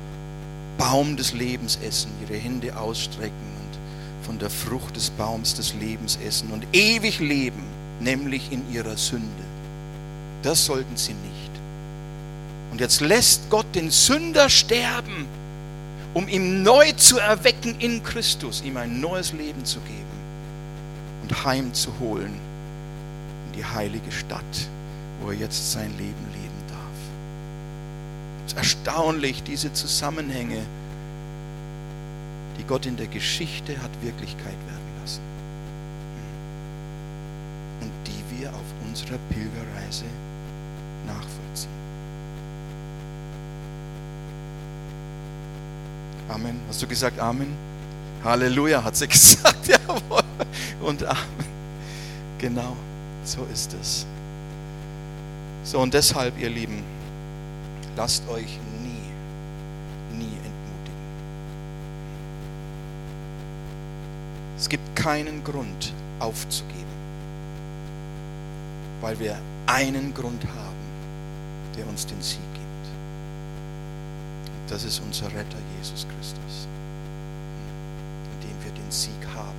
Baum 0.79 1.17
des 1.17 1.33
Lebens 1.33 1.79
essen, 1.83 2.11
ihre 2.23 2.39
Hände 2.39 2.77
ausstrecken 2.77 3.33
und 3.33 4.25
von 4.25 4.39
der 4.39 4.51
Frucht 4.51 4.95
des 4.95 5.11
Baums 5.11 5.55
des 5.55 5.75
Lebens 5.75 6.19
essen 6.25 6.51
und 6.53 6.67
ewig 6.73 7.19
leben, 7.19 7.63
nämlich 8.01 8.53
in 8.53 8.73
ihrer 8.73 8.97
Sünde. 8.97 9.27
Das 10.43 10.67
sollten 10.67 10.97
sie 10.97 11.15
nicht. 11.15 11.51
Und 12.71 12.81
jetzt 12.81 13.01
lässt 13.01 13.49
Gott 13.51 13.67
den 13.75 13.91
Sünder 13.91 14.49
sterben 14.51 15.27
um 16.17 16.29
ihn 16.29 16.63
neu 16.63 16.93
zu 16.93 17.19
erwecken 17.19 17.79
in 17.79 18.03
Christus, 18.03 18.63
ihm 18.63 18.79
ein 18.79 19.03
neues 19.03 19.35
Leben 19.35 19.67
zu 19.67 19.81
geben 19.81 20.17
und 21.21 21.45
heimzuholen 21.45 22.33
in 23.47 23.53
die 23.55 23.63
heilige 23.63 24.11
Stadt, 24.11 24.71
wo 25.21 25.29
er 25.29 25.37
jetzt 25.37 25.73
sein 25.73 25.91
Leben 25.99 26.27
leben 26.33 26.63
darf. 26.69 28.47
Es 28.47 28.53
ist 28.53 28.57
erstaunlich, 28.57 29.43
diese 29.43 29.75
Zusammenhänge, 29.75 30.65
die 32.59 32.65
Gott 32.65 32.87
in 32.87 32.97
der 32.97 33.09
Geschichte 33.09 33.77
hat 33.83 33.91
Wirklichkeit 34.01 34.57
werden 34.69 35.01
lassen 35.03 35.21
und 37.83 37.93
die 38.07 38.41
wir 38.41 38.49
auf 38.55 38.89
unserer 38.89 39.19
Pilgerreise 39.29 40.07
nachvollziehen. 41.07 41.36
Amen. 46.29 46.61
Hast 46.69 46.83
du 46.83 46.87
gesagt 46.87 47.19
Amen? 47.19 47.55
Halleluja, 48.25 48.83
hat 48.83 48.97
sie 48.97 49.09
gesagt. 49.09 49.69
Jawohl. 49.69 50.23
Und 50.81 51.05
Amen. 51.05 51.47
Genau, 52.39 52.77
so 53.25 53.47
ist 53.53 53.75
es. 53.81 54.07
So, 55.65 55.81
und 55.81 55.95
deshalb, 55.95 56.39
ihr 56.39 56.51
Lieben, 56.51 56.83
lasst 57.97 58.29
euch 58.29 58.59
nie, 58.83 60.17
nie 60.17 60.33
entmutigen. 60.37 61.07
Es 64.57 64.69
gibt 64.69 64.95
keinen 64.95 65.43
Grund 65.43 65.93
aufzugeben, 66.21 66.85
weil 69.01 69.19
wir 69.19 69.39
einen 69.67 70.15
Grund 70.15 70.45
haben, 70.45 70.77
der 71.77 71.87
uns 71.89 72.07
den 72.07 72.21
Sieg. 72.23 72.56
Das 74.69 74.85
ist 74.85 75.01
unser 75.01 75.27
Retter 75.27 75.59
Jesus 75.79 76.07
Christus, 76.09 76.67
in 78.33 78.49
dem 78.49 78.65
wir 78.65 78.73
den 78.73 78.91
Sieg 78.91 79.13
haben. 79.35 79.55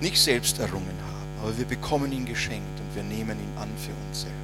Nicht 0.00 0.20
selbst 0.20 0.58
errungen 0.58 0.98
haben, 1.06 1.40
aber 1.42 1.56
wir 1.56 1.64
bekommen 1.64 2.10
ihn 2.10 2.26
geschenkt 2.26 2.80
und 2.80 2.96
wir 2.96 3.04
nehmen 3.04 3.38
ihn 3.38 3.58
an 3.58 3.68
für 3.78 3.92
uns 4.08 4.22
selber. 4.22 4.36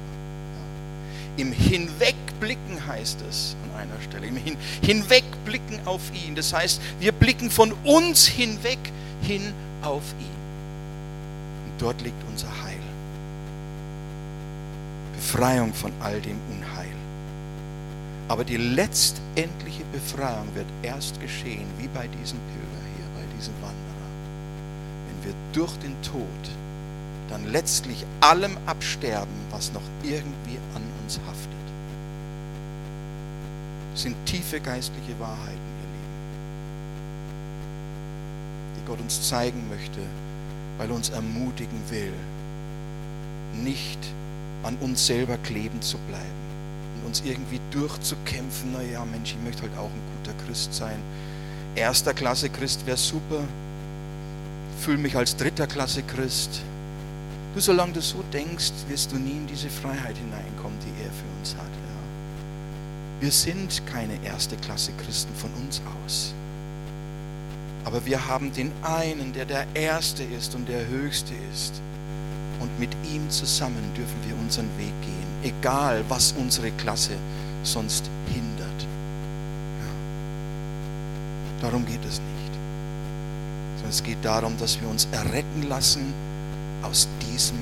Ja. 1.35 1.43
Im 1.43 1.51
Hinwegblicken 1.51 2.87
heißt 2.87 3.19
es 3.29 3.57
an 3.65 3.81
einer 3.81 4.01
Stelle, 4.01 4.27
im 4.27 4.37
Hin 4.37 4.55
Hinwegblicken 4.81 5.85
auf 5.85 6.01
ihn. 6.13 6.35
Das 6.35 6.53
heißt, 6.53 6.79
wir 7.01 7.11
blicken 7.11 7.51
von 7.51 7.73
uns 7.83 8.25
hinweg 8.25 8.79
hin 9.21 9.53
auf 9.81 10.03
ihn. 10.17 10.39
Und 11.65 11.81
dort 11.81 12.01
liegt 12.01 12.23
unser 12.29 12.49
Heil. 12.63 12.79
Befreiung 15.13 15.73
von 15.73 15.91
all 15.99 16.21
dem 16.21 16.39
Unheil. 16.49 16.78
Aber 18.29 18.43
die 18.45 18.57
letztendliche 18.57 19.83
Befreiung 19.91 20.53
wird 20.53 20.67
erst 20.83 21.19
geschehen, 21.19 21.65
wie 21.79 21.87
bei 21.87 22.07
diesem 22.07 22.37
Pilger 22.37 22.83
hier, 22.95 23.05
bei 23.15 23.35
diesem 23.35 23.55
Wanderer. 23.55 24.09
Wenn 25.07 25.25
wir 25.25 25.33
durch 25.51 25.75
den 25.77 25.99
Tod 26.03 26.27
dann 27.27 27.51
letztlich 27.51 28.05
allem 28.21 28.55
absterben, 28.67 29.33
was 29.49 29.73
noch 29.73 29.81
irgendwie 30.03 30.59
an 30.75 30.83
uns 31.01 31.19
haftet. 31.27 31.49
Das 33.93 34.03
sind 34.03 34.15
tiefe 34.27 34.59
geistliche 34.59 35.19
Wahrheiten, 35.19 35.49
ihr 35.81 35.89
Lieben, 35.95 36.19
die 38.77 38.85
Gott 38.87 39.01
uns 39.01 39.27
zeigen 39.27 39.67
möchte, 39.69 40.01
weil 40.77 40.89
er 40.89 40.95
uns 40.95 41.09
ermutigen 41.09 41.81
will, 41.89 42.13
nicht 43.55 43.99
an 44.61 44.77
uns 44.81 45.07
selber 45.07 45.37
kleben 45.37 45.81
zu 45.81 45.97
bleiben 46.07 46.48
uns 47.05 47.21
irgendwie 47.25 47.59
durchzukämpfen. 47.71 48.73
Naja, 48.73 49.03
Mensch, 49.05 49.31
ich 49.31 49.43
möchte 49.43 49.63
halt 49.63 49.77
auch 49.77 49.89
ein 49.89 50.01
guter 50.17 50.37
Christ 50.45 50.73
sein. 50.73 50.99
Erster 51.75 52.13
Klasse 52.13 52.49
Christ 52.49 52.85
wäre 52.85 52.97
super. 52.97 53.43
Fühle 54.79 54.97
mich 54.97 55.15
als 55.15 55.35
dritter 55.35 55.67
Klasse 55.67 56.03
Christ. 56.03 56.61
Du, 57.53 57.59
solange 57.59 57.93
du 57.93 58.01
so 58.01 58.23
denkst, 58.31 58.71
wirst 58.87 59.11
du 59.11 59.17
nie 59.17 59.31
in 59.31 59.47
diese 59.47 59.69
Freiheit 59.69 60.17
hineinkommen, 60.17 60.77
die 60.79 61.03
er 61.03 61.11
für 61.11 61.39
uns 61.39 61.55
hat. 61.55 61.65
Ja. 61.65 63.21
Wir 63.21 63.31
sind 63.31 63.85
keine 63.87 64.23
erste 64.23 64.55
Klasse 64.57 64.91
Christen 65.03 65.33
von 65.35 65.51
uns 65.53 65.81
aus. 66.05 66.33
Aber 67.85 68.05
wir 68.05 68.27
haben 68.27 68.53
den 68.53 68.71
einen, 68.83 69.33
der 69.33 69.45
der 69.45 69.65
Erste 69.73 70.23
ist 70.23 70.53
und 70.55 70.69
der 70.69 70.87
Höchste 70.87 71.33
ist. 71.51 71.81
Und 72.59 72.79
mit 72.79 72.89
ihm 73.11 73.29
zusammen 73.29 73.91
dürfen 73.95 74.17
wir 74.27 74.35
unseren 74.37 74.67
Weg 74.77 74.93
gehen 75.01 75.29
egal 75.43 76.03
was 76.09 76.33
unsere 76.33 76.71
Klasse 76.71 77.13
sonst 77.63 78.09
hindert. 78.27 78.81
Ja. 79.81 79.87
Darum 81.61 81.85
geht 81.85 82.03
es 82.05 82.19
nicht. 82.19 82.53
Sondern 83.75 83.89
es 83.89 84.03
geht 84.03 84.23
darum, 84.23 84.57
dass 84.57 84.81
wir 84.81 84.89
uns 84.89 85.07
erretten 85.11 85.69
lassen 85.69 86.13
aus 86.81 87.07
diesem 87.21 87.57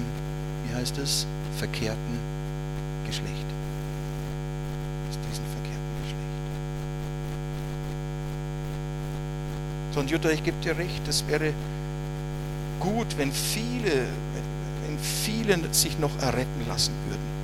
wie 0.68 0.76
heißt 0.76 0.98
es, 0.98 1.26
verkehrten 1.58 2.20
Geschlecht. 3.06 3.32
Aus 5.10 5.18
diesem 5.30 5.46
verkehrten 5.46 6.02
Geschlecht. 6.04 6.46
So, 9.94 10.00
und 10.02 10.12
Jutta, 10.12 10.30
ich 10.30 10.44
gebe 10.44 10.58
dir 10.62 10.78
recht, 10.78 11.08
es 11.08 11.26
wäre 11.28 11.54
gut, 12.80 13.08
wenn 13.18 13.32
viele, 13.32 14.08
wenn 14.34 14.47
viele 15.02 15.58
sich 15.74 16.00
noch 16.00 16.18
erretten 16.22 16.68
lassen 16.68 16.94
würden. 17.08 17.38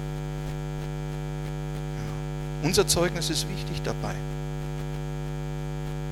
Unser 2.63 2.87
Zeugnis 2.87 3.29
ist 3.29 3.47
wichtig 3.49 3.81
dabei. 3.83 4.15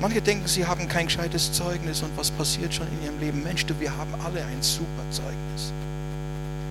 Manche 0.00 0.20
denken, 0.20 0.48
sie 0.48 0.66
haben 0.66 0.88
kein 0.88 1.06
gescheites 1.06 1.52
Zeugnis 1.52 2.02
und 2.02 2.10
was 2.16 2.30
passiert 2.30 2.74
schon 2.74 2.88
in 2.88 3.04
ihrem 3.04 3.20
Leben? 3.20 3.42
Mensch, 3.42 3.64
du, 3.66 3.78
wir 3.78 3.96
haben 3.96 4.12
alle 4.24 4.44
ein 4.44 4.60
super 4.60 5.04
Zeugnis. 5.10 5.72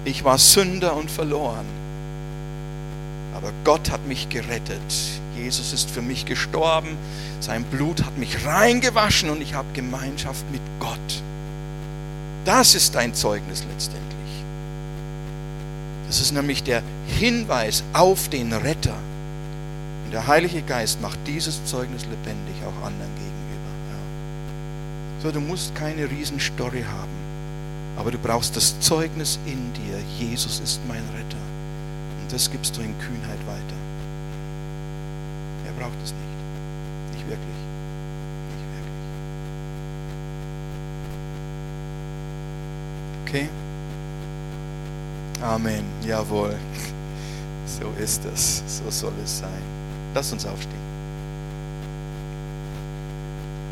Ich 0.04 0.24
war 0.24 0.38
Sünder 0.38 0.96
und 0.96 1.10
verloren. 1.10 1.66
Aber 3.34 3.54
Gott 3.64 3.90
hat 3.90 4.06
mich 4.06 4.30
gerettet. 4.30 4.82
Jesus 5.36 5.74
ist 5.74 5.90
für 5.90 6.02
mich 6.02 6.26
gestorben. 6.26 6.98
Sein 7.40 7.64
Blut 7.64 8.04
hat 8.04 8.18
mich 8.18 8.46
reingewaschen 8.46 9.30
und 9.30 9.42
ich 9.42 9.54
habe 9.54 9.68
Gemeinschaft 9.74 10.46
mit 10.52 10.62
Gott. 10.80 11.24
Das 12.46 12.76
ist 12.76 12.96
dein 12.96 13.14
Zeugnis 13.14 13.64
letztendlich. 13.72 14.21
Das 16.12 16.20
ist 16.20 16.34
nämlich 16.34 16.62
der 16.62 16.84
Hinweis 17.08 17.86
auf 17.94 18.28
den 18.28 18.52
Retter. 18.52 18.98
Und 20.04 20.12
der 20.12 20.28
Heilige 20.28 20.62
Geist 20.62 21.00
macht 21.00 21.18
dieses 21.26 21.64
Zeugnis 21.64 22.02
lebendig 22.04 22.56
auch 22.68 22.86
anderen 22.86 23.16
gegenüber. 23.16 23.72
Ja. 23.88 25.24
So, 25.24 25.32
du 25.32 25.40
musst 25.40 25.74
keine 25.74 26.10
Riesenstory 26.10 26.84
haben, 26.84 27.16
aber 27.96 28.12
du 28.12 28.18
brauchst 28.18 28.58
das 28.58 28.78
Zeugnis 28.82 29.40
in 29.46 29.72
dir. 29.72 30.00
Jesus 30.20 30.60
ist 30.60 30.82
mein 30.86 31.06
Retter. 31.16 31.44
Und 32.22 32.34
das 32.34 32.52
gibst 32.52 32.76
du 32.76 32.82
in 32.82 32.94
Kühnheit 33.00 33.40
weiter. 33.48 33.78
Er 35.66 35.72
braucht 35.80 35.96
es 36.04 36.12
nicht. 36.12 37.14
Nicht 37.14 37.30
wirklich. 37.30 37.56
Nicht 38.52 38.66
wirklich. 43.26 43.48
Okay? 43.48 43.61
Amen. 45.42 45.86
Jawohl. 46.06 46.56
So 47.66 47.90
ist 48.02 48.24
es. 48.26 48.64
So 48.68 48.90
soll 48.90 49.14
es 49.24 49.40
sein. 49.40 49.62
Lass 50.14 50.32
uns 50.32 50.46
aufstehen. 50.46 50.81